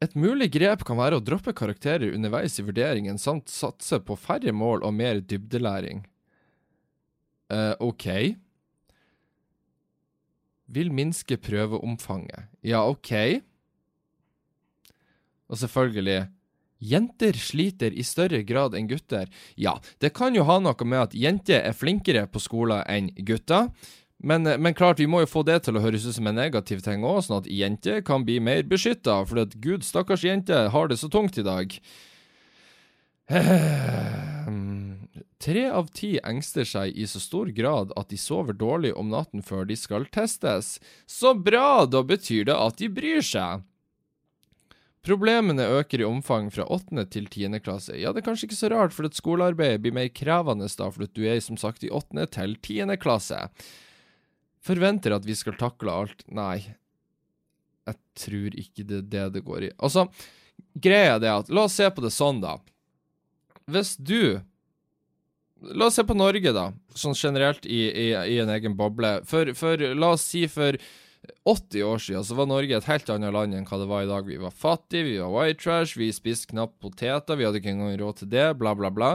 Et 0.00 0.14
mulig 0.16 0.48
grep 0.54 0.84
kan 0.88 0.96
være 0.96 1.18
å 1.18 1.24
droppe 1.24 1.52
karakterer 1.56 2.14
underveis 2.14 2.56
i 2.56 2.64
vurderingen, 2.64 3.18
samt 3.20 3.52
satse 3.52 4.00
på 4.00 4.16
færre 4.16 4.54
mål 4.56 4.86
og 4.86 4.94
mer 4.96 5.20
dybdelæring. 5.20 6.06
Uh, 7.52 7.74
OK. 7.84 8.06
Vil 10.70 10.92
minske 10.94 11.36
prøveomfanget. 11.42 12.48
Ja, 12.64 12.86
OK. 12.88 13.12
Og 15.50 15.58
selvfølgelig 15.60 16.28
Jenter 16.80 17.36
sliter 17.36 17.92
i 17.92 18.04
større 18.08 18.40
grad 18.48 18.72
enn 18.78 18.88
gutter. 18.88 19.28
Ja, 19.60 19.74
det 20.00 20.14
kan 20.16 20.32
jo 20.32 20.46
ha 20.48 20.56
noe 20.64 20.86
med 20.88 21.10
at 21.10 21.16
jenter 21.16 21.60
er 21.60 21.76
flinkere 21.76 22.24
på 22.32 22.40
skolen 22.40 22.80
enn 22.88 23.10
gutter. 23.28 23.68
Men, 24.22 24.46
eh, 24.46 24.58
men, 24.58 24.74
klart, 24.74 25.00
vi 25.00 25.06
må 25.08 25.20
jo 25.24 25.30
få 25.30 25.42
det 25.48 25.62
til 25.64 25.76
å 25.76 25.82
høres 25.84 26.04
ut 26.06 26.14
som 26.18 26.26
en 26.28 26.36
negativ 26.36 26.82
ting 26.84 27.04
òg, 27.06 27.22
sånn 27.24 27.40
at 27.40 27.48
jenter 27.50 28.02
kan 28.04 28.24
bli 28.26 28.40
mer 28.40 28.62
beskytta, 28.68 29.26
For 29.26 29.38
at 29.40 29.60
gud, 29.60 29.82
stakkars 29.84 30.24
jente 30.24 30.68
har 30.70 30.88
det 30.88 30.98
så 31.00 31.08
tungt 31.08 31.38
i 31.38 31.46
dag. 31.46 31.80
Tre 35.40 35.70
av 35.72 35.88
ti 35.96 36.18
engster 36.20 36.66
seg 36.68 36.92
i 36.92 37.06
så 37.08 37.20
stor 37.22 37.48
grad 37.56 37.92
at 37.96 38.10
de 38.12 38.18
sover 38.20 38.52
dårlig 38.52 38.92
om 38.92 39.08
natten 39.08 39.40
før 39.40 39.64
de 39.64 39.76
skal 39.78 40.04
testes. 40.12 40.78
Så 41.08 41.32
bra, 41.32 41.86
da 41.88 42.02
betyr 42.04 42.44
det 42.50 42.56
at 42.56 42.76
de 42.76 42.90
bryr 42.92 43.24
seg. 43.24 43.62
Problemene 45.00 45.64
øker 45.78 46.02
i 46.02 46.04
omfang 46.04 46.50
fra 46.52 46.66
8. 46.68 47.06
til 47.08 47.24
10. 47.24 47.56
klasse. 47.64 47.96
Ja, 47.96 48.12
det 48.12 48.20
er 48.20 48.26
kanskje 48.26 48.50
ikke 48.50 48.58
så 48.58 48.68
rart, 48.68 48.92
for 48.92 49.08
at 49.08 49.16
skolearbeidet 49.16 49.80
blir 49.80 49.96
mer 49.96 50.10
krevende 50.12 50.68
da, 50.68 50.90
for 50.92 51.06
at 51.06 51.16
du 51.16 51.24
er 51.24 51.40
som 51.40 51.56
sagt 51.56 51.86
i 51.88 51.88
8. 51.88 52.26
til 52.36 52.58
10. 52.60 52.98
klasse. 53.00 53.48
Forventer 54.64 55.16
at 55.16 55.24
vi 55.24 55.36
skal 55.36 55.56
takle 55.60 55.92
alt. 56.02 56.24
Nei, 56.28 56.60
jeg 57.88 57.98
tror 58.20 58.60
ikke 58.60 58.84
det 58.86 59.00
er 59.00 59.08
det 59.14 59.24
det 59.38 59.44
går 59.46 59.70
i. 59.70 59.72
Altså, 59.80 60.06
greia 60.74 61.16
er 61.16 61.22
det 61.22 61.32
at 61.32 61.50
La 61.52 61.66
oss 61.68 61.78
se 61.80 61.88
på 61.90 62.04
det 62.04 62.12
sånn, 62.14 62.42
da. 62.44 62.58
Hvis 63.70 63.96
du 63.96 64.40
La 65.60 65.90
oss 65.90 65.98
se 65.98 66.04
på 66.08 66.16
Norge, 66.16 66.54
da, 66.56 66.70
sånn 66.96 67.16
generelt 67.16 67.66
i, 67.68 67.82
i, 67.88 68.06
i 68.16 68.38
en 68.40 68.48
egen 68.48 68.76
boble. 68.78 69.18
For, 69.28 69.52
for, 69.52 69.82
la 69.92 70.14
oss 70.14 70.24
si 70.24 70.46
for 70.48 70.78
80 71.48 71.84
år 71.86 72.02
siden 72.02 72.24
så 72.26 72.36
var 72.38 72.48
Norge 72.50 72.76
et 72.76 72.88
helt 72.88 73.10
annet 73.12 73.34
land 73.34 73.56
enn 73.56 73.66
hva 73.68 73.78
det 73.80 73.88
var 73.90 74.04
i 74.04 74.10
dag. 74.10 74.26
Vi 74.28 74.38
var 74.40 74.54
fattige, 74.54 75.06
vi 75.06 75.16
var 75.20 75.32
white 75.34 75.62
trash, 75.62 75.98
vi 75.98 76.10
spiste 76.14 76.50
knapt 76.52 76.78
poteter, 76.82 77.38
vi 77.38 77.46
hadde 77.46 77.60
ikke 77.62 77.72
engang 77.74 77.96
råd 78.00 78.20
til 78.20 78.30
det, 78.32 78.46
bla, 78.60 78.74
bla, 78.78 78.92
bla. 78.94 79.10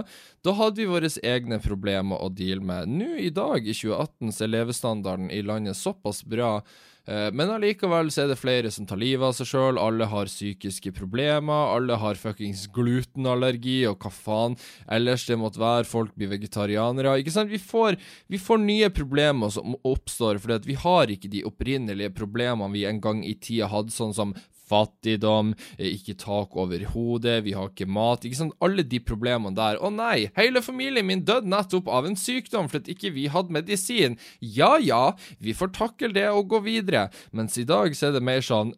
Da 0.46 0.56
hadde 0.58 0.82
vi 0.82 0.90
våre 0.90 1.12
egne 1.22 1.62
problemer 1.64 2.22
å 2.22 2.32
deale 2.34 2.66
med. 2.66 2.92
Nå 2.92 3.16
i 3.22 3.32
dag, 3.34 3.66
i 3.66 3.76
2018, 3.76 4.34
så 4.36 4.46
er 4.46 4.54
levestandarden 4.54 5.32
i 5.34 5.42
landet 5.46 5.80
såpass 5.80 6.24
bra 6.26 6.60
men 7.06 7.52
allikevel 7.54 8.10
så 8.14 8.24
er 8.24 8.32
det 8.32 8.40
flere 8.40 8.72
som 8.74 8.88
tar 8.90 8.98
livet 8.98 9.28
av 9.28 9.36
seg 9.38 9.50
sjøl, 9.50 9.80
alle 9.82 10.08
har 10.10 10.30
psykiske 10.32 10.90
problemer, 10.98 11.76
alle 11.76 12.00
har 12.02 12.18
fuckings 12.18 12.66
glutenallergi 12.74 13.78
og 13.90 14.02
hva 14.02 14.12
faen? 14.14 14.58
Ellers 14.92 15.28
det 15.30 15.38
måtte 15.42 15.62
være, 15.62 15.86
folk 15.90 16.16
blir 16.18 16.32
vegetarianere, 16.34 17.18
ikke 17.22 17.36
sant? 17.36 17.54
Vi 17.54 17.62
får, 17.62 18.00
vi 18.32 18.42
får 18.42 18.64
nye 18.64 18.90
problemer 18.94 19.54
som 19.54 19.78
oppstår 19.86 20.42
fordi 20.42 20.58
at 20.58 20.68
vi 20.70 20.80
har 20.82 21.14
ikke 21.14 21.32
de 21.32 21.46
opprinnelige 21.46 22.14
problemene 22.18 22.74
vi 22.74 22.88
en 22.90 23.02
gang 23.04 23.22
i 23.26 23.38
tida 23.38 23.70
hadde, 23.70 23.94
sånn 23.94 24.16
som 24.18 24.34
fattigdom, 24.70 25.54
eh, 25.78 25.94
ikke 25.96 26.18
tak 26.22 26.56
over 26.58 26.86
hodet, 26.94 27.42
vi 27.46 27.56
har 27.58 27.72
ikke 27.72 27.90
mat 27.90 28.26
ikke 28.26 28.40
sant? 28.40 28.56
Alle 28.66 28.84
de 28.84 29.00
problemene 29.00 29.56
der. 29.58 29.80
Å 29.82 29.92
nei, 29.94 30.30
hele 30.38 30.64
familien 30.66 31.08
min 31.08 31.26
døde 31.26 31.50
nettopp 31.52 31.90
av 31.92 32.08
en 32.10 32.18
sykdom 32.20 32.70
fordi 32.72 32.96
ikke 32.96 33.14
vi 33.16 33.28
hadde 33.32 33.54
medisin. 33.56 34.18
Ja 34.40 34.76
ja, 34.82 35.14
vi 35.40 35.56
får 35.58 35.74
takle 35.76 36.14
det 36.16 36.28
og 36.32 36.50
gå 36.54 36.64
videre, 36.66 37.10
mens 37.32 37.58
i 37.62 37.68
dag 37.68 37.96
så 37.96 38.10
er 38.10 38.18
det 38.18 38.26
mer 38.26 38.44
sånn 38.46 38.74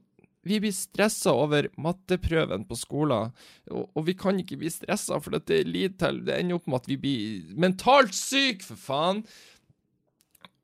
vi 0.47 0.61
blir 0.63 0.71
stressa 0.71 1.33
over 1.35 1.67
matteprøven 1.81 2.65
på 2.69 2.77
skolen, 2.79 3.33
og, 3.71 3.89
og 3.91 4.07
vi 4.07 4.15
kan 4.17 4.39
ikke 4.39 4.59
bli 4.61 4.71
stressa, 4.71 5.19
for 5.23 5.35
det, 5.35 5.45
til, 5.49 5.73
det 5.75 6.37
ender 6.37 6.55
opp 6.57 6.69
med 6.69 6.81
at 6.81 6.89
vi 6.89 6.97
blir 7.01 7.53
mentalt 7.59 8.15
syke, 8.15 8.63
for 8.63 8.79
faen. 8.79 9.23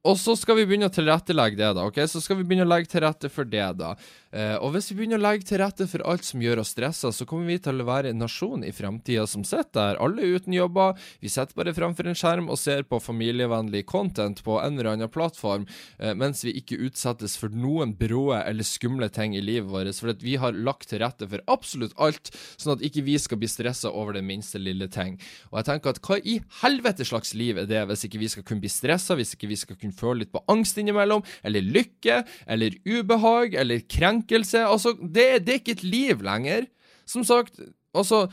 Og 0.07 0.17
så 0.19 0.35
skal 0.35 0.57
vi 0.59 0.65
begynne 0.67 0.89
å 0.89 0.93
tilrettelegge 0.93 1.59
det, 1.59 1.69
da. 1.77 1.87
ok? 1.87 2.01
Så 2.11 2.19
skal 2.23 2.39
vi 2.39 2.47
begynne 2.47 2.67
å 2.67 2.71
legge 2.73 2.91
til 2.91 3.05
rette 3.05 3.31
for 3.31 3.47
det, 3.47 3.65
da. 3.79 3.93
Eh, 4.33 4.55
og 4.57 4.73
hvis 4.73 4.89
vi 4.89 4.97
begynner 4.97 5.21
å 5.21 5.23
legge 5.27 5.45
til 5.45 5.59
rette 5.61 5.85
for 5.89 6.01
alt 6.09 6.25
som 6.25 6.41
gjør 6.41 6.63
oss 6.63 6.71
stressa, 6.73 7.11
så 7.13 7.25
kommer 7.29 7.51
vi 7.51 7.59
til 7.61 7.83
å 7.83 7.85
være 7.85 8.09
en 8.13 8.21
nasjon 8.23 8.63
i 8.65 8.71
framtida 8.73 9.27
som 9.29 9.45
sitter 9.45 9.73
der, 9.73 9.99
alle 10.01 10.25
uten 10.35 10.55
jobber. 10.55 10.97
Vi 11.21 11.29
sitter 11.29 11.53
bare 11.57 11.75
framfor 11.77 12.09
en 12.09 12.17
skjerm 12.17 12.49
og 12.49 12.57
ser 12.61 12.81
på 12.89 12.99
familievennlig 13.03 13.83
content 13.89 14.41
på 14.45 14.57
en 14.61 14.77
eller 14.77 14.93
annen 14.93 15.11
plattform, 15.13 15.67
eh, 15.99 16.15
mens 16.17 16.41
vi 16.45 16.55
ikke 16.57 16.79
utsettes 16.87 17.37
for 17.37 17.53
noen 17.53 17.93
bråe 17.99 18.41
eller 18.41 18.65
skumle 18.65 19.09
ting 19.13 19.37
i 19.37 19.43
livet 19.43 19.69
vårt. 19.69 19.93
For 19.99 20.13
at 20.13 20.25
vi 20.25 20.37
har 20.41 20.57
lagt 20.57 20.89
til 20.89 21.03
rette 21.03 21.27
for 21.29 21.43
absolutt 21.51 21.93
alt, 22.01 22.33
sånn 22.57 22.77
at 22.77 22.85
ikke 22.85 23.05
vi 23.05 23.19
skal 23.21 23.37
bli 23.41 23.49
stressa 23.51 23.91
over 23.93 24.17
det 24.17 24.25
minste 24.25 24.61
lille 24.61 24.87
ting. 24.89 25.19
Og 25.51 25.59
jeg 25.59 25.69
tenker 25.69 25.93
at 25.93 26.01
hva 26.07 26.17
i 26.17 26.39
helvete 26.63 27.05
slags 27.05 27.35
liv 27.37 27.59
er 27.61 27.69
det, 27.69 27.83
hvis 27.89 28.07
ikke 28.07 28.21
vi 28.21 28.31
skal 28.33 28.47
kunne 28.47 28.63
bli 28.63 28.71
stressa, 28.71 29.17
hvis 29.19 29.35
ikke 29.37 29.51
vi 29.51 29.59
skal 29.59 29.77
kunne 29.77 29.97
føle 29.97 30.23
litt 30.23 30.33
på 30.33 30.41
angst 30.49 30.79
innimellom, 30.81 31.21
eller 31.45 31.65
lykke, 31.65 32.21
eller 32.49 32.77
ubehag, 32.87 33.57
eller 33.59 33.85
krenk 33.85 34.22
krenkelse. 34.23 34.65
Altså, 34.65 34.95
det, 35.01 35.45
det 35.45 35.53
er 35.53 35.61
ikke 35.61 35.77
et 35.77 35.85
liv 35.85 36.23
lenger. 36.25 36.67
Som 37.05 37.25
sagt, 37.27 37.59
altså 37.93 38.27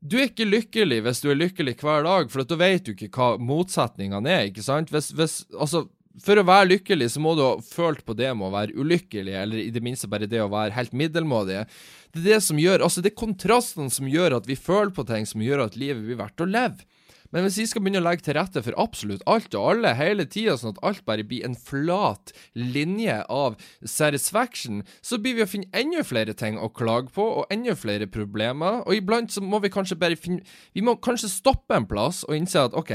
du 0.00 0.16
er 0.16 0.30
ikke 0.30 0.48
lykkelig 0.48 1.02
hvis 1.04 1.20
du 1.20 1.28
er 1.30 1.36
lykkelig 1.36 1.76
hver 1.82 2.04
dag, 2.06 2.30
for 2.32 2.44
da 2.48 2.56
vet 2.56 2.86
du 2.86 2.94
ikke 2.94 3.10
hva 3.12 3.34
motsetningene 3.36 4.30
er. 4.32 4.46
ikke 4.48 4.64
sant? 4.64 4.88
Hvis, 4.92 5.10
hvis, 5.12 5.42
altså, 5.52 5.84
for 6.24 6.40
å 6.40 6.46
være 6.48 6.70
lykkelig, 6.70 7.10
så 7.12 7.20
må 7.22 7.34
du 7.36 7.42
ha 7.44 7.52
følt 7.64 8.00
på 8.06 8.16
det 8.16 8.30
med 8.32 8.48
å 8.48 8.54
være 8.54 8.76
ulykkelig, 8.80 9.34
eller 9.42 9.60
i 9.60 9.68
det 9.74 9.82
minste 9.84 10.08
bare 10.10 10.28
det 10.30 10.40
å 10.40 10.48
være 10.52 10.74
helt 10.78 10.96
middelmådig. 10.96 11.66
Det 12.14 12.22
er 12.22 12.28
det 12.30 12.40
som 12.46 12.60
gjør, 12.60 12.86
altså 12.86 13.04
det 13.04 13.12
er 13.12 13.20
kontrastene 13.20 13.92
som 13.92 14.08
gjør 14.08 14.38
at 14.40 14.48
vi 14.48 14.56
føler 14.58 14.94
på 14.96 15.04
ting 15.08 15.28
som 15.28 15.44
gjør 15.44 15.66
at 15.66 15.76
livet 15.80 16.02
blir 16.06 16.18
verdt 16.22 16.46
å 16.46 16.48
leve. 16.48 16.88
Men 17.30 17.46
hvis 17.46 17.60
vi 17.60 17.66
skal 17.70 17.84
begynne 17.84 18.00
å 18.02 18.06
legge 18.08 18.26
til 18.26 18.34
rette 18.34 18.62
for 18.66 18.76
absolutt 18.80 19.22
alt 19.30 19.54
og 19.54 19.68
alle 19.72 19.92
hele 19.98 20.26
tida, 20.26 20.56
sånn 20.58 20.74
at 20.74 20.82
alt 20.86 21.04
bare 21.06 21.26
blir 21.26 21.46
en 21.46 21.54
flat 21.54 22.32
linje 22.58 23.20
av 23.30 23.60
satisfaction, 23.86 24.82
så 24.98 25.20
blir 25.22 25.38
vi 25.38 25.46
å 25.46 25.50
finne 25.50 25.70
enda 25.76 26.02
flere 26.06 26.34
ting 26.34 26.58
å 26.58 26.72
klage 26.74 27.14
på, 27.14 27.26
og 27.42 27.54
enda 27.54 27.76
flere 27.78 28.10
problemer. 28.10 28.82
Og 28.82 28.98
iblant 28.98 29.30
så 29.30 29.44
må 29.44 29.62
vi 29.62 29.72
kanskje 29.72 29.98
bare 30.00 30.18
finne 30.18 30.42
Vi 30.74 30.82
må 30.82 30.96
kanskje 31.02 31.30
stoppe 31.30 31.76
en 31.76 31.86
plass 31.88 32.24
og 32.26 32.34
innse 32.36 32.66
at 32.66 32.74
OK, 32.78 32.92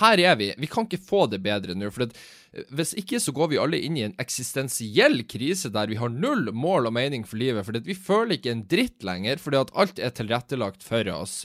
her 0.00 0.20
er 0.20 0.38
vi. 0.40 0.52
Vi 0.58 0.68
kan 0.70 0.86
ikke 0.88 1.02
få 1.04 1.26
det 1.30 1.42
bedre 1.44 1.76
nå. 1.76 1.90
for 1.92 2.08
hvis 2.70 2.94
ikke 3.00 3.18
så 3.18 3.32
går 3.34 3.50
vi 3.50 3.58
alle 3.58 3.80
inn 3.82 3.96
i 3.98 4.04
en 4.06 4.16
eksistensiell 4.22 5.24
krise 5.26 5.72
der 5.74 5.90
vi 5.90 5.98
har 5.98 6.12
null 6.12 6.52
mål 6.54 6.88
og 6.90 6.94
mening 6.94 7.24
for 7.26 7.40
livet, 7.40 7.66
fordi 7.66 7.82
vi 7.88 7.96
føler 7.98 8.38
ikke 8.38 8.52
en 8.52 8.66
dritt 8.70 9.06
lenger 9.06 9.42
fordi 9.42 9.60
at 9.64 9.72
alt 9.74 9.98
er 9.98 10.14
tilrettelagt 10.14 10.86
for 10.86 11.10
oss. 11.12 11.42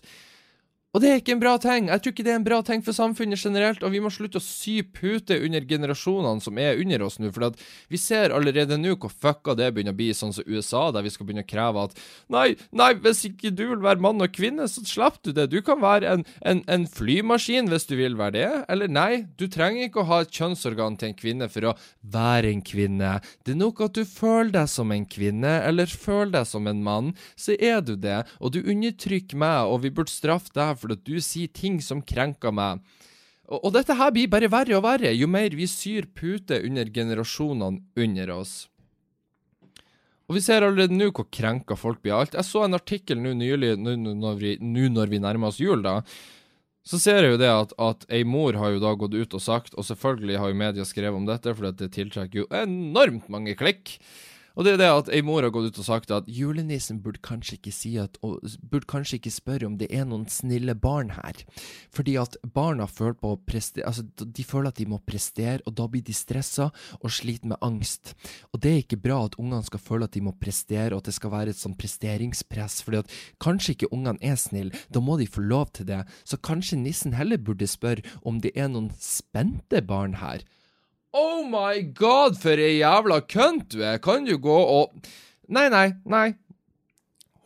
Og 0.89 1.03
det 1.03 1.09
er 1.11 1.19
ikke 1.19 1.35
en 1.35 1.41
bra 1.41 1.51
ting. 1.61 1.85
Jeg 1.91 2.01
tror 2.01 2.13
ikke 2.15 2.23
det 2.25 2.31
er 2.33 2.39
en 2.39 2.45
bra 2.47 2.57
ting 2.65 2.81
for 2.81 2.97
samfunnet 2.97 3.37
generelt, 3.37 3.83
og 3.85 3.91
vi 3.93 3.99
må 4.01 4.09
slutte 4.09 4.39
å 4.39 4.41
sy 4.41 4.79
pute 4.81 5.35
under 5.45 5.67
generasjonene 5.69 6.41
som 6.41 6.57
er 6.57 6.79
under 6.81 7.03
oss 7.05 7.19
nå, 7.21 7.29
for 7.35 7.53
vi 7.93 7.99
ser 8.01 8.33
allerede 8.33 8.79
nå 8.79 8.95
hvor 8.95 9.13
fucka 9.13 9.53
det 9.59 9.67
begynner 9.75 9.93
å 9.93 9.99
bli, 9.99 10.07
sånn 10.17 10.33
som 10.33 10.47
USA, 10.49 10.87
der 10.95 11.05
vi 11.05 11.11
skal 11.13 11.27
begynne 11.27 11.43
å 11.45 11.49
kreve 11.49 11.83
at 11.85 11.93
nei, 12.33 12.47
nei, 12.73 12.87
hvis 13.03 13.21
ikke 13.29 13.51
du 13.53 13.67
vil 13.67 13.83
være 13.85 14.01
mann 14.01 14.25
og 14.25 14.33
kvinne, 14.33 14.65
så 14.65 14.81
slipper 14.81 15.29
du 15.29 15.37
det. 15.37 15.45
Du 15.53 15.59
kan 15.65 15.77
være 15.83 16.15
en, 16.15 16.25
en, 16.41 16.63
en 16.65 16.87
flymaskin 16.89 17.69
hvis 17.69 17.85
du 17.91 17.93
vil 17.99 18.17
være 18.17 18.35
det, 18.39 18.49
eller 18.73 18.89
nei, 18.89 19.11
du 19.37 19.45
trenger 19.45 19.91
ikke 19.91 20.01
å 20.01 20.07
ha 20.09 20.19
et 20.25 20.33
kjønnsorgan 20.33 20.97
til 20.97 21.11
en 21.11 21.19
kvinne 21.21 21.51
for 21.53 21.69
å 21.69 21.75
være 22.01 22.49
en 22.49 22.65
kvinne. 22.65 23.13
Det 23.45 23.53
er 23.53 23.61
nok 23.61 23.83
at 23.85 23.99
du 23.99 24.09
føler 24.09 24.55
deg 24.57 24.73
som 24.73 24.89
en 24.95 25.05
kvinne, 25.05 25.53
eller 25.69 25.85
føler 25.85 26.33
deg 26.39 26.49
som 26.49 26.65
en 26.65 26.81
mann, 26.81 27.13
så 27.37 27.53
er 27.53 27.85
du 27.85 27.93
det, 27.93 28.23
og 28.41 28.57
du 28.57 28.63
undertrykker 28.63 29.37
meg, 29.37 29.69
og 29.69 29.85
vi 29.85 29.93
burde 29.93 30.17
straffe 30.17 30.49
deg 30.57 30.78
fordi 30.79 30.97
at 30.97 31.05
du 31.07 31.19
sier 31.23 31.51
ting 31.53 31.79
som 31.83 32.01
krenker 32.01 32.55
meg. 32.55 32.81
Og, 33.49 33.59
og, 33.63 33.69
dette 33.75 33.95
her 33.97 34.11
blir 34.13 34.29
bare 34.31 34.49
verre 34.51 34.77
og 34.77 34.85
verre 34.85 35.13
jo 35.15 35.29
mer 35.29 35.55
vi 35.57 35.67
syr 35.69 36.09
puter 36.15 36.65
under 36.67 36.89
generasjonene 36.93 37.81
under 37.97 38.35
oss. 38.37 38.57
Og 40.29 40.37
vi 40.37 40.43
ser 40.45 40.61
allerede 40.61 40.93
nå 40.93 41.09
hvor 41.09 41.25
krenka 41.33 41.73
folk 41.79 42.03
blir 42.03 42.13
alt. 42.13 42.35
Jeg 42.37 42.45
så 42.45 42.67
en 42.67 42.77
artikkel 42.77 43.17
nå 43.17 43.33
nylig, 43.33 43.73
nå 43.81 43.95
når, 43.97 44.35
vi, 44.37 45.21
nærmer 45.21 45.49
oss 45.49 45.57
jul, 45.57 45.81
da. 45.81 46.03
Så 46.85 46.99
ser 47.01 47.25
jeg 47.25 47.33
jo 47.33 47.39
det 47.41 47.49
at, 47.49 47.73
at 47.81 48.05
ei 48.13 48.21
mor 48.25 48.53
har 48.57 48.75
jo 48.75 48.81
da 48.83 48.93
gått 48.97 49.17
ut 49.17 49.33
og 49.37 49.41
sagt, 49.41 49.73
og 49.73 49.85
selvfølgelig 49.85 50.37
har 50.41 50.53
jo 50.53 50.59
media 50.61 50.85
skrevet 50.85 51.17
om 51.17 51.25
dette, 51.25 51.53
for 51.57 51.73
det 51.73 51.89
tiltrekker 51.97 52.43
jo 52.43 52.47
enormt 52.53 53.25
mange 53.33 53.57
klikk. 53.57 53.97
Og 54.57 54.65
det 54.65 54.73
er 54.73 54.81
det 54.81 54.89
at 54.91 55.09
ei 55.13 55.21
mor 55.25 55.43
har 55.45 55.53
gått 55.53 55.69
ut 55.69 55.79
og 55.81 55.87
sagt 55.87 56.11
at 56.13 56.27
julenissen 56.29 56.99
burde 57.03 57.21
kanskje 57.25 57.57
ikke 57.57 57.73
si 57.73 57.93
at 58.01 58.17
burde 58.21 58.89
kanskje 58.89 59.19
ikke 59.19 59.33
spørre 59.33 59.69
om 59.69 59.77
det 59.79 59.89
er 59.93 60.07
noen 60.09 60.25
snille 60.31 60.75
barn 60.75 61.13
her. 61.15 61.43
Fordi 61.95 62.17
at 62.21 62.37
barna 62.55 62.87
føler 62.89 63.17
på 63.19 63.33
å 63.33 63.39
prestere 63.39 63.87
Altså, 63.89 64.03
de 64.05 64.43
føler 64.45 64.69
at 64.69 64.77
de 64.77 64.85
må 64.89 64.99
prestere, 65.05 65.63
og 65.65 65.73
da 65.77 65.87
blir 65.89 66.03
de 66.05 66.13
stressa 66.13 66.69
og 66.99 67.13
sliter 67.13 67.53
med 67.53 67.61
angst. 67.65 68.13
Og 68.53 68.61
det 68.61 68.71
er 68.71 68.83
ikke 68.83 69.01
bra 69.01 69.21
at 69.25 69.37
ungene 69.41 69.65
skal 69.65 69.81
føle 69.81 70.09
at 70.09 70.13
de 70.13 70.23
må 70.25 70.35
prestere, 70.37 70.91
og 70.93 71.01
at 71.01 71.09
det 71.09 71.15
skal 71.17 71.33
være 71.33 71.55
et 71.55 71.61
sånn 71.61 71.77
presteringspress. 71.79 72.81
Fordi 72.85 73.01
at 73.01 73.17
kanskje 73.41 73.77
ikke 73.77 73.91
ungene 73.95 74.21
er 74.21 74.37
snille, 74.39 74.85
da 74.93 75.01
må 75.03 75.17
de 75.19 75.29
få 75.29 75.45
lov 75.45 75.73
til 75.77 75.89
det. 75.89 76.03
Så 76.27 76.37
kanskje 76.37 76.81
nissen 76.81 77.17
heller 77.17 77.41
burde 77.41 77.69
spørre 77.69 78.05
om 78.21 78.41
det 78.43 78.53
er 78.55 78.69
noen 78.71 78.91
spente 78.99 79.81
barn 79.85 80.19
her. 80.21 80.45
Oh 81.13 81.41
my 81.41 81.81
god, 81.97 82.37
for 82.37 82.61
ei 82.61 82.79
jævla 82.79 83.21
kønt 83.25 83.71
du 83.73 83.81
er! 83.81 83.97
Kan 84.03 84.27
du 84.27 84.37
gå 84.37 84.59
og 84.59 84.93
Nei, 85.49 85.65
nei, 85.73 85.87
nei. 86.05 86.27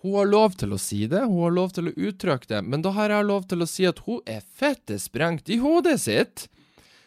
Hun 0.03 0.17
har 0.17 0.27
lov 0.27 0.57
til 0.59 0.73
å 0.75 0.79
si 0.81 1.05
det, 1.07 1.21
hun 1.23 1.45
har 1.45 1.53
lov 1.55 1.69
til 1.77 1.87
å 1.87 1.93
uttrykke 1.95 2.49
det, 2.49 2.59
men 2.67 2.81
da 2.83 2.91
har 2.97 3.13
jeg 3.13 3.23
lov 3.29 3.45
til 3.47 3.63
å 3.63 3.67
si 3.71 3.85
at 3.87 4.01
hun 4.03 4.19
er 4.27 4.41
fette 4.43 4.97
sprengt 4.99 5.47
i 5.47 5.61
hodet 5.63 5.95
sitt. 6.03 6.49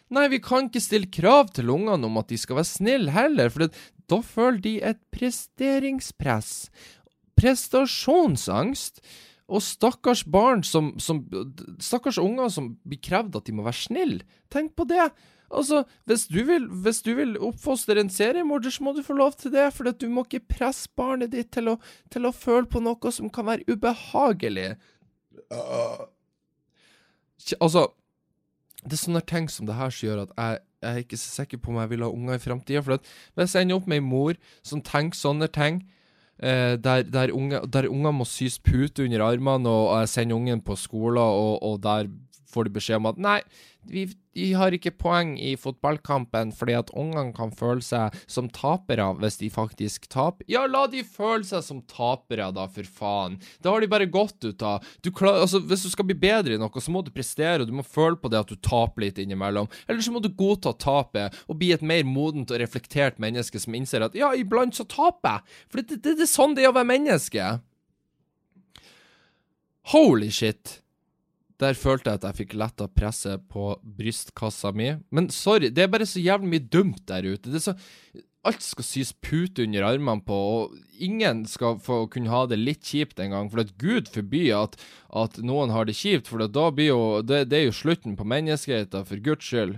Nei, 0.09 0.25
vi 0.33 0.41
kan 0.41 0.71
ikke 0.71 0.81
stille 0.81 1.13
krav 1.13 1.51
til 1.53 1.75
ungene 1.75 2.09
om 2.09 2.17
at 2.17 2.33
de 2.33 2.39
skal 2.41 2.63
være 2.63 2.71
snille 2.71 3.13
heller, 3.13 3.53
for 3.53 3.69
da 4.09 4.21
føler 4.25 4.63
de 4.65 4.75
et 4.95 5.03
presteringspress. 5.13 6.71
Prestasjonsangst. 7.37 9.05
Og 9.47 9.63
stakkars 9.63 10.25
barn 10.27 10.65
som, 10.67 10.89
som 10.99 11.21
Stakkars 11.79 12.17
unger 12.19 12.49
som 12.51 12.73
blir 12.83 12.99
krevd 12.99 13.37
at 13.39 13.47
de 13.47 13.53
må 13.55 13.63
være 13.63 13.79
snille. 13.79 14.25
Tenk 14.51 14.73
på 14.75 14.89
det. 14.91 15.05
Altså, 15.51 15.85
hvis 16.11 16.27
du 16.27 16.41
vil, 16.49 16.67
hvis 16.83 17.03
du 17.07 17.13
vil 17.15 17.37
oppfostre 17.39 18.01
en 18.01 18.11
seriemorder, 18.11 18.73
så 18.75 18.83
må 18.83 18.93
du 18.97 19.03
få 19.07 19.15
lov 19.15 19.37
til 19.39 19.53
det, 19.55 19.69
for 19.75 19.87
du 19.91 20.09
må 20.11 20.25
ikke 20.27 20.57
presse 20.57 20.91
barnet 20.99 21.31
ditt 21.35 21.53
til 21.55 21.75
å, 21.75 21.77
til 22.11 22.27
å 22.27 22.35
føle 22.35 22.67
på 22.71 22.83
noe 22.83 23.13
som 23.15 23.31
kan 23.31 23.47
være 23.47 23.67
ubehagelig. 23.71 24.75
Altså, 27.61 27.87
det 28.83 28.97
er 28.97 29.03
sånne 29.05 29.23
ting 29.27 29.51
som 29.53 29.69
det 29.69 29.79
her 29.79 29.93
som 29.95 30.09
gjør 30.09 30.25
at 30.27 30.35
jeg, 30.35 30.63
jeg 30.83 30.93
er 30.93 31.05
ikke 31.05 31.21
så 31.21 31.31
sikker 31.41 31.63
på 31.63 31.73
om 31.73 31.81
jeg 31.81 31.93
vil 31.95 32.05
ha 32.07 32.11
unger 32.13 32.39
i 32.39 32.43
framtida. 32.43 32.83
For 32.85 32.99
at 32.99 33.13
hvis 33.39 33.55
jeg 33.57 33.67
ender 33.67 33.81
opp 33.81 33.89
med 33.91 34.01
ei 34.01 34.07
mor 34.07 34.39
som 34.67 34.83
tenker 34.85 35.19
sånne 35.19 35.49
ting, 35.55 35.81
eh, 36.43 36.75
der, 36.75 37.07
der, 37.07 37.33
unge, 37.35 37.63
der 37.73 37.89
unger 37.91 38.15
må 38.15 38.27
sys 38.29 38.59
pute 38.59 39.07
under 39.07 39.25
armene, 39.27 39.71
og, 39.71 39.91
og 39.93 40.05
jeg 40.05 40.13
sender 40.15 40.39
ungen 40.39 40.63
på 40.67 40.79
skolen, 40.79 41.23
og, 41.23 41.63
og 41.63 41.81
der 41.87 42.11
får 42.53 42.69
de 42.69 42.77
beskjed 42.77 43.01
om 43.01 43.11
at 43.11 43.21
nei, 43.21 43.41
vi, 43.89 44.07
de 44.37 44.47
har 44.59 44.75
ikke 44.75 44.93
poeng 44.99 45.35
i 45.41 45.55
fotballkampen 45.59 46.53
fordi 46.57 46.75
at 46.77 46.93
ungene 46.97 47.33
kan 47.37 47.53
føle 47.57 47.85
seg 47.85 48.15
som 48.31 48.51
tapere 48.53 49.07
hvis 49.21 49.39
de 49.41 49.51
faktisk 49.53 50.09
taper. 50.13 50.47
Ja, 50.51 50.67
la 50.71 50.85
de 50.93 51.03
føle 51.07 51.47
seg 51.47 51.65
som 51.65 51.83
tapere, 51.91 52.51
da, 52.57 52.67
for 52.73 52.89
faen. 52.99 53.39
Det 53.63 53.71
har 53.71 53.83
de 53.83 53.91
bare 53.91 54.09
godt 54.11 54.45
ut 54.45 54.65
av. 54.67 54.85
Du 55.05 55.11
klar, 55.15 55.41
altså, 55.45 55.63
hvis 55.65 55.87
du 55.87 55.91
skal 55.93 56.09
bli 56.09 56.19
bedre 56.27 56.57
i 56.57 56.61
noe, 56.61 56.83
så 56.83 56.93
må 56.93 57.05
du 57.07 57.13
prestere, 57.15 57.63
og 57.63 57.71
du 57.71 57.77
må 57.79 57.87
føle 57.87 58.19
på 58.21 58.31
det 58.33 58.43
at 58.43 58.53
du 58.53 58.59
taper 58.61 59.07
litt 59.07 59.21
innimellom. 59.23 59.71
Eller 59.87 60.05
så 60.05 60.15
må 60.15 60.23
du 60.25 60.31
godta 60.37 60.75
tapet 60.77 61.37
og 61.47 61.61
bli 61.61 61.73
et 61.77 61.85
mer 61.87 62.05
modent 62.09 62.53
og 62.53 62.61
reflektert 62.63 63.21
menneske 63.23 63.61
som 63.63 63.77
innser 63.79 64.05
at 64.07 64.19
ja, 64.19 64.33
iblant 64.37 64.77
så 64.77 64.87
taper 64.89 65.39
jeg. 65.39 65.57
For 65.71 65.81
det, 65.83 66.03
det, 66.03 66.19
det 66.19 66.27
er 66.27 66.35
sånn 66.35 66.57
det 66.57 66.67
er 66.67 66.73
å 66.73 66.77
være 66.77 66.93
menneske. 66.93 67.55
Holy 69.93 70.33
shit. 70.35 70.81
Der 71.63 71.77
følte 71.79 72.13
jeg 72.13 72.21
at 72.21 72.27
jeg 72.29 72.39
fikk 72.43 72.55
letta 72.61 72.87
presset 72.93 73.45
på 73.53 73.71
brystkassa 73.97 74.75
mi. 74.77 74.91
Men 75.15 75.31
sorry, 75.33 75.71
det 75.73 75.87
er 75.87 75.93
bare 75.93 76.09
så 76.09 76.21
jævlig 76.21 76.53
mye 76.53 76.67
dumt 76.73 77.05
der 77.09 77.29
ute. 77.33 77.49
Det 77.49 77.61
er 77.63 77.69
så 77.71 77.79
Alt 78.47 78.63
skal 78.63 78.87
sys 78.87 79.09
pute 79.27 79.65
under 79.65 79.83
armene 79.83 80.23
på, 80.23 80.37
og 80.37 81.01
ingen 81.03 81.41
skal 81.51 81.81
få 81.83 82.05
kunne 82.13 82.31
ha 82.31 82.45
det 82.47 82.61
litt 82.61 82.85
kjipt 82.87 83.19
engang. 83.19 83.49
For 83.51 83.65
at 83.65 83.73
Gud 83.81 84.07
forby 84.13 84.45
at, 84.55 84.77
at 85.11 85.41
noen 85.43 85.73
har 85.75 85.89
det 85.89 85.97
kjipt, 85.99 86.31
for 86.31 86.45
da 86.47 86.69
blir 86.71 86.93
jo 86.93 87.01
det, 87.27 87.49
det 87.51 87.59
er 87.59 87.65
jo 87.67 87.75
slutten 87.75 88.15
på 88.15 88.29
menneskeheten, 88.29 89.09
for 89.09 89.25
Guds 89.25 89.49
skyld. 89.51 89.75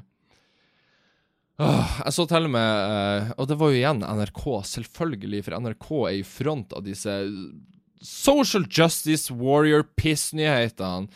Åh, 1.58 1.94
jeg 2.04 2.14
så 2.14 2.28
til 2.30 2.44
og 2.46 2.52
med 2.54 2.68
eh, 2.86 3.30
Og 3.34 3.48
det 3.50 3.56
var 3.58 3.72
jo 3.72 3.78
igjen 3.80 4.04
NRK, 4.04 4.44
selvfølgelig, 4.74 5.40
for 5.46 5.58
NRK 5.64 5.88
er 5.96 6.18
i 6.20 6.28
front 6.36 6.76
av 6.76 6.84
disse 6.86 7.16
social 8.04 8.68
justice 8.68 9.34
warrior-piss-nyhetene. 9.34 11.08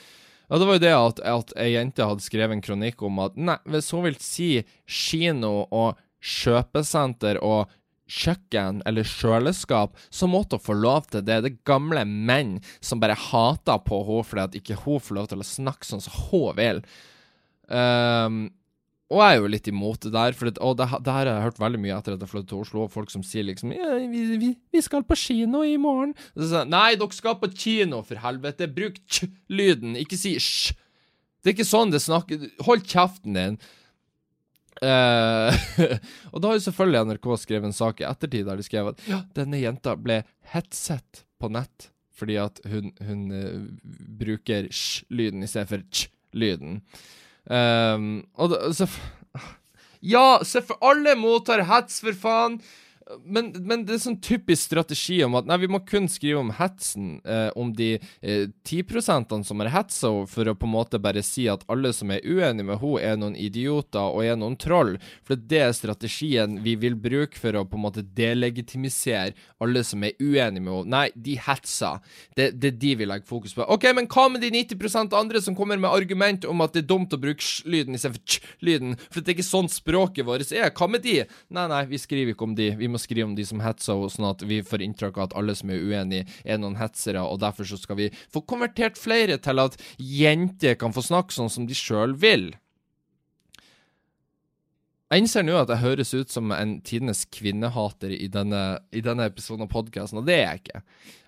Ja, 0.49 0.59
det 0.59 0.67
var 0.69 0.77
jo 0.77 0.85
det 0.85 0.95
at, 0.97 1.21
at 1.25 1.53
ei 1.61 1.73
jente 1.75 2.07
hadde 2.07 2.25
skrevet 2.25 2.57
en 2.57 2.65
kronikk 2.65 3.05
om 3.07 3.21
at 3.25 3.37
nei, 3.39 3.59
hvis 3.71 3.93
hun 3.95 4.07
vil 4.07 4.19
si 4.21 4.51
kino 4.85 5.63
og 5.71 6.01
kjøpesenter 6.23 7.41
og 7.43 7.71
kjøkken 8.13 8.83
eller 8.89 9.07
kjøleskap, 9.09 9.97
så 10.13 10.29
måtte 10.29 10.59
hun 10.59 10.67
få 10.67 10.77
lov 10.77 11.07
til 11.09 11.25
det. 11.25 11.39
Det 11.45 11.53
er 11.53 11.63
gamle 11.69 12.05
menn 12.07 12.59
som 12.85 13.01
bare 13.03 13.17
hater 13.19 13.81
på 13.87 14.03
henne 14.09 14.27
fordi 14.29 14.45
at 14.45 14.59
ikke 14.61 14.81
hun 14.85 15.01
får 15.03 15.19
lov 15.19 15.31
til 15.33 15.45
å 15.45 15.49
snakke 15.49 15.89
sånn 15.89 16.05
som 16.05 16.19
hun 16.29 16.59
vil. 16.59 16.83
Um, 17.73 18.43
og 19.13 19.21
jeg 19.21 19.35
er 19.35 19.43
jo 19.43 19.51
litt 19.53 19.69
imot 19.69 20.07
det 20.07 20.13
der, 20.15 20.37
for 20.37 20.49
det, 20.49 20.55
det, 20.57 20.87
det 21.05 21.15
her 21.15 21.29
har 21.29 21.37
jeg 21.37 21.45
hørt 21.45 21.61
veldig 21.61 21.81
mye 21.83 21.97
etter 21.99 22.15
at 22.17 22.23
jeg 22.25 22.31
flyttet 22.31 22.49
til 22.53 22.63
Oslo. 22.65 22.87
Folk 22.93 23.13
som 23.13 23.25
sier 23.27 23.45
liksom 23.45 23.75
ja, 23.77 23.91
vi, 24.09 24.23
vi, 24.41 24.53
vi, 24.73 24.83
skal 24.85 25.05
på 25.05 25.19
kino 25.21 25.61
i 25.69 25.75
morgen. 25.81 26.15
Så, 26.33 26.65
Nei, 26.69 26.95
dere 26.97 27.17
skal 27.17 27.37
på 27.41 27.51
kino, 27.53 28.01
for 28.09 28.23
helvete. 28.23 28.71
Bruk 28.73 28.97
ch-lyden, 29.05 29.99
ikke 30.01 30.17
si 30.17 30.35
sj. 30.41 30.73
Det 31.43 31.53
er 31.53 31.57
ikke 31.57 31.69
sånn 31.69 31.91
det 31.93 32.01
snakker 32.05 32.45
Hold 32.69 32.85
kjeften 32.89 33.37
din. 33.37 33.61
Uh, 34.83 35.53
og 36.33 36.41
da 36.43 36.49
har 36.49 36.57
jo 36.57 36.65
selvfølgelig 36.65 37.07
NRK 37.13 37.27
skrevet 37.39 37.69
en 37.69 37.77
sak 37.77 38.01
i 38.03 38.07
ettertid 38.09 38.49
der 38.49 38.59
de 38.59 38.65
skrev 38.67 38.89
at 38.91 39.03
ja, 39.07 39.21
denne 39.37 39.61
jenta 39.61 39.93
ble 39.95 40.23
hetset 40.51 41.23
på 41.39 41.53
nett 41.55 41.93
fordi 42.19 42.39
at 42.41 42.59
hun, 42.71 42.91
hun 43.03 43.23
uh, 43.31 43.63
bruker 44.19 44.67
sj-lyden 44.71 45.45
i 45.45 45.51
stedet 45.51 45.71
for 45.71 45.85
ch-lyden. 45.91 46.81
Um, 47.51 48.23
og 48.39 48.53
da, 48.53 48.73
så 48.73 48.87
Ja, 50.03 50.43
se 50.43 50.63
for 50.67 50.79
alle 50.83 51.15
mottar 51.19 51.63
hets, 51.67 52.01
for 52.03 52.17
faen! 52.19 52.59
Men, 53.25 53.51
men, 53.61 53.85
det 53.87 53.97
er 53.97 54.03
sånn 54.03 54.19
typisk 54.23 54.71
strategi 54.71 55.19
om 55.27 55.37
at 55.39 55.49
nei, 55.49 55.59
vi 55.63 55.71
må 55.71 55.83
kun 55.87 56.09
skrive 56.11 56.41
om 56.43 56.53
hetsen, 56.57 57.15
eh, 57.25 57.49
om 57.59 57.73
de 57.77 57.95
eh, 57.99 58.49
10 58.65 59.43
som 59.47 59.63
er 59.63 59.73
hetsa, 59.75 60.13
for 60.31 60.49
å 60.51 60.57
på 60.59 60.69
en 60.69 60.75
måte 60.75 61.01
bare 61.03 61.23
si 61.27 61.49
at 61.51 61.65
alle 61.73 61.93
som 61.97 62.13
er 62.15 62.25
uenige 62.25 62.69
med 62.69 62.81
henne, 62.81 63.01
er 63.03 63.19
noen 63.19 63.37
idioter 63.39 64.03
og 64.03 64.25
er 64.25 64.39
noen 64.39 64.57
troll. 64.61 64.97
For 65.27 65.39
det 65.39 65.61
er 65.65 65.75
strategien 65.77 66.59
vi 66.65 66.75
vil 66.81 66.97
bruke 66.99 67.39
for 67.39 67.57
å 67.59 67.65
på 67.69 67.79
en 67.79 67.85
måte 67.87 68.05
delegitimisere 68.17 69.37
alle 69.63 69.85
som 69.87 70.03
er 70.05 70.17
uenige 70.21 70.63
med 70.63 70.73
henne. 70.73 70.93
Nei, 70.93 71.07
de 71.15 71.37
hetser. 71.41 72.01
Det 72.37 72.51
er 72.53 72.79
de 72.79 72.95
vi 72.99 73.09
legger 73.09 73.29
fokus 73.29 73.55
på. 73.57 73.67
OK, 73.73 73.89
men 73.97 74.09
hva 74.11 74.29
med 74.33 74.45
de 74.45 74.53
90% 74.55 75.17
andre 75.19 75.43
som 75.45 75.57
kommer 75.59 75.81
med 75.81 75.93
argument 75.93 76.47
om 76.49 76.65
at 76.65 76.75
det 76.75 76.85
er 76.85 76.91
dumt 76.93 77.15
å 77.15 77.21
bruke 77.21 77.45
lyden 77.69 77.99
istedenfor 77.99 78.25
tj-lyden? 78.27 78.97
For 79.09 79.21
det 79.21 79.33
er 79.33 79.39
ikke 79.39 79.49
sånn 79.49 79.71
språket 79.73 80.27
vårt 80.29 80.53
er. 80.53 80.71
Hva 80.75 80.89
med 80.91 81.05
de? 81.05 81.23
Nei, 81.53 81.67
nei, 81.71 81.83
vi 81.91 82.01
skriver 82.01 82.35
ikke 82.35 82.47
om 82.49 82.57
de. 82.59 82.71
Vi 82.79 82.91
må 82.91 83.01
skrive 83.03 83.29
om 83.29 83.37
de 83.39 83.47
som 83.49 83.63
hetser, 83.65 84.07
sånn 84.13 84.31
at 84.31 84.45
vi 84.47 84.63
får 84.67 84.85
inntrykk 84.87 85.19
av 85.19 85.29
at 85.31 85.37
alle 85.41 85.57
som 85.59 85.73
er 85.73 85.83
uenige, 85.83 86.29
er 86.47 86.61
noen 86.63 86.79
hetsere, 86.81 87.23
og 87.23 87.43
derfor 87.43 87.69
så 87.69 87.79
skal 87.81 87.99
vi 87.99 88.11
få 88.33 88.45
konvertert 88.49 89.01
flere 89.01 89.39
til 89.43 89.63
at 89.63 89.79
jenter 89.99 90.79
kan 90.81 90.95
få 90.95 91.05
snakke 91.05 91.35
sånn 91.35 91.53
som 91.53 91.69
de 91.69 91.77
sjøl 91.77 92.17
vil. 92.23 92.53
Jeg 95.13 95.27
innser 95.27 95.45
nå 95.45 95.59
at 95.61 95.69
jeg 95.69 95.83
høres 95.83 96.11
ut 96.17 96.31
som 96.33 96.53
en 96.57 96.79
tidenes 96.89 97.27
kvinnehater 97.29 98.15
i 98.17 98.31
denne, 98.33 98.63
i 98.97 99.03
denne 99.05 99.27
episoden 99.29 99.67
av 99.67 99.69
podkasten, 99.69 100.23
og 100.23 100.25
det 100.25 100.39
er 100.39 100.47
jeg 100.47 100.63
ikke. 100.63 100.81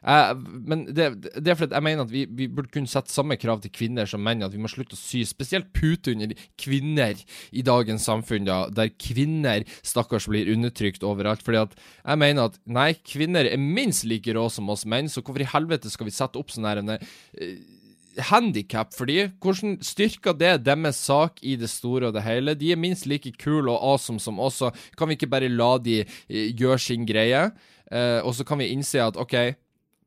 Jeg, 0.04 0.38
men 0.70 0.86
det, 0.88 1.08
det, 1.34 1.50
er 1.52 1.58
fordi 1.58 1.76
jeg 1.76 1.84
mener 1.84 2.06
at 2.06 2.14
vi, 2.14 2.22
vi, 2.32 2.48
burde 2.48 2.72
kunne 2.72 2.88
sette 2.88 3.12
samme 3.12 3.36
krav 3.40 3.60
til 3.60 3.74
kvinner 3.76 4.08
som 4.08 4.24
menn, 4.24 4.40
at 4.44 4.56
vi 4.56 4.62
må 4.64 4.70
slutte 4.72 4.96
å 4.96 5.00
sy 5.00 5.20
spesielt 5.28 5.68
pute 5.76 6.14
under 6.16 6.32
kvinner 6.60 7.20
i 7.52 7.64
dagens 7.64 8.08
samfunn, 8.08 8.48
da, 8.48 8.62
der 8.72 8.88
kvinner 8.96 9.68
stakkars 9.84 10.30
blir 10.32 10.48
undertrykt 10.54 11.04
overalt. 11.04 11.44
fordi 11.44 11.60
at 11.66 11.76
jeg 11.76 12.24
mener 12.24 12.48
at 12.48 12.56
nei, 12.64 12.90
kvinner 13.04 13.44
er 13.44 13.60
minst 13.60 14.08
like 14.08 14.32
rå 14.32 14.48
som 14.48 14.72
oss 14.72 14.88
menn, 14.88 15.12
så 15.12 15.20
hvorfor 15.20 15.44
i 15.44 15.52
helvete 15.52 15.92
skal 15.92 16.08
vi 16.08 16.16
sette 16.16 16.40
opp 16.40 16.56
sånn 16.56 16.70
her 16.72 16.80
en 16.80 16.96
uh, 16.96 17.00
handikap 18.30 18.94
for 18.94 19.10
de. 19.10 19.28
Hvordan 19.42 19.78
styrker 19.84 20.36
det 20.38 20.52
deres 20.66 21.00
sak 21.06 21.40
i 21.42 21.56
det 21.60 21.70
store 21.72 22.08
og 22.08 22.16
det 22.16 22.24
hele? 22.26 22.56
De 22.58 22.72
er 22.72 22.80
minst 22.80 23.08
like 23.10 23.34
kule 23.40 23.70
og 23.72 23.80
awesome 23.94 24.22
som 24.22 24.40
oss, 24.42 24.60
så 24.62 24.70
kan 24.98 25.10
vi 25.10 25.18
ikke 25.18 25.30
bare 25.32 25.52
la 25.52 25.76
de 25.82 26.02
uh, 26.04 26.48
gjøre 26.54 26.80
sin 26.82 27.06
greie? 27.08 27.46
Uh, 27.90 28.20
og 28.24 28.34
så 28.36 28.46
kan 28.46 28.60
vi 28.60 28.72
innse 28.74 29.02
at 29.02 29.18
OK, 29.20 29.36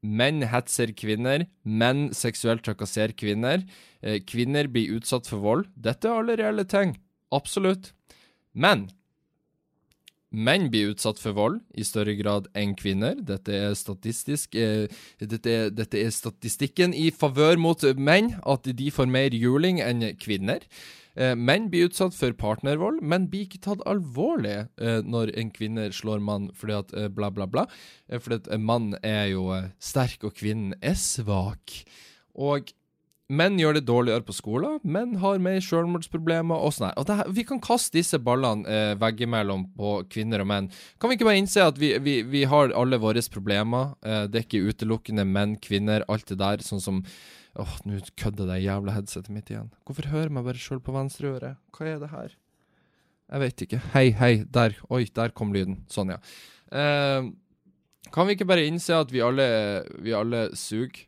menn 0.07 0.43
hetser 0.47 0.93
kvinner, 0.97 1.47
menn 1.63 2.09
seksuelt 2.15 2.65
trakasserer 2.65 3.15
kvinner. 3.17 3.65
Uh, 4.03 4.19
kvinner 4.27 4.69
blir 4.71 4.97
utsatt 4.97 5.29
for 5.29 5.43
vold. 5.43 5.67
Dette 5.75 6.09
er 6.09 6.21
alle 6.21 6.37
reelle 6.39 6.67
ting. 6.69 6.95
Absolutt. 7.35 7.91
Men 8.57 8.87
Menn 10.31 10.67
blir 10.71 10.91
utsatt 10.91 11.21
for 11.21 11.37
vold 11.37 11.61
i 11.77 11.85
større 11.87 12.17
grad 12.19 12.49
enn 12.57 12.75
kvinner. 12.75 13.15
Dette 13.15 13.53
er 13.55 13.71
eh, 13.71 15.01
dette, 15.23 15.49
er, 15.49 15.69
dette, 15.71 15.97
er, 16.01 16.11
statistikken 16.11 16.93
i 16.93 17.09
favør 17.15 17.55
mot 17.57 17.83
menn, 17.95 18.33
at 18.43 18.67
de 18.67 18.91
får 18.91 19.07
mer 19.07 19.35
juling 19.35 19.79
enn 19.79 20.03
kvinner. 20.19 20.67
Eh, 21.17 21.33
menn 21.33 21.71
blir 21.73 21.87
utsatt 21.89 22.13
for 22.13 22.35
partnervold, 22.37 22.99
men 23.01 23.25
blir 23.31 23.47
ikke 23.47 23.63
tatt 23.65 23.81
alvorlig 23.89 24.67
eh, 24.77 24.99
når 25.01 25.31
en 25.39 25.49
kvinne 25.53 25.87
slår 25.95 26.21
mann 26.21 26.51
fordi 26.53 26.75
at 26.77 26.93
eh, 26.93 27.07
bla, 27.09 27.31
bla, 27.33 27.47
bla. 27.49 27.65
Fordi 28.11 28.43
at 28.43 28.51
mann 28.61 28.91
er 29.01 29.31
jo 29.31 29.49
sterk, 29.81 30.27
og 30.27 30.35
kvinnen 30.37 30.75
er 30.77 30.99
svak. 30.99 31.79
Og 32.37 32.69
Menn 33.27 33.57
gjør 33.59 33.75
det 33.75 33.83
dårligere 33.83 34.23
på 34.23 34.31
skolen, 34.31 34.77
menn 34.87 35.17
har 35.19 35.41
mer 35.43 35.57
selvmordsproblemer 35.59 36.61
og 36.63 36.71
sånn. 36.71 36.93
Vi 37.35 37.43
kan 37.43 37.59
kaste 37.59 37.97
disse 37.97 38.15
ballene 38.23 38.63
eh, 38.71 38.91
veggimellom 38.95 39.65
på 39.75 39.97
kvinner 40.07 40.45
og 40.45 40.47
menn. 40.47 40.69
Kan 40.95 41.11
vi 41.11 41.17
ikke 41.17 41.27
bare 41.27 41.41
innse 41.41 41.65
at 41.67 41.81
vi, 41.81 41.89
vi, 41.99 42.21
vi 42.23 42.45
har 42.47 42.71
alle 42.71 42.99
våre 43.03 43.19
problemer? 43.33 43.97
Eh, 43.99 44.21
det 44.31 44.39
er 44.39 44.45
ikke 44.47 44.71
utelukkende 44.71 45.25
menn, 45.27 45.57
kvinner, 45.59 46.05
alt 46.07 46.31
det 46.31 46.39
der, 46.39 46.63
sånn 46.63 46.83
som 46.83 47.03
Åh, 47.57 47.71
nå 47.89 47.97
kødder 48.21 48.45
det 48.51 48.59
jævla 48.61 48.93
headsetet 48.93 49.33
mitt 49.33 49.47
igjen. 49.49 49.71
Hvorfor 49.89 50.05
hører 50.11 50.27
jeg 50.27 50.33
meg 50.35 50.43
bare 50.45 50.59
sjøl 50.61 50.81
på 50.85 50.93
venstre 50.93 51.31
øre? 51.33 51.49
Hva 51.73 51.87
er 51.89 51.95
det 52.03 52.11
her? 52.11 52.35
Jeg 53.33 53.41
vet 53.43 53.63
ikke. 53.65 53.79
Hei, 53.95 54.03
hei, 54.19 54.31
der. 54.45 54.75
Oi, 54.93 55.01
der 55.09 55.33
kom 55.33 55.55
lyden. 55.55 55.79
Sånn, 55.89 56.13
ja. 56.13 56.19
Eh, 56.69 57.31
kan 58.13 58.29
vi 58.29 58.37
ikke 58.37 58.47
bare 58.47 58.67
innse 58.69 58.93
at 59.01 59.11
vi 59.11 59.25
alle, 59.25 59.47
vi 60.05 60.13
alle 60.15 60.51
suger? 60.53 61.06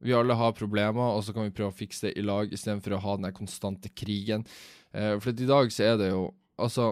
Vi 0.00 0.14
alle 0.16 0.36
har 0.36 0.56
problemer, 0.56 1.14
og 1.14 1.24
så 1.24 1.34
kan 1.36 1.46
vi 1.46 1.54
prøve 1.54 1.74
å 1.74 1.76
fikse 1.76 2.08
det 2.08 2.16
i 2.18 2.24
lag 2.24 2.52
istedenfor 2.52 2.96
å 2.96 3.02
ha 3.04 3.16
den 3.20 3.36
konstante 3.36 3.92
krigen. 3.92 4.46
Eh, 4.92 5.18
for 5.20 5.30
i 5.32 5.48
dag 5.48 5.72
så 5.72 5.92
er 5.92 5.98
det 6.00 6.12
jo 6.14 6.30
Altså, 6.60 6.90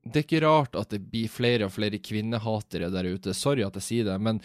det 0.00 0.16
er 0.16 0.24
ikke 0.24 0.38
rart 0.46 0.76
at 0.80 0.94
det 0.94 1.02
blir 1.12 1.28
flere 1.28 1.66
og 1.66 1.74
flere 1.74 1.98
kvinnehatere 2.00 2.88
der 2.88 3.04
ute. 3.12 3.34
Sorry 3.36 3.66
at 3.66 3.74
jeg 3.76 3.84
sier 3.84 4.06
det, 4.08 4.14
men, 4.16 4.38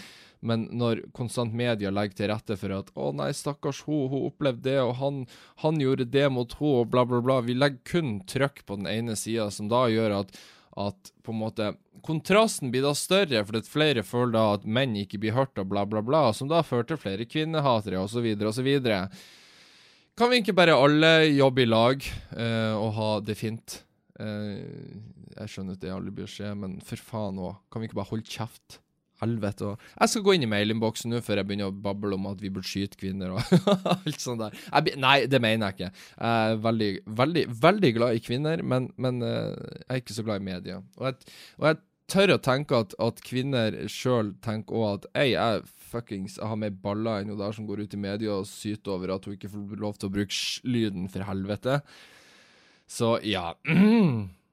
men 0.43 0.65
når 0.75 1.05
konstant 1.15 1.55
media 1.55 1.93
legger 1.95 2.17
til 2.17 2.29
rette 2.33 2.57
for 2.59 2.73
at 2.75 2.91
'Å 2.91 3.13
nei, 3.15 3.29
stakkars 3.31 3.85
hun, 3.87 4.09
hun 4.11 4.25
opplevde 4.27 4.67
det, 4.67 4.81
og 4.83 4.97
han, 4.99 5.21
han 5.63 5.79
gjorde 5.79 6.09
det 6.11 6.27
mot 6.27 6.57
hun, 6.59 6.81
og 6.81 6.91
bla, 6.91 7.05
bla, 7.07 7.21
bla' 7.23 7.39
Vi 7.47 7.55
legger 7.55 7.87
kun 7.87 8.19
trykk 8.27 8.65
på 8.67 8.81
den 8.81 8.91
ene 8.91 9.15
sida, 9.15 9.47
som 9.47 9.71
da 9.71 9.85
gjør 9.87 10.19
at 10.19 10.35
at 10.75 11.11
på 11.23 11.31
en 11.31 11.39
måte 11.39 11.71
kontrasten 12.05 12.71
blir 12.71 12.83
da 12.85 12.91
større, 12.97 13.41
fordi 13.47 13.61
at 13.63 13.71
flere 13.71 14.03
føler 14.05 14.35
da 14.35 14.43
at 14.57 14.67
menn 14.67 14.95
ikke 14.99 15.19
blir 15.23 15.35
hørt 15.35 15.57
og 15.61 15.69
bla, 15.71 15.85
bla, 15.89 16.03
bla, 16.05 16.27
som 16.35 16.51
da 16.51 16.61
fører 16.65 16.89
til 16.89 16.99
flere 17.01 17.27
kvinnehatere 17.29 18.01
osv. 18.01 18.27
osv. 18.49 18.69
Kan 20.15 20.31
vi 20.31 20.41
ikke 20.41 20.55
bare 20.55 20.77
alle 20.77 21.11
jobbe 21.31 21.63
i 21.63 21.69
lag 21.69 22.05
uh, 22.35 22.75
og 22.77 22.89
ha 22.99 23.09
det 23.25 23.37
fint? 23.39 23.81
Uh, 24.19 24.59
jeg 25.35 25.51
skjønner 25.51 25.75
at 25.75 25.83
det 25.83 25.91
aldri 25.91 26.13
blir 26.19 26.29
skje, 26.31 26.53
men 26.55 26.77
for 26.85 27.01
faen 27.01 27.39
òg. 27.41 27.57
Kan 27.71 27.83
vi 27.83 27.89
ikke 27.89 27.99
bare 27.99 28.11
holde 28.11 28.29
kjeft? 28.29 28.79
Helvete. 29.21 29.71
Jeg 29.95 30.11
skal 30.11 30.23
gå 30.25 30.35
inn 30.35 30.45
i 30.45 30.51
mailinnboksen 30.51 31.13
nå 31.13 31.21
før 31.23 31.39
jeg 31.41 31.49
begynner 31.49 31.71
å 31.71 31.75
bable 31.85 32.17
om 32.17 32.27
at 32.31 32.43
vi 32.43 32.51
burde 32.53 32.67
skyte 32.67 32.99
kvinner 32.99 33.35
og 33.37 33.55
alt 33.95 34.21
sånt 34.21 34.43
der. 34.43 34.55
Jeg, 34.67 34.99
nei, 35.01 35.17
det 35.31 35.41
mener 35.43 35.71
jeg 35.71 35.77
ikke. 35.77 36.05
Jeg 36.19 36.51
er 36.51 36.61
veldig, 36.65 36.91
veldig, 37.23 37.45
veldig 37.63 37.91
glad 37.99 38.19
i 38.19 38.23
kvinner, 38.25 38.63
men, 38.63 38.89
men 39.01 39.23
eh, 39.25 39.51
jeg 39.85 39.89
er 39.89 40.03
ikke 40.03 40.17
så 40.17 40.25
glad 40.27 40.43
i 40.43 40.49
media. 40.49 40.79
Og 40.99 41.09
jeg, 41.09 41.35
og 41.61 41.69
jeg 41.69 41.81
tør 42.11 42.35
å 42.35 42.41
tenke 42.43 42.81
at, 42.83 42.93
at 43.01 43.23
kvinner 43.25 43.77
sjøl 43.91 44.35
tenker 44.45 44.77
òg 44.77 44.89
at 44.91 45.07
ei, 45.23 45.29
jeg 45.33 45.63
fuckings 45.95 46.39
jeg 46.39 46.49
har 46.49 46.59
mer 46.59 46.73
baller 46.83 47.21
enn 47.21 47.31
hun 47.33 47.39
der 47.39 47.55
som 47.55 47.67
går 47.69 47.85
ut 47.85 47.95
i 47.95 48.01
media 48.01 48.35
og 48.35 48.49
syter 48.49 48.97
over 48.97 49.15
at 49.15 49.25
hun 49.25 49.37
ikke 49.37 49.51
får 49.53 49.81
lov 49.81 49.99
til 49.99 50.09
å 50.09 50.15
bruke 50.17 50.35
sj-lyden, 50.35 51.07
for 51.13 51.25
helvete. 51.27 51.79
Så 52.91 53.15
ja. 53.25 53.51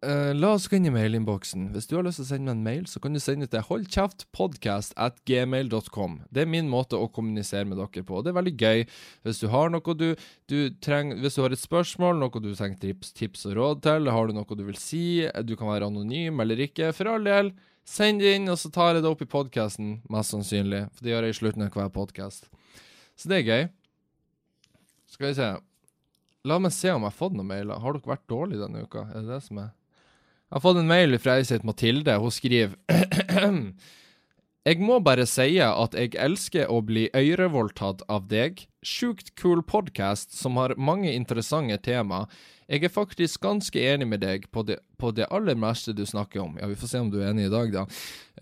Eh, 0.00 0.34
la 0.34 0.54
oss 0.56 0.64
gå 0.64 0.78
inn 0.78 0.86
i 0.88 0.92
mailinnboksen. 0.94 1.66
Hvis 1.74 1.90
du 1.90 1.98
har 1.98 2.06
lyst 2.06 2.16
til 2.22 2.24
å 2.24 2.28
sende 2.30 2.46
meg 2.48 2.54
en 2.54 2.62
mail, 2.64 2.84
så 2.88 3.02
kan 3.04 3.12
du 3.12 3.20
sende 3.20 3.44
til 3.52 3.64
holdkjeftpodcast 3.66 4.94
at 4.96 5.18
gmail.com. 5.28 6.14
Det 6.32 6.40
er 6.40 6.48
min 6.48 6.70
måte 6.72 6.96
å 6.96 7.10
kommunisere 7.12 7.68
med 7.68 7.76
dere 7.76 8.04
på. 8.08 8.16
og 8.16 8.24
Det 8.24 8.30
er 8.32 8.38
veldig 8.38 8.54
gøy. 8.56 8.84
Hvis 9.28 9.40
du 9.42 9.50
har 9.52 9.68
noe 9.68 9.96
du, 10.00 10.14
du 10.48 10.70
trenger 10.80 11.20
Hvis 11.20 11.36
du 11.36 11.42
har 11.44 11.52
et 11.52 11.60
spørsmål, 11.60 12.16
noe 12.16 12.40
du 12.40 12.48
trenger 12.54 12.80
tips, 12.80 13.12
tips 13.12 13.44
og 13.50 13.58
råd 13.58 13.82
til, 13.84 14.08
har 14.08 14.30
du 14.30 14.32
noe 14.38 14.56
du 14.56 14.62
vil 14.64 14.78
si, 14.80 15.26
du 15.44 15.52
kan 15.60 15.68
være 15.68 15.90
anonym 15.92 16.40
eller 16.40 16.62
ikke, 16.64 16.94
for 16.96 17.10
all 17.12 17.28
del, 17.28 17.52
send 17.84 18.24
det 18.24 18.32
inn, 18.38 18.48
og 18.48 18.56
så 18.56 18.70
tar 18.72 18.94
jeg 18.94 19.04
det 19.04 19.10
opp 19.10 19.20
i 19.20 19.28
podkasten, 19.28 19.98
mest 20.08 20.32
sannsynlig. 20.32 20.86
For 20.94 21.04
det 21.04 21.12
gjør 21.12 21.28
jeg 21.28 21.36
i 21.36 21.40
slutten 21.42 21.66
av 21.66 21.76
hver 21.76 21.92
podkast. 21.92 22.48
Så 23.20 23.28
det 23.28 23.42
er 23.42 23.50
gøy. 23.50 23.68
Skal 25.12 25.28
vi 25.28 25.36
se. 25.42 25.50
La 26.48 26.56
meg 26.56 26.72
se 26.72 26.88
om 26.88 27.04
jeg 27.04 27.12
har 27.12 27.18
fått 27.18 27.36
noen 27.36 27.52
mailer. 27.52 27.76
Har 27.76 27.92
dere 27.92 28.14
vært 28.14 28.24
dårlige 28.32 28.64
denne 28.64 28.86
uka? 28.88 29.04
Er 29.12 29.26
det 29.26 29.34
det 29.34 29.42
som 29.44 29.60
er 29.60 29.74
Jeg 30.50 30.56
har 30.58 30.62
fått 30.64 30.78
en 30.80 30.88
mail 30.90 31.14
fra 31.22 31.36
ei 31.38 31.44
som 31.46 31.62
Mathilde. 31.62 32.16
Hun 32.18 32.32
skriver 32.34 32.72
Jeg 34.66 34.80
må 34.82 34.96
bare 34.98 35.22
si 35.30 35.60
at 35.62 35.94
jeg 35.94 36.16
elsker 36.18 36.66
å 36.74 36.80
bli 36.82 37.04
ørevoldtatt 37.14 38.02
av 38.10 38.26
deg. 38.32 38.64
Sjukt 38.82 39.30
cool 39.38 39.62
podkast 39.62 40.34
som 40.34 40.58
har 40.58 40.74
mange 40.74 41.12
interessante 41.14 41.78
tema. 41.86 42.24
Jeg 42.66 42.82
er 42.82 42.92
faktisk 42.92 43.46
ganske 43.46 43.78
enig 43.78 44.10
med 44.10 44.24
deg 44.26 44.50
på 44.50 44.66
det, 44.66 44.80
på 44.98 45.14
det 45.14 45.30
aller 45.30 45.54
meste 45.54 45.94
du 45.94 46.02
snakker 46.02 46.42
om. 46.42 46.58
Ja, 46.58 46.66
vi 46.66 46.80
får 46.82 46.96
se 46.96 47.04
om 47.06 47.14
du 47.14 47.20
er 47.22 47.30
enig 47.30 47.46
i 47.46 47.54
dag, 47.54 47.70
da. 47.78 47.86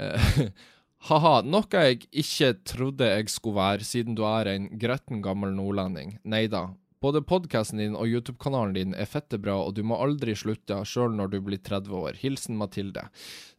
Eh, 0.00 0.42
Ha-ha, 1.12 1.36
noe 1.44 1.84
jeg 1.84 2.08
ikke 2.08 2.54
trodde 2.66 3.06
jeg 3.12 3.28
skulle 3.30 3.60
være, 3.60 3.84
siden 3.86 4.16
du 4.16 4.24
er 4.26 4.48
en 4.56 4.72
gretten 4.80 5.20
gammel 5.22 5.52
nordlending. 5.54 6.16
Nei 6.24 6.46
da. 6.50 6.70
Både 6.98 7.20
podkasten 7.22 7.78
din 7.78 7.94
og 7.94 8.08
YouTube-kanalen 8.10 8.72
din 8.74 8.94
er 8.98 9.06
fette 9.06 9.38
bra, 9.38 9.54
og 9.62 9.76
du 9.76 9.84
må 9.86 9.94
aldri 10.02 10.32
slutte, 10.34 10.80
sjøl 10.82 11.12
når 11.14 11.30
du 11.30 11.36
blir 11.46 11.60
30 11.62 11.92
år. 11.94 12.16
Hilsen 12.18 12.56
Mathilde. 12.58 13.04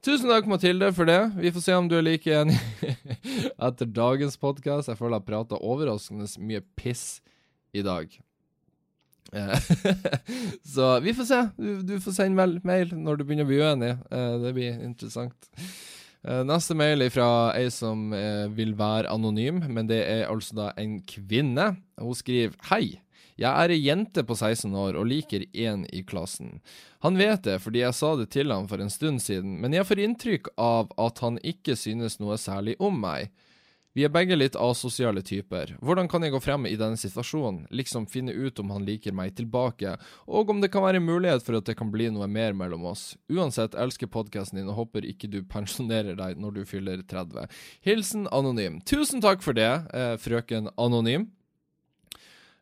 Tusen 0.04 0.28
takk, 0.28 0.50
Mathilde, 0.52 0.90
for 0.96 1.08
det. 1.08 1.22
Vi 1.40 1.52
får 1.56 1.64
se 1.64 1.78
om 1.80 1.88
du 1.88 1.96
er 1.96 2.04
like 2.04 2.34
enig 2.36 2.58
etter 3.70 3.88
dagens 3.96 4.36
podkast. 4.42 4.92
Jeg 4.92 5.00
føler 5.00 5.22
jeg 5.22 5.30
prata 5.32 5.60
overraskende 5.64 6.28
mye 6.44 6.66
piss 6.80 7.22
i 7.72 7.86
dag. 7.86 8.12
Eh, 9.32 9.72
Så 10.76 10.92
vi 11.08 11.16
får 11.16 11.32
se. 11.32 11.42
Du, 11.56 11.72
du 11.94 11.96
får 12.04 12.20
sende 12.20 12.42
vel 12.44 12.60
mail 12.68 12.92
når 12.92 13.22
du 13.22 13.28
begynner 13.30 13.48
å 13.48 13.54
bli 13.54 13.64
uenig. 13.64 13.94
Eh, 14.12 14.36
Det 14.44 14.56
blir 14.60 14.84
interessant. 14.84 15.52
Eh, 16.28 16.44
Neste 16.44 16.76
mail 16.76 17.08
er 17.08 17.16
fra 17.16 17.32
ei 17.56 17.70
som 17.72 18.10
vil 18.52 18.76
være 18.76 19.08
anonym, 19.16 19.64
men 19.72 19.88
det 19.88 20.04
er 20.12 20.26
altså 20.28 20.60
da 20.66 20.72
en 20.76 21.00
kvinne. 21.08 21.78
Hun 22.04 22.18
skriver 22.20 22.60
Hei. 22.74 22.98
Jeg 23.40 23.50
er 23.50 23.74
ei 23.74 23.82
jente 23.82 24.24
på 24.28 24.36
16 24.36 24.74
år 24.76 24.98
og 25.00 25.08
liker 25.08 25.46
én 25.54 25.86
i 25.96 26.04
klassen. 26.04 26.60
Han 27.06 27.20
vet 27.20 27.46
det 27.48 27.60
fordi 27.64 27.84
jeg 27.84 27.96
sa 27.96 28.16
det 28.20 28.30
til 28.36 28.52
ham 28.52 28.68
for 28.68 28.84
en 28.84 28.92
stund 28.92 29.24
siden, 29.24 29.60
men 29.62 29.76
jeg 29.76 29.88
får 29.88 30.04
inntrykk 30.06 30.50
av 30.60 30.92
at 31.00 31.22
han 31.24 31.40
ikke 31.44 31.78
synes 31.80 32.20
noe 32.20 32.40
særlig 32.42 32.76
om 32.84 33.00
meg. 33.00 33.30
Vi 33.98 34.04
er 34.06 34.12
begge 34.14 34.36
litt 34.38 34.54
asosiale 34.56 35.24
typer. 35.26 35.72
Hvordan 35.82 36.08
kan 36.08 36.22
jeg 36.24 36.32
gå 36.36 36.40
frem 36.44 36.68
i 36.70 36.76
denne 36.78 36.98
situasjonen, 37.00 37.64
liksom 37.74 38.06
finne 38.08 38.32
ut 38.32 38.60
om 38.62 38.70
han 38.76 38.86
liker 38.86 39.16
meg 39.18 39.34
tilbake, 39.36 39.96
og 40.30 40.52
om 40.54 40.62
det 40.62 40.70
kan 40.72 40.86
være 40.86 41.02
mulighet 41.02 41.44
for 41.44 41.58
at 41.58 41.66
det 41.68 41.76
kan 41.80 41.90
bli 41.92 42.12
noe 42.14 42.28
mer 42.30 42.54
mellom 42.56 42.86
oss? 42.92 43.16
Uansett, 43.34 43.74
elsker 43.74 44.12
podkasten 44.14 44.62
din 44.62 44.70
og 44.70 44.78
håper 44.84 45.10
ikke 45.10 45.32
du 45.34 45.42
pensjonerer 45.42 46.20
deg 46.20 46.38
når 46.38 46.60
du 46.60 46.62
fyller 46.70 47.02
30. 47.02 47.50
Hilsen 47.88 48.30
Anonym. 48.30 48.78
Tusen 48.86 49.26
takk 49.26 49.44
for 49.44 49.58
det, 49.58 49.72
eh, 49.92 50.16
frøken 50.22 50.70
Anonym. 50.78 51.32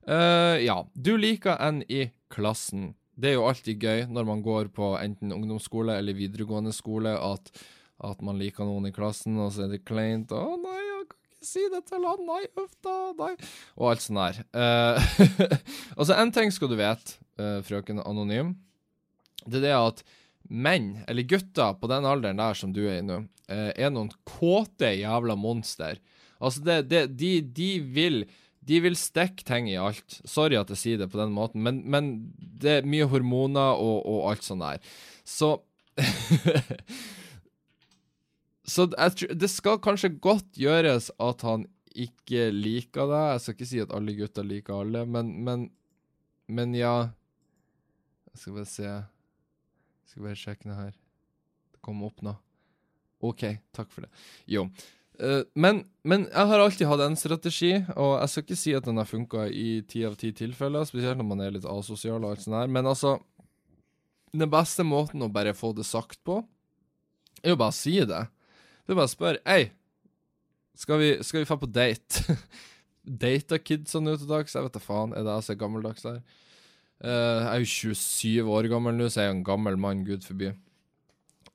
Eh, 0.07 0.57
ja, 0.63 0.77
du 0.93 1.17
liker 1.17 1.57
en 1.59 1.81
i 1.91 2.07
klassen. 2.31 2.93
Det 3.17 3.31
er 3.31 3.39
jo 3.39 3.47
alltid 3.49 3.81
gøy 3.83 4.05
når 4.13 4.27
man 4.29 4.43
går 4.45 4.69
på 4.75 4.93
enten 5.01 5.33
ungdomsskole 5.35 5.97
eller 5.99 6.15
videregående 6.15 6.71
skole, 6.75 7.11
at, 7.11 7.51
at 8.05 8.21
man 8.23 8.39
liker 8.39 8.67
noen 8.67 8.87
i 8.87 8.93
klassen, 8.95 9.39
og 9.41 9.51
så 9.51 9.65
er 9.65 9.73
det 9.73 9.83
kleint. 9.87 10.31
'Å 10.31 10.55
nei, 10.61 10.77
jeg 10.77 11.07
kan 11.09 11.19
ikke 11.19 11.49
si 11.49 11.65
det 11.73 11.83
til 11.89 12.07
han. 12.07 12.23
Nei, 12.29 12.43
uff 12.61 12.77
da. 12.85 12.95
Nei.' 13.19 13.33
Og 13.75 13.89
alt 13.91 14.05
sånt 14.05 14.21
der. 14.21 14.39
Uh, 14.55 15.49
altså, 15.99 16.13
en 16.15 16.31
ting 16.31 16.55
skal 16.55 16.71
du 16.71 16.77
vite, 16.79 17.19
uh, 17.41 17.59
frøken 17.67 18.03
Anonym. 18.05 18.55
Det 19.43 19.59
er 19.59 19.67
det 19.67 19.75
at 19.75 20.05
menn, 20.47 21.01
eller 21.09 21.27
gutter 21.27 21.75
på 21.75 21.89
den 21.91 22.07
alderen 22.07 22.39
der 22.39 22.55
som 22.55 22.71
du 22.71 22.85
er 22.85 23.01
i 23.01 23.03
nå, 23.03 23.25
er 23.47 23.91
noen 23.91 24.09
kåte 24.27 24.89
jævla 24.91 25.35
monster. 25.39 25.99
Altså, 26.39 26.61
det, 26.63 26.81
det, 26.91 27.01
de, 27.19 27.31
de 27.41 27.69
vil 27.95 28.21
de 28.67 28.79
vil 28.83 28.97
stikke 28.99 29.45
ting 29.47 29.69
i 29.71 29.77
alt. 29.79 30.19
Sorry 30.27 30.57
at 30.59 30.71
jeg 30.73 30.81
sier 30.81 31.01
det 31.01 31.09
på 31.11 31.19
den 31.21 31.33
måten, 31.35 31.63
men, 31.63 31.81
men 31.87 32.11
det 32.37 32.73
er 32.79 32.89
mye 32.89 33.07
hormoner 33.11 33.79
og, 33.79 34.01
og 34.03 34.31
alt 34.31 34.47
sånt 34.47 34.65
der. 34.65 34.83
Så 35.27 35.57
Så 38.67 38.83
det 39.31 39.47
skal 39.47 39.79
kanskje 39.79 40.11
godt 40.19 40.57
gjøres 40.59 41.07
at 41.23 41.43
han 41.47 41.63
ikke 41.97 42.49
liker 42.51 43.07
deg. 43.09 43.27
Jeg 43.31 43.43
skal 43.43 43.55
ikke 43.55 43.69
si 43.69 43.79
at 43.81 43.93
alle 43.95 44.15
gutter 44.17 44.45
liker 44.45 44.81
alle, 44.81 45.05
men, 45.07 45.31
men, 45.47 45.63
men 46.51 46.75
ja 46.75 46.95
Jeg 48.33 48.41
skal 48.41 48.57
bare 48.59 48.69
se 48.69 48.83
Jeg 48.85 50.11
skal 50.11 50.27
bare 50.27 50.41
sjekke 50.43 50.69
det 50.69 50.77
her. 50.81 50.91
Det 51.71 51.81
kom 51.87 52.03
opp 52.05 52.21
nå. 52.25 52.35
OK, 53.25 53.47
takk 53.73 53.89
for 53.89 54.05
det. 54.05 54.11
Jo. 54.51 54.67
Eh, 55.17 55.43
men, 55.57 55.81
men 56.05 56.27
jeg 56.27 56.49
har 56.49 56.61
alltid 56.61 56.89
hatt 56.89 57.03
en 57.07 57.17
strategi, 57.17 57.71
og 57.95 58.19
jeg 58.19 58.31
skal 58.31 58.45
ikke 58.45 58.59
si 58.59 58.75
at 58.77 58.85
den 58.85 59.01
har 59.01 59.09
funka 59.09 59.47
i 59.49 59.81
ti 59.89 60.03
av 60.05 60.17
ti 60.19 60.29
tilfeller, 60.35 60.85
spesielt 60.85 61.17
når 61.17 61.29
man 61.31 61.41
er 61.45 61.55
litt 61.55 61.65
asosial 61.69 62.21
og 62.21 62.31
alt 62.31 62.45
sånt 62.45 62.59
her, 62.59 62.69
men 62.71 62.89
altså 62.89 63.17
Den 64.37 64.51
beste 64.51 64.83
måten 64.83 65.23
å 65.23 65.31
bare 65.31 65.55
få 65.55 65.71
det 65.73 65.85
sagt 65.87 66.19
på, 66.27 66.41
er 67.41 67.53
jo 67.53 67.57
bare 67.57 67.71
å 67.71 67.77
si 67.77 67.93
det. 68.05 68.25
Er 68.85 68.97
bare 68.97 69.07
å 69.07 69.09
spørre 69.09 69.39
Ei, 69.47 69.69
skal 70.77 70.99
vi, 71.01 71.11
skal 71.25 71.41
vi 71.41 71.47
få 71.47 71.57
på 71.57 71.69
date? 71.71 72.35
Data 73.07 73.57
kidsene 73.57 74.11
nå 74.11 74.17
til 74.19 74.29
dags? 74.29 74.53
Jeg 74.53 74.67
vet 74.67 74.75
da 74.75 74.81
faen. 74.83 75.15
Er 75.15 75.23
det 75.23 75.37
jeg 75.37 75.45
som 75.47 75.53
er 75.55 75.59
gammeldags 75.61 76.03
der? 76.05 76.19
Uh, 76.99 77.39
jeg 77.39 77.47
er 77.47 77.63
jo 77.63 77.69
27 77.71 78.51
år 78.57 78.67
gammel 78.73 78.97
nå, 78.97 79.07
så 79.07 79.23
jeg 79.23 79.31
er 79.31 79.37
en 79.37 79.45
gammel 79.47 79.79
mann, 79.79 80.03
gud 80.05 80.27
forby. 80.27 80.51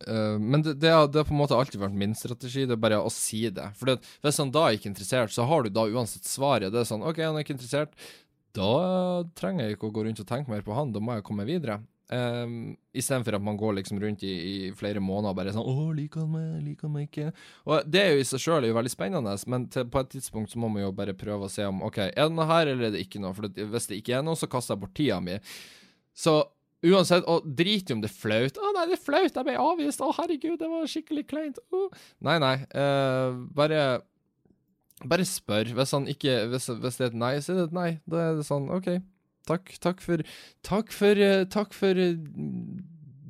Eh, 0.07 0.39
men 0.41 0.65
det, 0.65 0.75
det, 0.83 0.91
har, 0.93 1.07
det 1.09 1.23
har 1.23 1.29
på 1.29 1.35
en 1.35 1.43
måte 1.43 1.59
alltid 1.59 1.81
vært 1.83 1.99
min 1.99 2.17
strategi, 2.19 2.67
det 2.67 2.77
er 2.77 2.83
bare 2.83 3.01
å 3.03 3.13
si 3.13 3.45
det. 3.51 3.71
For 3.79 3.93
det, 3.93 4.01
hvis 4.25 4.41
han 4.43 4.53
da 4.55 4.67
er 4.67 4.79
ikke 4.79 4.91
interessert, 4.93 5.35
så 5.35 5.47
har 5.49 5.65
du 5.65 5.73
da 5.73 5.87
uansett 5.89 6.29
svaret. 6.29 6.73
Det 6.73 6.83
er 6.83 6.89
sånn 6.89 7.07
OK, 7.07 7.23
han 7.23 7.39
er 7.39 7.47
ikke 7.47 7.57
interessert. 7.59 7.97
Da 8.57 8.73
trenger 9.39 9.67
jeg 9.67 9.79
ikke 9.79 9.89
å 9.89 9.97
gå 9.97 10.05
rundt 10.05 10.21
og 10.21 10.29
tenke 10.29 10.53
mer 10.53 10.65
på 10.67 10.77
han, 10.77 10.93
da 10.93 11.01
må 11.01 11.17
jeg 11.17 11.27
komme 11.27 11.49
videre. 11.49 11.81
Um, 12.13 12.75
Istedenfor 12.93 13.39
at 13.39 13.45
man 13.45 13.57
går 13.57 13.79
liksom 13.79 13.97
rundt 14.03 14.21
i, 14.29 14.33
i 14.33 14.57
flere 14.77 15.01
måneder 15.01 15.33
og 15.33 15.37
bare 15.39 15.53
sånn 15.55 15.65
'Å, 15.65 15.95
liker 15.97 16.27
han 16.27 16.33
meg? 16.35 16.49
Liker 16.67 16.85
han 16.85 16.93
meg 16.93 17.07
ikke?' 17.09 17.31
Og 17.65 17.89
Det 17.89 18.03
er 18.03 18.11
jo 18.13 18.21
i 18.21 18.27
seg 18.29 18.43
sjøl 18.43 18.67
veldig 18.69 18.93
spennende, 18.93 19.33
men 19.49 19.65
til, 19.73 19.87
på 19.89 20.03
et 20.03 20.11
tidspunkt 20.13 20.53
så 20.53 20.61
må 20.61 20.69
man 20.69 20.83
jo 20.83 20.91
bare 20.93 21.17
prøve 21.17 21.49
å 21.49 21.53
se 21.53 21.65
om 21.65 21.81
OK, 21.87 21.99
er 22.11 22.29
det 22.29 22.37
noe 22.37 22.51
her, 22.51 22.67
eller 22.67 22.91
er 22.91 22.93
det 22.93 23.07
ikke 23.07 23.23
noe? 23.23 23.33
For 23.33 23.49
hvis 23.49 23.89
det 23.89 24.03
ikke 24.03 24.19
er 24.19 24.27
noe, 24.27 24.37
så 24.37 24.51
kaster 24.51 24.75
jeg 24.75 24.83
bort 24.83 24.95
tida 24.99 25.21
mi. 25.25 25.39
Så 26.13 26.37
uansett, 26.83 27.27
og 27.31 27.47
drit 27.59 27.91
i 27.91 27.97
om 27.97 28.01
det 28.03 28.11
er 28.11 28.17
flaut. 28.17 28.59
'Å 28.59 28.73
nei, 28.77 28.87
det 28.91 28.97
er 28.99 29.05
flaut, 29.05 29.37
jeg 29.37 29.49
ble 29.49 29.59
avvist. 29.59 30.03
Å 30.03 30.15
herregud, 30.19 30.59
det 30.61 30.71
var 30.73 30.89
skikkelig 30.91 31.27
kleint.' 31.31 31.63
Uh. 31.73 31.89
Nei, 32.21 32.39
nei. 32.43 32.57
Uh, 32.75 33.45
bare 33.55 33.83
bare 35.09 35.27
spør. 35.27 35.73
Hvis, 35.77 35.95
ikke, 36.15 36.37
hvis, 36.53 36.69
hvis 36.83 36.99
det 36.99 37.07
er 37.07 37.13
et 37.13 37.19
nei, 37.19 37.35
så 37.43 37.53
er 37.53 37.61
det 37.61 37.69
et 37.71 37.77
nei. 37.77 37.91
Da 38.07 38.23
er 38.23 38.39
det 38.39 38.47
sånn 38.47 38.71
OK. 38.73 38.91
Takk, 39.49 39.75
takk 39.83 40.03
for 40.05 40.23
Takk 40.63 40.93
for, 40.95 41.19
eh, 41.19 41.45
takk 41.51 41.75
for 41.75 41.99
eh, 41.99 42.19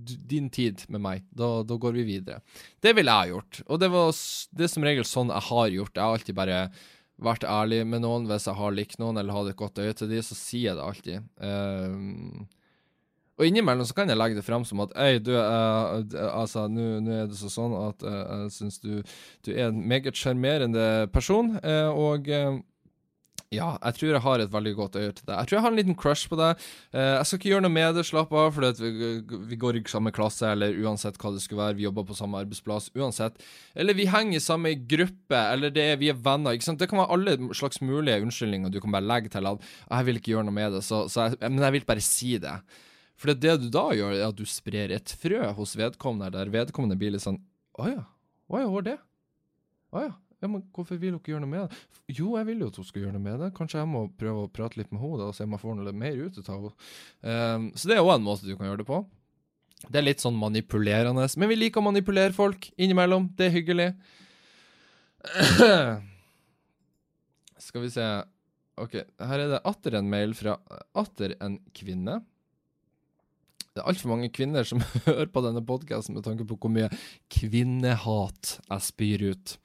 din 0.05 0.51
tid 0.53 0.85
med 0.93 1.05
meg. 1.05 1.29
Da, 1.33 1.63
da 1.67 1.79
går 1.81 1.97
vi 1.97 2.09
videre. 2.09 2.43
Det 2.83 2.95
ville 2.97 3.13
jeg 3.13 3.31
ha 3.31 3.37
gjort. 3.37 3.63
Og 3.69 3.81
det, 3.81 3.93
var, 3.93 4.11
det 4.53 4.67
er 4.67 4.73
som 4.75 4.87
regel 4.87 5.09
sånn 5.09 5.33
jeg 5.33 5.49
har 5.49 5.77
gjort. 5.77 5.95
Jeg 5.97 6.05
har 6.05 6.19
alltid 6.19 6.39
bare 6.39 6.59
vært 7.23 7.47
ærlig 7.49 7.83
med 7.89 8.05
noen. 8.05 8.27
Hvis 8.31 8.49
jeg 8.51 8.59
har 8.59 8.77
likt 8.77 8.99
noen 9.01 9.21
eller 9.21 9.37
hadde 9.37 9.55
et 9.55 9.61
godt 9.63 9.81
øye 9.81 9.95
til 9.97 10.11
dem, 10.13 10.27
så 10.27 10.37
sier 10.39 10.73
jeg 10.73 10.79
det 10.79 10.89
alltid. 10.89 11.31
Ehm, 11.49 12.45
og 13.43 13.51
innimellom 13.51 13.87
så 13.89 13.97
kan 13.97 14.11
jeg 14.11 14.21
legge 14.21 14.39
det 14.39 14.47
fram 14.47 14.65
som 14.69 14.85
at 14.85 14.95
Ei, 15.03 15.19
du, 15.19 15.33
uh, 15.35 15.99
altså, 16.31 16.69
nå 16.71 17.03
er 17.03 17.31
det 17.31 17.39
så 17.39 17.51
sånn 17.51 17.75
at 17.81 18.05
uh, 18.07 18.19
jeg 18.45 18.53
syns 18.59 18.83
du, 18.83 18.93
du 19.43 19.55
er 19.55 19.71
en 19.71 19.81
meget 19.89 20.19
sjarmerende 20.19 21.09
person, 21.15 21.57
uh, 21.63 21.91
og 21.91 22.31
Ja, 23.53 23.75
jeg 23.83 23.99
tror 23.99 24.15
jeg 24.15 24.25
har 24.25 24.41
et 24.41 24.53
veldig 24.53 24.71
godt 24.79 24.95
øye 24.97 25.11
til 25.13 25.27
det. 25.29 25.35
Jeg 25.35 25.49
tror 25.49 25.57
jeg 25.59 25.63
har 25.63 25.73
en 25.75 25.77
liten 25.77 25.97
crush 25.99 26.29
på 26.31 26.39
deg. 26.41 26.61
Jeg 26.97 27.27
skal 27.29 27.37
ikke 27.37 27.51
gjøre 27.51 27.65
noe 27.67 27.75
med 27.75 27.99
det, 27.99 28.05
slapp 28.09 28.31
av, 28.33 28.47
for 28.57 28.81
vi, 28.81 29.11
vi, 29.51 29.59
går 29.61 29.77
i 29.77 29.83
samme 29.93 30.09
klasse, 30.17 30.55
eller 30.55 30.73
uansett 30.81 31.19
hva 31.21 31.35
det 31.35 31.43
skulle 31.45 31.61
være. 31.61 31.77
Vi 31.77 31.85
jobber 31.85 32.07
på 32.09 32.17
samme 32.17 32.41
arbeidsplass, 32.41 32.89
uansett. 32.97 33.37
Eller 33.77 33.99
vi 33.99 34.07
henger 34.09 34.39
i 34.39 34.41
samme 34.41 34.73
gruppe, 34.89 35.43
eller 35.53 35.75
det 35.75 35.85
vi 36.01 36.09
er 36.09 36.17
venner. 36.17 36.57
ikke 36.57 36.71
sant? 36.71 36.81
Det 36.81 36.89
kan 36.89 37.03
være 37.03 37.13
alle 37.13 37.53
slags 37.59 37.83
mulige 37.85 38.23
unnskyldninger 38.25 38.73
du 38.73 38.81
kan 38.81 38.97
bare 38.97 39.11
legge 39.11 39.35
til 39.37 39.51
at 39.53 39.69
jeg 39.85 40.09
vil 40.09 40.23
ikke 40.23 40.33
gjøre 40.33 40.49
noe 40.49 40.57
med 40.57 40.73
det, 40.79 40.83
så, 40.89 41.05
så 41.13 41.29
jeg, 41.29 41.43
men 41.45 41.61
jeg 41.67 41.77
vil 41.77 41.87
bare 41.93 42.07
si 42.09 42.39
det. 42.41 42.57
For 43.23 43.39
det 43.39 43.55
du 43.63 43.69
da 43.71 43.85
gjør, 43.95 44.17
er 44.17 44.27
at 44.27 44.39
du 44.39 44.43
sprer 44.49 44.91
et 44.97 45.15
frø 45.21 45.45
hos 45.55 45.77
vedkommende, 45.79 46.33
der 46.35 46.51
vedkommende 46.51 46.99
blir 46.99 47.15
litt 47.15 47.23
sånn 47.23 47.39
Å 47.79 47.89
ja, 47.89 48.03
å 48.51 48.61
ja, 48.61 48.69
var 48.69 48.85
det? 48.89 48.99
Å 49.95 50.05
ja. 50.09 50.13
Ja, 50.43 50.49
men 50.51 50.65
hvorfor 50.75 50.99
vil 50.99 51.15
hun 51.15 51.21
ikke 51.21 51.31
gjøre 51.37 51.45
noe 51.45 51.53
med 51.53 51.71
det? 51.71 51.77
Jo, 52.11 52.33
jeg 52.35 52.49
vil 52.49 52.65
jo 52.65 52.69
at 52.73 52.79
hun 52.81 52.87
skal 52.89 53.05
gjøre 53.05 53.15
noe 53.15 53.23
med 53.23 53.39
det. 53.39 53.53
Kanskje 53.55 53.79
jeg 53.79 53.87
må 53.93 54.01
prøve 54.19 54.41
å 54.43 54.51
prate 54.51 54.81
litt 54.81 54.91
med 54.91 54.99
henne 54.99 55.29
og 55.29 55.37
se 55.37 55.47
om 55.47 55.55
jeg 55.55 55.63
får 55.63 55.77
noe 55.79 55.93
mer 55.95 56.19
ut 56.19 56.41
av 56.43 56.49
henne. 56.57 56.73
Um, 57.23 57.69
så 57.79 57.87
det 57.89 57.95
er 57.95 58.03
òg 58.03 58.17
en 58.17 58.25
måte 58.27 58.49
du 58.49 58.57
kan 58.57 58.67
gjøre 58.67 58.81
det 58.83 58.89
på. 58.89 58.99
Det 59.87 60.01
er 60.01 60.07
litt 60.09 60.25
sånn 60.25 60.35
manipulerende. 60.39 61.29
Men 61.39 61.53
vi 61.53 61.61
liker 61.61 61.79
å 61.79 61.87
manipulere 61.87 62.35
folk 62.35 62.67
innimellom. 62.75 63.31
Det 63.39 63.47
er 63.47 63.55
hyggelig. 63.55 63.89
Skal 67.69 67.87
vi 67.87 67.93
se 67.95 68.09
OK, 68.83 68.99
her 68.99 69.39
er 69.45 69.55
det 69.55 69.63
atter 69.69 70.01
en 70.01 70.11
mail 70.11 70.35
fra 70.35 70.57
atter 70.99 71.37
en 71.39 71.61
kvinne. 71.77 72.19
Det 73.73 73.81
er 73.81 73.89
altfor 73.89 74.13
mange 74.13 74.29
kvinner 74.35 74.67
som 74.69 74.83
hører 75.07 75.31
på 75.33 75.43
denne 75.47 75.63
podkasten 75.65 76.17
med 76.19 76.27
tanke 76.27 76.45
på 76.49 76.59
hvor 76.61 76.73
mye 76.73 76.91
kvinnehat 77.33 78.59
jeg 78.61 78.87
spyr 78.89 79.27
ut. 79.33 79.57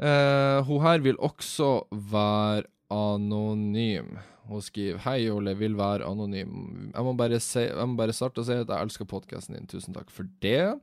Uh, 0.00 0.64
hun 0.64 0.80
her 0.86 1.02
vil 1.04 1.20
også 1.20 1.82
være 1.92 2.64
anonym. 2.90 4.16
Hun 4.48 4.64
skriver 4.64 5.02
Hei, 5.04 5.28
Ole, 5.30 5.52
vil 5.58 5.76
være 5.78 6.08
anonym. 6.08 6.88
Jeg 6.94 7.06
må 7.06 7.12
bare, 7.18 7.42
si, 7.44 7.66
jeg 7.68 7.90
må 7.90 8.00
bare 8.00 8.16
starte 8.16 8.40
og 8.40 8.48
si 8.48 8.56
at 8.56 8.72
jeg 8.72 8.88
elsker 8.88 9.10
podkasten 9.10 9.58
din. 9.58 9.68
Tusen 9.68 9.94
takk 9.94 10.08
for 10.10 10.30
det. 10.40 10.80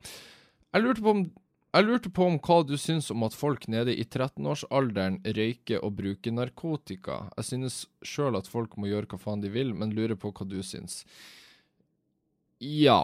Jeg 0.75 0.85
lurte, 0.85 1.01
på 1.01 1.15
om, 1.15 1.25
jeg 1.73 1.87
lurte 1.87 2.13
på 2.13 2.29
om 2.29 2.37
hva 2.37 2.59
du 2.69 2.75
syns 2.79 3.09
om 3.11 3.25
at 3.25 3.35
folk 3.35 3.65
nede 3.71 3.97
i 3.97 4.05
13-årsalderen 4.05 5.19
røyker 5.25 5.81
og 5.81 5.97
bruker 5.97 6.37
narkotika. 6.37 7.23
Jeg 7.39 7.49
synes 7.49 7.81
sjøl 8.05 8.37
at 8.37 8.47
folk 8.51 8.77
må 8.77 8.91
gjøre 8.91 9.09
hva 9.09 9.21
faen 9.25 9.41
de 9.41 9.49
vil, 9.51 9.73
men 9.73 9.97
lurer 9.97 10.15
på 10.21 10.31
hva 10.37 10.47
du 10.47 10.61
syns. 10.61 11.01
Ja. 12.63 13.03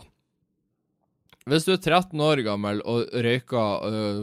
Hvis 1.43 1.65
du 1.67 1.73
er 1.73 1.79
13 1.81 2.21
år 2.23 2.39
gammel 2.45 2.79
og 2.87 3.09
røyker, 3.11 3.81
øh, 3.89 4.19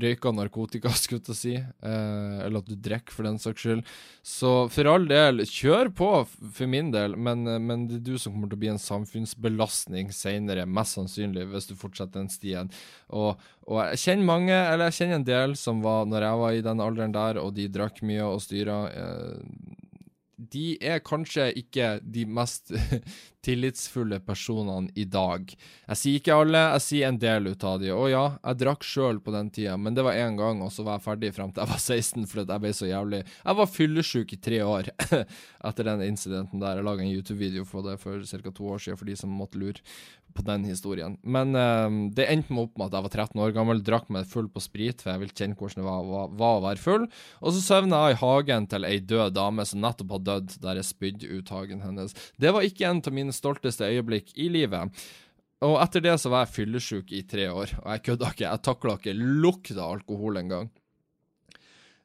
røyker 0.00 0.32
narkotika, 0.32 0.88
skulle 0.96 1.20
jeg 1.28 1.36
si, 1.36 1.52
øh, 1.58 2.38
eller 2.46 2.62
at 2.62 2.70
du 2.70 2.78
drikker 2.80 3.12
for 3.12 3.28
den 3.28 3.36
saks 3.38 3.60
skyld, 3.60 3.82
så 4.24 4.52
for 4.72 4.88
all 4.88 5.04
del, 5.10 5.44
kjør 5.44 5.92
på 5.92 6.08
for 6.24 6.70
min 6.72 6.88
del, 6.94 7.18
men, 7.20 7.44
men, 7.66 7.84
det 7.90 7.98
er 8.00 8.06
du 8.06 8.16
som 8.16 8.32
kommer 8.32 8.48
til 8.48 8.56
å 8.56 8.62
bli 8.64 8.72
en 8.72 8.80
samfunnsbelastning 8.80 10.08
senere, 10.16 10.64
mest 10.64 10.96
sannsynlig, 10.96 11.44
hvis 11.52 11.68
du 11.68 11.76
fortsetter 11.76 12.22
den 12.22 12.32
stien. 12.32 12.72
Og, 13.12 13.36
og, 13.68 13.82
jeg 13.90 14.00
kjenner 14.06 14.30
mange, 14.32 14.56
eller 14.56 14.88
jeg 14.88 15.02
kjenner 15.02 15.20
en 15.20 15.28
del 15.28 15.58
som 15.60 15.84
var 15.84 16.08
når 16.08 16.30
jeg 16.30 16.44
var 16.46 16.56
i 16.56 16.68
den 16.70 16.84
alderen 16.86 17.18
der, 17.18 17.44
og 17.44 17.52
de 17.60 17.68
drakk 17.76 18.00
mye 18.08 18.24
og 18.24 18.40
styra. 18.40 18.80
Eh, 18.88 19.82
de 20.52 20.74
er 20.82 21.02
kanskje 21.04 21.50
ikke 21.60 21.98
de 22.02 22.24
mest 22.26 22.72
tillitsfulle 23.44 24.20
personene 24.24 24.88
i 24.96 25.04
dag. 25.04 25.50
Jeg 25.88 26.00
sier 26.00 26.20
ikke 26.20 26.36
alle, 26.40 26.62
jeg 26.74 26.84
sier 26.84 27.10
en 27.10 27.18
del 27.20 27.50
ut 27.52 27.66
av 27.68 27.80
de. 27.82 27.90
Og 27.92 28.08
ja, 28.12 28.24
jeg 28.38 28.60
drakk 28.62 28.86
sjøl 28.88 29.20
på 29.24 29.34
den 29.34 29.50
tida, 29.54 29.76
men 29.80 29.96
det 29.96 30.04
var 30.06 30.16
én 30.16 30.38
gang, 30.38 30.62
og 30.64 30.72
så 30.72 30.86
var 30.86 30.98
jeg 30.98 31.06
ferdig 31.08 31.32
frem 31.36 31.52
til 31.52 31.64
jeg 31.64 31.72
var 31.74 31.82
16 31.84 32.28
fordi 32.30 32.54
jeg 32.54 32.64
ble 32.64 32.72
så 32.74 32.88
jævlig 32.88 33.20
Jeg 33.24 33.58
var 33.60 33.72
fyllesyk 33.74 34.34
i 34.36 34.40
tre 34.48 34.60
år 34.64 34.90
etter 35.68 35.90
den 35.90 36.06
incidenten 36.08 36.62
der. 36.62 36.80
Jeg 36.80 36.88
laga 36.88 37.04
en 37.04 37.12
YouTube-video 37.12 37.68
for 37.68 37.86
det 37.86 37.98
for 38.02 38.24
ca. 38.24 38.50
to 38.50 38.70
år 38.74 38.84
siden 38.84 39.00
for 39.00 39.10
de 39.10 39.16
som 39.18 39.34
måtte 39.34 39.60
lure 39.60 39.80
på 40.34 40.44
den 40.46 40.64
historien. 40.66 41.16
Men 41.22 41.54
uh, 41.56 41.88
det 42.14 42.26
endte 42.30 42.54
meg 42.54 42.68
opp 42.68 42.78
med 42.78 42.88
at 42.88 42.96
jeg 42.98 43.06
var 43.06 43.14
13 43.14 43.42
år 43.46 43.54
gammel, 43.56 43.82
drakk 43.86 44.08
meg 44.12 44.28
full 44.30 44.48
på 44.52 44.62
sprit, 44.62 45.02
for 45.02 45.12
jeg 45.12 45.22
ville 45.22 45.36
kjenne 45.36 45.58
hvordan 45.58 45.82
det 45.82 45.86
var, 45.86 46.06
var, 46.10 46.30
var, 46.40 46.56
å 46.58 46.64
være 46.66 46.82
full. 46.82 47.08
Og 47.40 47.56
så 47.56 47.64
søvna 47.64 48.04
jeg 48.08 48.16
i 48.16 48.20
hagen 48.22 48.68
til 48.70 48.88
ei 48.88 48.96
død 49.00 49.36
dame 49.38 49.66
som 49.68 49.82
nettopp 49.84 50.16
hadde 50.16 50.30
dødd, 50.30 50.56
der 50.64 50.80
jeg 50.80 50.90
spydde 50.90 51.34
ut 51.38 51.52
hagen 51.54 51.84
hennes. 51.84 52.16
Det 52.40 52.54
var 52.54 52.66
ikke 52.66 52.88
en 52.90 53.02
av 53.04 53.16
mine 53.16 53.36
stolteste 53.36 53.90
øyeblikk 53.90 54.34
i 54.34 54.48
livet. 54.52 55.04
Og 55.64 55.78
etter 55.80 56.02
det 56.04 56.16
så 56.20 56.32
var 56.32 56.44
jeg 56.44 56.54
fyllesyk 56.58 57.12
i 57.14 57.22
tre 57.28 57.46
år, 57.52 57.76
og 57.82 57.92
jeg 57.94 58.04
kødda 58.08 58.32
ikke. 58.34 58.48
Jeg 58.48 58.64
takla 58.66 58.96
ikke 58.98 59.14
lukta 59.16 59.86
alkohol 59.86 60.42
engang. 60.42 60.72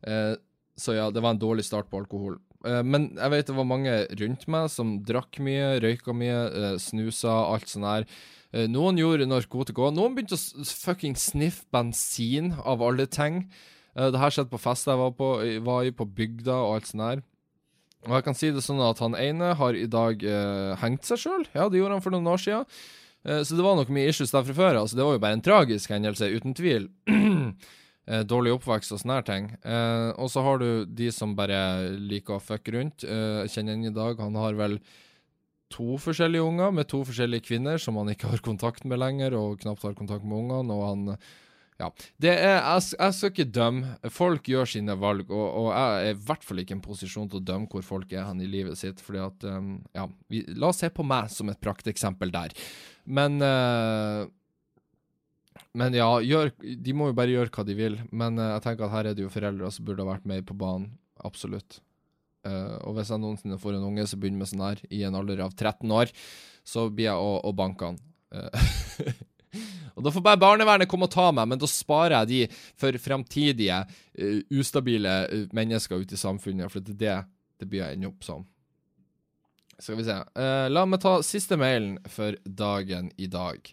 Uh, 0.06 0.36
så 0.80 0.96
ja, 0.96 1.10
det 1.12 1.24
var 1.24 1.36
en 1.36 1.42
dårlig 1.42 1.66
start 1.68 1.90
på 1.92 2.00
alkohol. 2.00 2.38
Uh, 2.68 2.82
men 2.84 3.14
jeg 3.16 3.32
vet 3.32 3.48
det 3.48 3.56
var 3.56 3.68
mange 3.68 3.94
rundt 4.20 4.44
meg 4.52 4.68
som 4.74 4.98
drakk 5.08 5.40
mye, 5.44 5.78
røyka 5.84 6.16
mye, 6.16 6.40
uh, 6.52 6.76
snusa, 6.82 7.32
alt 7.54 7.72
sånn 7.72 7.88
her. 7.88 8.08
Uh, 8.52 8.66
noen 8.72 9.00
gjorde 9.00 9.30
narkotika. 9.30 9.88
Noen 9.96 10.18
begynte 10.18 10.36
å 10.36 10.68
fucking 10.68 11.16
sniffe 11.20 11.68
bensin, 11.72 12.54
av 12.60 12.84
alle 12.84 13.08
ting. 13.08 13.46
det 13.96 14.20
her 14.22 14.32
skjedde 14.32 14.52
på 14.52 14.62
fest 14.62 14.88
jeg 14.88 15.00
var, 15.00 15.12
på, 15.18 15.28
var 15.66 15.84
i, 15.88 15.92
på 15.92 16.06
bygda 16.06 16.56
og 16.56 16.76
alt 16.76 16.88
sånn 16.92 17.04
her. 17.04 17.24
Og 18.08 18.14
jeg 18.16 18.24
kan 18.24 18.38
si 18.38 18.52
det 18.56 18.64
sånn 18.64 18.80
at 18.84 19.02
han 19.04 19.18
ene 19.18 19.54
har 19.60 19.76
i 19.76 19.88
dag 19.92 20.22
hengt 20.80 21.04
seg 21.04 21.20
sjøl. 21.20 21.44
Ja, 21.52 21.66
det 21.68 21.82
gjorde 21.82 21.98
han 21.98 22.04
for 22.06 22.16
noen 22.16 22.30
år 22.32 22.40
sia. 22.40 22.62
så 23.28 23.58
det 23.58 23.66
var 23.66 23.76
nok 23.76 23.92
mye 23.92 24.08
issues 24.08 24.32
der 24.32 24.46
fra 24.48 24.56
før. 24.56 24.80
Altså, 24.84 24.96
det 24.96 25.04
var 25.04 25.18
jo 25.18 25.24
bare 25.26 25.36
en 25.36 25.44
tragisk 25.44 25.92
hendelse, 25.92 26.32
uten 26.32 26.56
tvil. 26.56 26.88
eh, 28.10 28.24
dårlig 28.28 28.56
oppvekst 28.58 28.96
og 28.96 29.02
sånne 29.02 29.20
her 29.20 29.28
ting. 29.28 29.52
Eh, 29.64 30.10
og 30.18 30.32
så 30.34 30.44
har 30.46 30.62
du 30.62 30.86
de 30.86 31.12
som 31.16 31.36
bare 31.38 31.60
liker 31.96 32.38
å 32.38 32.44
fucke 32.44 32.76
rundt. 32.76 33.06
Eh, 33.06 33.44
jeg 33.46 33.54
kjenner 33.58 33.78
en 33.78 33.92
i 33.92 33.96
dag, 33.96 34.20
han 34.20 34.40
har 34.40 34.58
vel 34.60 34.80
to 35.70 36.00
forskjellige 36.02 36.46
unger 36.46 36.74
med 36.74 36.90
to 36.90 37.04
forskjellige 37.06 37.46
kvinner 37.46 37.78
som 37.82 38.00
han 38.02 38.10
ikke 38.10 38.32
har 38.32 38.42
kontakt 38.46 38.88
med 38.90 39.02
lenger, 39.02 39.38
og 39.38 39.62
knapt 39.62 39.86
har 39.86 39.98
kontakt 39.98 40.26
med 40.26 40.42
ungene. 40.42 40.74
og 40.74 40.88
han 40.88 41.20
ja. 41.80 41.88
Det 42.20 42.32
er, 42.34 42.58
jeg, 42.58 42.88
jeg, 42.98 43.16
skal 43.16 43.32
ikke 43.32 43.52
dømme. 43.56 43.94
Folk 44.12 44.50
gjør 44.52 44.68
sine 44.68 44.96
valg, 45.00 45.30
og, 45.32 45.46
og, 45.48 45.70
jeg 45.72 46.10
er 46.10 46.18
i 46.18 46.24
hvert 46.28 46.44
fall 46.44 46.60
ikke 46.60 46.76
i 46.76 46.78
en 46.78 46.84
posisjon 46.84 47.30
til 47.32 47.40
å 47.40 47.46
dømme 47.54 47.72
hvor 47.72 47.86
folk 47.88 48.12
er 48.12 48.26
hen 48.28 48.42
i 48.44 48.50
livet 48.52 48.80
sitt. 48.80 49.00
fordi 49.04 49.22
at, 49.24 49.46
um, 49.48 49.78
ja, 49.96 50.04
vi, 50.28 50.44
La 50.60 50.74
oss 50.74 50.82
se 50.84 50.90
på 50.92 51.06
meg 51.08 51.32
som 51.32 51.52
et 51.52 51.62
prakteksempel 51.64 52.34
der. 52.36 52.56
Men 53.08 53.40
uh, 53.40 54.28
men 55.78 55.94
ja, 55.94 56.08
gjør, 56.26 56.50
de 56.58 56.96
må 56.98 57.12
jo 57.12 57.18
bare 57.18 57.34
gjøre 57.34 57.54
hva 57.54 57.66
de 57.68 57.76
vil. 57.78 58.00
Men 58.10 58.42
uh, 58.42 58.56
jeg 58.56 58.66
tenker 58.66 58.88
at 58.88 58.96
her 58.96 59.12
er 59.12 59.18
det 59.18 59.26
jo 59.26 59.34
foreldre 59.34 59.70
som 59.74 59.86
burde 59.86 60.06
ha 60.06 60.12
vært 60.16 60.28
med 60.30 60.46
på 60.50 60.58
banen. 60.58 60.92
Absolutt. 61.26 61.82
Uh, 62.48 62.80
og 62.88 62.96
hvis 62.98 63.12
jeg 63.12 63.22
noensinne 63.22 63.60
får 63.62 63.78
en 63.78 63.90
unge 63.92 64.06
som 64.10 64.22
begynner 64.22 64.42
med 64.42 64.50
sånn 64.50 64.66
her 64.66 64.82
i 64.90 65.04
en 65.06 65.18
alder 65.20 65.44
av 65.46 65.54
13 65.54 65.92
år, 65.94 66.14
så 66.66 66.88
blir 66.90 67.12
jeg 67.12 67.22
å, 67.22 67.34
å 67.46 67.54
banke 67.54 67.92
han. 67.92 68.00
Uh, 68.34 69.12
og 69.96 70.08
da 70.08 70.14
får 70.16 70.26
bare 70.26 70.42
barnevernet 70.42 70.90
komme 70.90 71.10
og 71.10 71.14
ta 71.14 71.28
meg, 71.36 71.52
men 71.52 71.62
da 71.62 71.70
sparer 71.70 72.18
jeg 72.22 72.32
de 72.32 72.62
for 72.80 73.02
fremtidige 73.04 73.84
ustabile 74.56 75.14
mennesker 75.56 76.02
ute 76.02 76.18
i 76.18 76.22
samfunnet, 76.22 76.72
for 76.72 76.84
det 76.84 76.96
er 76.96 77.04
det 77.04 77.20
det 77.60 77.68
blir 77.68 77.84
jeg 77.84 77.98
ender 77.98 78.14
opp 78.14 78.24
som. 78.24 78.46
Skal 79.80 79.98
vi 80.00 80.06
se. 80.08 80.16
la 80.72 80.84
meg 80.88 81.02
ta 81.04 81.18
siste 81.24 81.58
mailen 81.60 81.98
for 82.08 82.38
dagen 82.44 83.10
i 83.20 83.28
dag. 83.32 83.68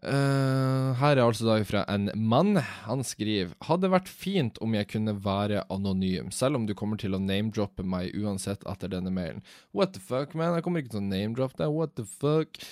Uh, 0.00 0.96
her 0.96 1.18
er 1.18 1.26
altså 1.26 1.44
da 1.44 1.58
fra 1.68 1.82
en 1.92 2.08
mann. 2.16 2.56
Han 2.86 3.04
skriver 3.04 3.52
Hadde 3.68 3.90
vært 3.92 4.08
fint 4.08 4.56
om 4.64 4.72
jeg 4.72 4.88
kunne 4.94 5.12
være 5.20 5.66
anonym, 5.72 6.30
selv 6.32 6.56
om 6.56 6.64
du 6.68 6.72
kommer 6.76 7.00
til 7.00 7.16
å 7.16 7.20
name-droppe 7.20 7.84
meg 7.84 8.14
uansett 8.16 8.64
etter 8.70 8.92
denne 8.92 9.12
mailen. 9.12 9.44
What 9.76 9.92
the 9.96 10.00
fuck, 10.00 10.32
man? 10.34 10.56
Jeg 10.56 10.64
kommer 10.64 10.80
ikke 10.80 10.94
til 10.96 11.02
å 11.02 11.10
name-droppe 11.10 11.60
deg. 11.60 11.74
What 11.76 11.98
the 12.00 12.06
fuck? 12.08 12.62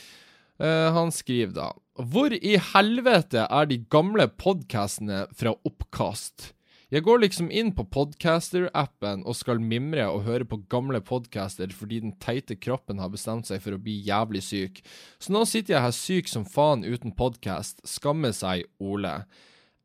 Uh, 0.58 0.88
han 0.90 1.12
skriver 1.14 1.52
da 1.54 1.66
Hvor 2.10 2.32
i 2.34 2.56
helvete 2.72 3.44
er 3.46 3.68
de 3.70 3.76
gamle 3.92 4.26
podkastene 4.40 5.26
fra 5.36 5.52
Oppkast? 5.68 6.52
Jeg 6.88 7.04
går 7.04 7.18
liksom 7.20 7.50
inn 7.52 7.74
på 7.76 7.84
Podcaster-appen 7.92 9.26
og 9.28 9.34
skal 9.36 9.58
mimre 9.60 10.06
og 10.08 10.22
høre 10.24 10.46
på 10.48 10.56
gamle 10.72 11.02
podcaster 11.04 11.68
fordi 11.76 11.98
den 12.00 12.14
teite 12.16 12.54
kroppen 12.56 13.02
har 13.02 13.10
bestemt 13.12 13.44
seg 13.44 13.60
for 13.60 13.76
å 13.76 13.80
bli 13.82 13.98
jævlig 14.06 14.40
syk. 14.46 14.80
Så 15.20 15.34
nå 15.34 15.42
sitter 15.44 15.74
jeg 15.74 15.84
her 15.84 15.92
syk 15.92 16.30
som 16.32 16.46
faen 16.48 16.86
uten 16.88 17.12
podkast. 17.12 17.82
Skammer 17.84 18.32
seg, 18.32 18.64
Ole. 18.80 19.18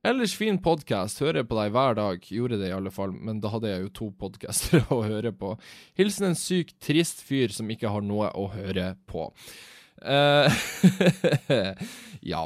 Ellers 0.07 0.31
fin 0.39 0.61
podkast, 0.63 1.19
hører 1.19 1.43
på 1.43 1.57
deg 1.59 1.75
hver 1.75 1.99
dag. 1.99 2.23
Gjorde 2.23 2.61
det 2.61 2.69
i 2.71 2.77
alle 2.77 2.93
fall, 2.95 3.11
men 3.11 3.41
da 3.43 3.51
hadde 3.51 3.73
jeg 3.73 3.83
jo 3.83 3.91
to 3.99 4.07
podcaster 4.23 4.87
å 4.95 5.01
høre 5.03 5.33
på. 5.35 5.57
Hilsen 5.99 6.29
en 6.29 6.39
syk, 6.39 6.71
trist 6.79 7.19
fyr 7.27 7.51
som 7.51 7.67
ikke 7.67 7.91
har 7.91 8.07
noe 8.07 8.31
å 8.31 8.47
høre 8.55 8.93
på. 9.11 9.27
Uh, 9.99 10.47
ja. 12.33 12.45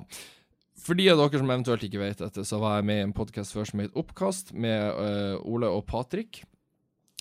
For 0.78 0.98
de 0.98 1.08
av 1.10 1.20
dere 1.20 1.42
som 1.42 1.50
eventuelt 1.50 1.84
ikke 1.88 2.02
vet 2.02 2.22
dette, 2.22 2.44
så 2.46 2.60
var 2.62 2.78
jeg 2.78 2.88
med 2.90 3.02
i 3.02 3.06
en 3.08 3.16
podkast 3.18 3.56
før 3.56 3.68
som 3.68 3.82
het 3.82 3.98
Oppkast, 3.98 4.54
med 4.54 4.94
uh, 4.94 5.42
Ole 5.42 5.70
og 5.74 5.86
Patrick. 5.90 6.44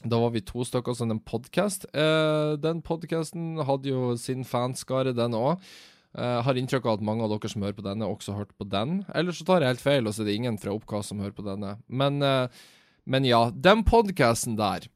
Da 0.05 0.21
var 0.21 0.35
vi 0.35 0.45
to 0.45 0.65
stykker 0.67 0.95
som 0.95 1.11
en 1.15 1.23
podkast. 1.25 1.89
Uh, 1.97 2.55
den 2.61 2.83
podkasten 2.85 3.57
hadde 3.67 3.91
jo 3.91 4.15
sin 4.21 4.45
fanskare, 4.47 5.17
den 5.17 5.37
òg. 5.39 5.63
Uh, 6.17 6.41
har 6.45 6.57
inntrykk 6.57 6.87
av 6.87 6.99
at 6.99 7.07
mange 7.09 7.25
av 7.25 7.33
dere 7.33 7.51
som 7.53 7.65
hører 7.65 7.79
på 7.79 7.87
denne, 7.87 8.09
også 8.09 8.35
har 8.35 8.45
hørt 8.45 8.57
på 8.61 8.69
den. 8.69 9.01
Eller 9.17 9.37
så 9.37 9.49
tar 9.49 9.65
jeg 9.65 9.75
helt 9.75 9.87
feil, 9.87 10.05
og 10.05 10.17
så 10.17 10.25
er 10.25 10.31
det 10.31 10.37
ingen 10.41 10.61
fra 10.61 10.77
Oppkast 10.77 11.13
som 11.13 11.25
hører 11.25 11.37
på 11.37 11.47
denne. 11.49 11.79
Men, 11.89 12.21
men 13.09 13.29
ja, 13.29 13.47
den 13.53 13.83
podkasten 13.89 14.61
der 14.61 14.87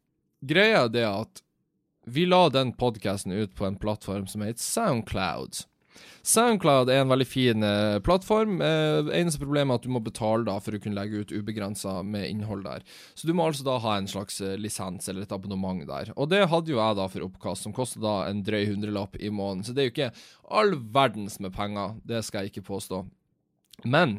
greia 0.41 0.85
er 0.87 0.93
det 0.93 1.07
at 1.09 1.43
vi 2.09 2.25
la 2.29 2.49
den 2.53 2.73
podkasten 2.73 3.33
ut 3.33 3.53
på 3.57 3.67
en 3.67 3.77
plattform 3.81 4.27
som 4.27 4.45
heter 4.45 4.63
Soundcloud. 4.63 5.65
Soundcloud 6.26 6.91
er 6.93 7.01
en 7.01 7.11
veldig 7.11 7.26
fin 7.28 7.64
eh, 7.64 7.99
plattform. 8.05 8.59
Eh, 8.64 9.11
eneste 9.16 9.41
problemet 9.41 9.72
er 9.72 9.80
at 9.80 9.86
du 9.86 9.93
må 9.95 10.03
betale 10.05 10.45
da 10.49 10.59
for 10.61 10.76
å 10.76 10.80
kunne 10.82 10.99
legge 10.99 11.22
ut 11.22 11.32
ubegrensa 11.32 12.01
med 12.07 12.28
innhold 12.28 12.66
der. 12.66 12.84
Så 13.14 13.28
du 13.28 13.32
må 13.36 13.47
altså 13.49 13.64
da 13.66 13.78
ha 13.80 13.97
en 13.99 14.11
slags 14.11 14.41
eh, 14.45 14.59
lisens 14.61 15.09
eller 15.09 15.24
et 15.24 15.32
abonnement 15.36 15.80
der. 15.88 16.12
Og 16.16 16.28
det 16.32 16.45
hadde 16.53 16.74
jo 16.74 16.80
jeg 16.80 16.99
da 16.99 17.09
for 17.12 17.26
oppkast, 17.26 17.64
som 17.66 17.76
koster 17.76 18.05
da 18.05 18.18
en 18.28 18.45
drøy 18.47 18.66
hundrelapp 18.68 19.16
i 19.20 19.32
måneden. 19.32 19.64
Så 19.64 19.76
det 19.76 19.82
er 19.82 19.88
jo 19.88 19.95
ikke 19.97 20.12
all 20.61 20.76
verdens 20.93 21.41
med 21.41 21.55
penger, 21.57 21.97
det 22.05 22.22
skal 22.26 22.45
jeg 22.45 22.55
ikke 22.55 22.68
påstå. 22.68 23.05
Men 23.88 24.18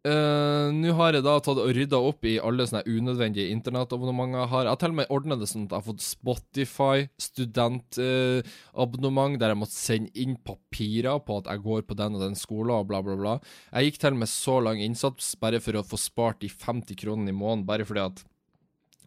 Uh, 0.00 0.72
Nå 0.72 0.94
har 0.96 1.12
jeg 1.12 1.20
da 1.26 1.34
tatt 1.44 1.58
og 1.60 1.74
rydda 1.76 1.98
opp 2.00 2.24
i 2.24 2.38
alle 2.40 2.64
sånne 2.64 2.88
unødvendige 2.88 3.52
internettabonnementer 3.52 4.40
jeg 4.40 4.48
har. 4.54 4.64
Jeg 4.70 4.80
til 4.80 4.94
og 4.94 4.96
med 4.96 5.10
ordna 5.12 5.36
det 5.36 5.44
sånn 5.50 5.66
at 5.66 5.74
jeg 5.74 5.82
har 5.82 5.90
fått 5.90 6.06
Spotify 6.06 7.02
studentabonnement, 7.20 9.36
uh, 9.36 9.40
der 9.42 9.52
jeg 9.52 9.60
måtte 9.60 9.76
sende 9.76 10.08
inn 10.16 10.40
papirer 10.40 11.20
på 11.26 11.36
at 11.42 11.50
jeg 11.52 11.60
går 11.66 11.84
på 11.84 11.98
den 12.00 12.16
og 12.16 12.24
den 12.24 12.38
skolen, 12.40 12.72
og 12.78 12.88
bla, 12.88 13.02
bla, 13.04 13.12
bla. 13.20 13.34
Jeg 13.74 13.90
gikk 13.90 14.00
til 14.00 14.16
og 14.16 14.22
med 14.22 14.32
så 14.32 14.56
lang 14.64 14.80
innsats 14.80 15.34
bare 15.42 15.60
for 15.60 15.76
å 15.76 15.84
få 15.84 16.00
spart 16.00 16.40
de 16.46 16.48
50 16.48 16.96
kronene 17.02 17.28
i 17.34 17.36
måneden, 17.36 17.68
bare 17.68 17.84
fordi 17.88 18.06
at 18.06 18.24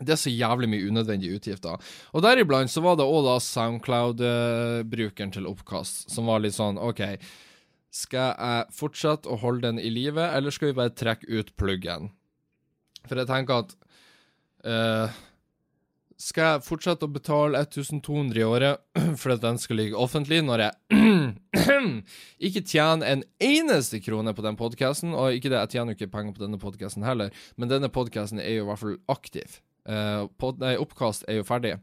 det 0.04 0.12
er 0.14 0.20
så 0.20 0.30
jævlig 0.30 0.68
mye 0.70 0.86
unødvendige 0.92 1.34
utgifter. 1.40 1.76
Og 2.14 2.22
deriblant 2.26 2.70
så 2.70 2.82
var 2.86 2.98
det 3.00 3.08
òg 3.08 3.22
da 3.26 3.36
Soundcloud-brukeren 3.42 5.32
til 5.34 5.50
oppkast, 5.50 6.10
som 6.14 6.30
var 6.30 6.40
litt 6.44 6.58
sånn 6.58 6.78
OK. 6.82 7.02
Skal 7.94 8.34
jeg 8.34 8.74
fortsette 8.74 9.30
å 9.30 9.38
holde 9.38 9.68
den 9.68 9.82
i 9.82 9.92
live, 9.94 10.24
eller 10.34 10.54
skal 10.54 10.72
vi 10.72 10.80
bare 10.80 10.96
trekke 10.98 11.30
ut 11.30 11.52
pluggen? 11.60 12.10
For 13.06 13.20
jeg 13.20 13.30
tenker 13.30 13.66
at 13.66 13.74
uh, 14.66 15.20
Skal 16.24 16.48
jeg 16.48 16.64
fortsette 16.66 17.06
å 17.06 17.12
betale 17.12 17.60
1200 17.60 18.40
i 18.40 18.46
året 18.48 18.82
for 19.22 19.36
at 19.36 19.44
den 19.44 19.60
skal 19.62 19.78
ligge 19.82 20.00
offentlig, 20.00 20.42
når 20.48 20.66
jeg 20.66 21.04
ikke 22.50 22.64
tjener 22.66 23.12
en 23.12 23.26
eneste 23.44 24.02
krone 24.02 24.34
på 24.34 24.46
den 24.46 24.58
podkasten? 24.58 25.14
Og 25.14 25.38
ikke 25.38 25.52
det, 25.52 25.60
jeg 25.60 25.76
tjener 25.76 25.94
jo 25.94 26.00
ikke 26.00 26.16
penger 26.16 26.38
på 26.38 26.46
denne 26.48 26.62
podkasten 26.62 27.06
heller, 27.06 27.30
men 27.62 27.70
denne 27.70 27.92
podkasten 27.94 28.42
er 28.42 28.58
jo 28.58 28.66
i 28.66 28.70
hvert 28.72 28.82
fall 28.82 28.98
aktiv. 29.14 29.60
Uh, 29.84 30.26
pod, 30.40 30.58
nei, 30.64 30.78
oppkast 30.80 31.28
er 31.28 31.42
jo 31.42 31.46
ferdig. 31.46 31.76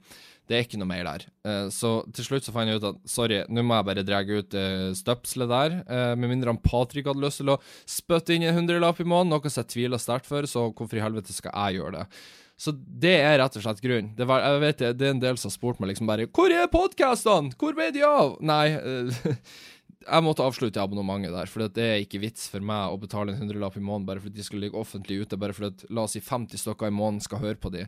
Det 0.51 0.57
er 0.57 0.65
ikke 0.67 0.81
noe 0.81 0.91
mer 0.91 1.07
der. 1.07 1.25
Uh, 1.47 1.69
så 1.71 1.93
til 2.17 2.27
slutt 2.27 2.47
så 2.47 2.55
fant 2.55 2.67
jeg 2.67 2.81
ut 2.81 2.89
at 2.89 2.99
sorry, 3.07 3.45
nå 3.47 3.63
må 3.63 3.79
jeg 3.79 3.87
bare 3.87 4.07
dra 4.07 4.19
ut 4.27 4.57
uh, 4.59 4.91
støpselet 4.99 5.53
der. 5.53 5.79
Uh, 5.87 6.13
med 6.19 6.33
mindre 6.33 6.51
han 6.51 6.59
Patrick 6.65 7.07
hadde 7.07 7.23
lyst 7.23 7.39
til 7.45 7.53
å 7.55 7.61
spytte 7.87 8.35
inn 8.35 8.49
en 8.49 8.59
hundrelapp 8.59 8.99
i 8.99 9.07
måneden, 9.07 9.31
noe 9.37 9.53
som 9.53 9.63
jeg 9.63 9.73
tviler 9.77 10.03
sterkt 10.03 10.27
for, 10.27 10.49
så 10.51 10.67
hvorfor 10.73 10.99
i 10.99 11.05
helvete 11.05 11.37
skal 11.37 11.55
jeg 11.55 11.79
gjøre 11.79 12.01
det? 12.01 12.23
Så 12.61 12.75
det 12.75 13.15
er 13.23 13.39
rett 13.41 13.55
og 13.57 13.63
slett 13.65 13.81
grunnen. 13.81 14.11
Det, 14.19 14.27
var, 14.29 14.43
jeg 14.45 14.61
vet, 14.67 14.83
det 14.99 15.07
er 15.07 15.15
en 15.15 15.23
del 15.23 15.39
som 15.41 15.49
har 15.49 15.55
spurt 15.55 15.79
meg 15.81 15.95
liksom 15.95 16.11
bare 16.11 16.27
'Hvor 16.29 16.53
er 16.53 16.67
podkastene? 16.69 17.55
Hvor 17.57 17.79
ble 17.79 17.89
de 17.95 18.03
av?' 18.05 18.37
Nei. 18.45 18.67
jeg 20.11 20.25
måtte 20.25 20.45
avslutte 20.45 20.83
abonnementet 20.83 21.33
der, 21.33 21.49
for 21.49 21.69
det 21.69 21.87
er 21.87 22.03
ikke 22.03 22.21
vits 22.21 22.49
for 22.51 22.65
meg 22.65 22.91
å 22.91 22.99
betale 23.01 23.33
en 23.33 23.41
hundrelapp 23.41 23.79
i 23.79 23.85
måneden 23.85 24.09
bare 24.09 24.23
fordi 24.25 24.41
de 24.41 24.47
skal 24.47 24.63
ligge 24.65 24.81
offentlig 24.81 25.23
ute, 25.23 25.39
bare 25.41 25.57
fordi 25.57 25.89
la 25.93 26.05
oss 26.05 26.17
si 26.17 26.25
50 26.25 26.61
stykker 26.61 26.91
i 26.91 26.95
måneden 26.95 27.25
skal 27.25 27.43
høre 27.45 27.61
på 27.61 27.73
de. 27.73 27.87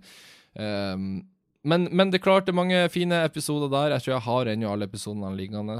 Um, 0.52 1.22
men, 1.62 1.88
men, 1.92 2.10
det 2.10 2.18
er 2.18 2.24
klart 2.24 2.48
det 2.48 2.54
er 2.54 2.58
mange 2.58 2.80
fine 2.90 3.22
episoder 3.26 3.70
der. 3.70 3.94
Jeg 3.94 4.04
tror 4.04 4.14
jeg 4.16 4.26
har 4.28 4.50
ennå 4.50 4.72
alle 4.72 4.88
episodene 4.90 5.36
liggende 5.38 5.78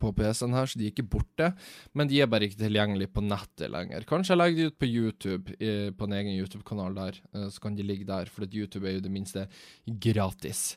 på 0.00 0.10
PC-en 0.16 0.56
her, 0.56 0.66
så 0.66 0.78
de 0.78 0.86
er 0.86 0.92
ikke 0.92 1.06
borte. 1.16 1.52
Men 1.96 2.10
de 2.10 2.20
er 2.20 2.30
bare 2.30 2.48
ikke 2.48 2.60
tilgjengelige 2.64 3.12
på 3.14 3.24
nettet 3.24 3.70
lenger. 3.72 4.06
Kanskje 4.08 4.34
jeg 4.34 4.40
legger 4.40 4.58
de 4.58 4.70
ut 4.70 4.80
på 4.80 4.88
YouTube, 4.90 5.58
på 5.98 6.08
en 6.08 6.16
egen 6.18 6.34
YouTube-kanal 6.34 6.96
der. 6.98 7.20
Eh, 7.34 7.46
så 7.52 7.62
kan 7.62 7.76
de 7.76 7.86
ligge 7.86 8.08
der, 8.08 8.32
for 8.32 8.46
YouTube 8.46 8.88
er 8.88 8.98
jo 8.98 9.06
det 9.06 9.12
minste 9.12 9.46
gratis. 9.86 10.74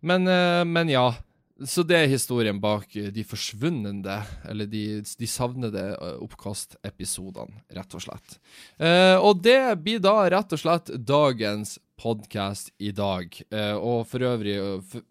Men, 0.00 0.28
eh, 0.28 0.62
men 0.64 0.92
ja. 0.92 1.10
Så 1.60 1.82
det 1.84 1.92
er 1.98 2.06
historien 2.08 2.56
bak 2.56 2.86
de 2.88 3.22
forsvunne, 3.28 3.90
eller 4.48 4.64
de, 4.64 5.02
de 5.04 5.26
savnede 5.28 5.82
eh, 5.92 6.14
oppkastepisodene, 6.24 7.66
rett 7.76 7.96
og 7.98 8.00
slett. 8.00 8.38
og 9.20 9.42
det 9.44 9.76
blir 9.84 10.00
da 10.00 10.14
rett 10.32 10.54
og 10.56 10.62
slett 10.62 10.88
dagens 11.04 11.76
podkast 12.00 12.72
i 12.80 12.90
dag. 12.96 13.34
Eh, 13.52 13.76
og 13.76 14.06
for 14.08 14.24
øvrig 14.24 14.56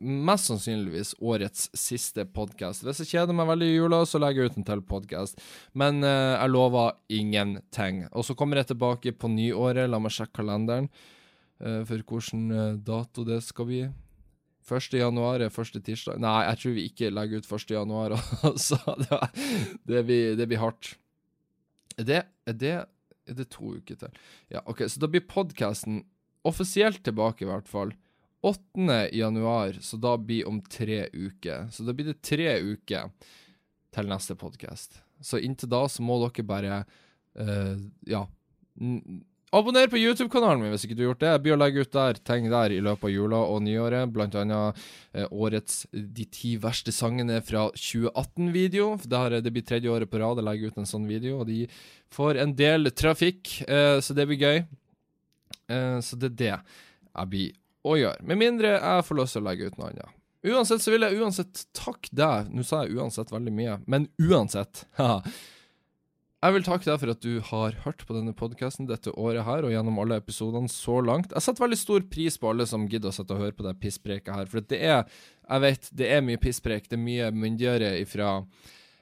mest 0.02 0.50
sannsynligvis 0.50 1.14
årets 1.22 1.68
siste 1.78 2.26
podkast. 2.26 2.84
Hvis 2.86 3.04
jeg 3.04 3.12
kjeder 3.14 3.38
meg 3.38 3.50
veldig 3.52 3.70
i 3.70 3.78
jula, 3.78 4.02
så 4.10 4.22
legger 4.22 4.46
jeg 4.48 4.52
ut 4.52 4.60
en 4.62 4.68
til 4.72 4.84
podkast. 4.90 5.42
Men 5.78 6.02
eh, 6.04 6.34
jeg 6.34 6.54
lover 6.54 6.98
ingenting. 7.14 8.04
Og 8.10 8.26
så 8.26 8.36
kommer 8.38 8.62
jeg 8.62 8.72
tilbake 8.72 9.14
på 9.14 9.30
nyåret. 9.30 9.90
La 9.90 10.02
meg 10.02 10.16
sjekke 10.16 10.40
kalenderen 10.42 10.90
eh, 10.90 11.82
for 11.86 11.96
hvilken 12.00 12.46
eh, 12.50 12.78
dato 12.86 13.26
det 13.28 13.42
skal 13.46 13.70
bli. 13.70 13.84
1. 14.70 15.00
januar 15.00 15.42
er 15.42 15.50
første 15.50 15.80
tirsdag 15.82 16.20
Nei, 16.22 16.44
jeg 16.46 16.60
tror 16.62 16.74
vi 16.76 16.82
ikke 16.92 17.08
legger 17.10 17.42
ut 17.42 17.48
1. 17.58 17.72
januar, 17.74 18.14
altså. 18.50 18.78
Det, 19.86 20.04
blir, 20.06 20.38
det 20.38 20.50
blir 20.50 20.62
hardt. 20.62 20.96
Er 21.98 22.10
det, 22.10 22.24
er 22.50 22.58
det 22.58 22.78
er 23.30 23.38
det 23.38 23.50
to 23.54 23.76
uker 23.78 23.98
til? 24.00 24.22
Ja, 24.50 24.64
OK. 24.66 24.88
Så 24.90 25.02
da 25.02 25.10
blir 25.12 25.26
podkasten 25.30 26.02
offisielt 26.48 27.04
tilbake, 27.04 27.46
i 27.46 27.50
hvert 27.50 27.68
fall. 27.70 27.94
8. 28.42 29.10
januar, 29.12 29.78
så 29.82 29.98
da 30.00 30.16
blir 30.18 30.48
om 30.48 30.62
tre 30.62 31.08
uker. 31.14 31.68
Så 31.72 31.84
da 31.84 31.94
blir 31.96 32.12
det 32.14 32.22
tre 32.24 32.54
uker 32.64 33.10
til 33.96 34.12
neste 34.12 34.38
podkast. 34.40 35.02
Så 35.20 35.42
inntil 35.44 35.72
da 35.72 35.84
så 35.92 36.06
må 36.06 36.22
dere 36.24 36.48
bare 36.48 36.84
uh, 37.40 37.76
Ja. 38.08 38.26
Abonner 39.50 39.88
på 39.90 39.98
YouTube-kanalen 39.98 40.62
min 40.62 40.70
hvis 40.70 40.84
ikke 40.86 40.94
du 40.94 41.02
har 41.02 41.08
gjort 41.10 41.24
det. 41.24 41.30
Jeg 41.34 41.42
blir 41.42 41.56
å 41.56 41.60
legge 41.60 41.84
ut 41.84 41.96
der 41.96 42.20
ting 42.22 42.46
der 42.52 42.70
i 42.70 42.82
løpet 42.86 43.08
av 43.08 43.12
jula 43.12 43.40
og 43.50 43.64
nyåret. 43.66 44.12
Blant 44.14 44.38
annet 44.38 44.78
eh, 45.18 45.26
årets 45.26 45.88
De 45.90 46.26
ti 46.30 46.52
verste 46.62 46.94
sangene 46.94 47.40
fra 47.42 47.66
2018-video. 47.74 48.92
Det, 49.10 49.42
det 49.42 49.54
blir 49.56 49.66
tredje 49.66 49.90
året 49.90 50.12
på 50.12 50.22
rad 50.22 50.38
jeg 50.38 50.46
legger 50.46 50.70
ut 50.70 50.78
en 50.84 50.92
sånn 50.92 51.10
video, 51.10 51.40
og 51.42 51.50
de 51.50 51.64
får 52.14 52.44
en 52.44 52.54
del 52.62 52.94
trafikk, 52.94 53.56
eh, 53.66 53.98
så 54.06 54.14
det 54.14 54.30
blir 54.30 54.46
gøy. 54.46 54.62
Uh, 55.70 56.00
så 56.04 56.20
det 56.20 56.34
er 56.34 56.40
det 56.44 56.54
jeg 56.54 57.32
blir 57.34 57.58
å 57.88 57.98
gjøre. 58.00 58.26
Med 58.28 58.42
mindre 58.42 58.74
jeg 58.78 59.06
får 59.08 59.22
lyst 59.22 59.38
til 59.38 59.44
å 59.44 59.50
legge 59.50 59.70
ut 59.70 59.78
noe 59.80 59.92
annet. 59.92 60.16
Uansett 60.50 60.84
så 60.84 60.94
vil 60.94 61.04
jeg 61.04 61.20
uansett 61.20 61.66
takke 61.76 62.12
deg. 62.16 62.52
Nå 62.56 62.64
sa 62.64 62.86
jeg 62.86 62.96
uansett 62.96 63.32
veldig 63.34 63.54
mye, 63.56 63.80
men 63.92 64.08
uansett. 64.24 64.86
jeg 66.44 66.56
vil 66.56 66.68
takke 66.68 66.88
deg 66.88 67.02
for 67.02 67.12
at 67.12 67.26
du 67.26 67.34
har 67.50 67.76
hørt 67.84 68.06
på 68.08 68.16
denne 68.16 68.36
podkasten 68.38 68.88
dette 68.88 69.12
året 69.20 69.44
her, 69.48 69.68
og 69.68 69.74
gjennom 69.74 70.00
alle 70.00 70.22
episodene 70.22 70.72
så 70.72 71.02
langt. 71.04 71.36
Jeg 71.36 71.44
setter 71.44 71.66
veldig 71.66 71.82
stor 71.82 72.08
pris 72.12 72.40
på 72.40 72.54
alle 72.54 72.68
som 72.70 72.88
gidder 72.88 73.12
å 73.12 73.16
sitte 73.16 73.36
og 73.36 73.44
høre 73.44 73.58
på 73.58 73.68
det 73.68 73.76
pisspreiket 73.84 74.32
her, 74.36 74.52
for 74.52 74.64
det 74.64 74.80
er 74.80 75.04
Jeg 75.50 75.62
vet, 75.66 75.88
det 75.98 76.12
er 76.14 76.22
mye 76.22 76.38
pisspreik. 76.38 76.88
Det 76.88 76.96
er 76.96 77.02
mye 77.02 77.32
myndigere 77.34 77.96
ifra 78.00 78.38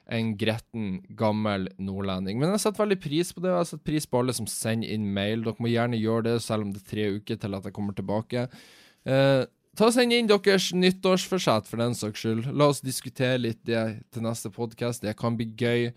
en 0.08 0.32
gretten, 0.40 1.02
gammel 1.18 1.68
nordlending. 1.76 2.38
Men 2.40 2.54
jeg 2.54 2.62
setter 2.64 2.84
veldig 2.84 3.00
pris 3.02 3.32
på 3.34 3.42
det, 3.44 3.52
og 3.52 3.60
jeg 3.60 3.70
setter 3.72 3.90
pris 3.90 4.08
på 4.08 4.22
alle 4.22 4.34
som 4.36 4.48
sender 4.48 4.92
inn 4.94 5.08
mail. 5.14 5.44
Dere 5.44 5.60
må 5.64 5.70
gjerne 5.72 6.00
gjøre 6.00 6.30
det, 6.30 6.36
selv 6.44 6.64
om 6.64 6.72
det 6.72 6.82
er 6.82 6.92
tre 6.92 7.08
uker 7.18 7.40
til 7.42 7.58
at 7.58 7.68
jeg 7.68 7.76
kommer 7.76 7.96
tilbake. 7.96 8.46
Eh, 9.04 9.42
ta 9.78 9.88
og 9.88 9.94
Send 9.94 10.16
inn 10.16 10.30
deres 10.30 10.70
nyttårsforsett, 10.74 11.68
for 11.68 11.82
den 11.82 11.98
saks 11.98 12.24
skyld. 12.24 12.48
La 12.56 12.70
oss 12.72 12.80
diskutere 12.84 13.40
litt 13.42 13.60
det 13.68 13.84
til 14.14 14.24
neste 14.24 14.50
podkast. 14.54 15.04
Det 15.04 15.16
kan 15.20 15.36
bli 15.36 15.50
gøy. 15.52 15.90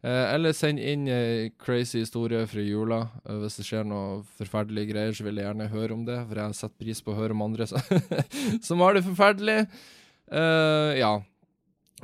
Eh, 0.00 0.26
eller 0.32 0.56
send 0.56 0.80
inn 0.80 1.04
eh, 1.12 1.50
crazy 1.60 2.00
historie 2.00 2.46
fra 2.48 2.64
jula. 2.64 3.02
Eh, 3.26 3.36
hvis 3.42 3.60
det 3.60 3.66
skjer 3.68 3.84
noe 3.84 4.22
forferdelige 4.38 4.94
greier, 4.94 5.12
så 5.12 5.26
vil 5.26 5.36
jeg 5.36 5.50
gjerne 5.50 5.68
høre 5.74 5.98
om 5.98 6.06
det, 6.08 6.16
for 6.30 6.40
jeg 6.40 6.56
setter 6.56 6.86
pris 6.86 7.04
på 7.04 7.12
å 7.12 7.18
høre 7.20 7.36
om 7.36 7.44
andre 7.44 7.68
som 8.66 8.80
har 8.80 8.96
det 8.96 9.04
forferdelig. 9.04 9.58
Eh, 10.32 10.94
ja. 11.02 11.18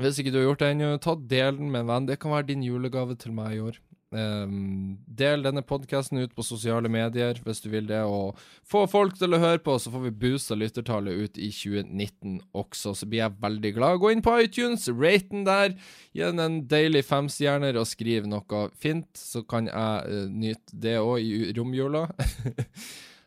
Hvis 0.01 0.21
ikke 0.21 0.33
du 0.35 0.41
har 0.41 0.51
gjort 0.51 0.63
det 0.63 0.73
ennå, 0.75 0.95
ta 1.01 1.17
del 1.17 1.59
den 1.59 1.71
med 1.73 1.85
en 1.85 1.91
venn. 1.91 2.09
Det 2.09 2.19
kan 2.21 2.35
være 2.35 2.51
din 2.51 2.65
julegave 2.67 3.17
til 3.21 3.33
meg 3.37 3.57
i 3.57 3.63
år. 3.65 3.79
Um, 4.15 5.01
del 5.19 5.43
denne 5.43 5.65
podkasten 5.67 6.21
ut 6.23 6.31
på 6.37 6.45
sosiale 6.47 6.87
medier 6.89 7.41
hvis 7.43 7.59
du 7.65 7.67
vil 7.73 7.89
det, 7.89 7.99
og 8.07 8.39
få 8.65 8.85
folk 8.87 9.17
til 9.19 9.35
å 9.35 9.41
høre 9.43 9.59
på, 9.65 9.75
så 9.83 9.91
får 9.91 10.05
vi 10.05 10.13
boosta 10.23 10.55
lyttertallet 10.57 11.27
ut 11.27 11.41
i 11.43 11.51
2019 11.51 12.39
også. 12.57 12.95
Så 12.95 13.09
blir 13.11 13.25
jeg 13.25 13.37
veldig 13.43 13.75
glad. 13.77 13.99
Gå 14.01 14.15
inn 14.15 14.23
på 14.25 14.37
iTunes, 14.45 14.87
rate 14.95 15.33
den 15.33 15.45
der, 15.49 15.75
gi 16.15 16.23
den 16.23 16.45
en 16.45 16.63
deilig 16.71 17.03
femstjerner 17.09 17.81
og 17.81 17.91
skriv 17.91 18.31
noe 18.31 18.67
fint, 18.79 19.11
så 19.19 19.43
kan 19.49 19.69
jeg 19.73 20.07
uh, 20.07 20.25
nyte 20.31 20.81
det 20.87 20.99
òg 21.03 21.19
i 21.27 21.53
romjula. 21.59 22.07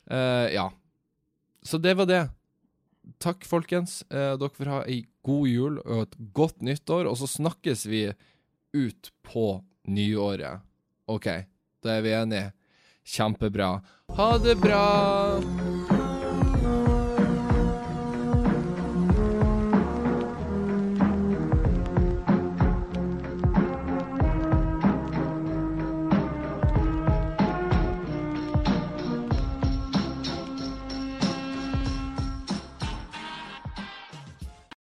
uh, 0.08 0.48
ja. 0.58 0.70
Så 1.60 1.78
det 1.78 1.98
var 2.00 2.08
det. 2.08 2.24
Takk, 3.18 3.46
folkens. 3.48 4.02
Eh, 4.12 4.36
dere 4.40 4.56
får 4.56 4.72
ha 4.72 4.80
ei 4.86 5.02
god 5.26 5.48
jul 5.50 5.80
og 5.86 6.06
et 6.06 6.18
godt 6.38 6.62
nyttår, 6.66 7.10
og 7.10 7.18
så 7.20 7.30
snakkes 7.30 7.86
vi 7.90 8.06
ut 8.76 9.12
på 9.26 9.64
nyåret. 9.90 10.62
OK, 11.10 11.28
da 11.84 11.98
er 11.98 12.06
vi 12.06 12.14
enige. 12.14 12.52
Kjempebra. 13.10 13.80
Ha 14.20 14.32
det 14.44 14.60
bra! 14.62 15.79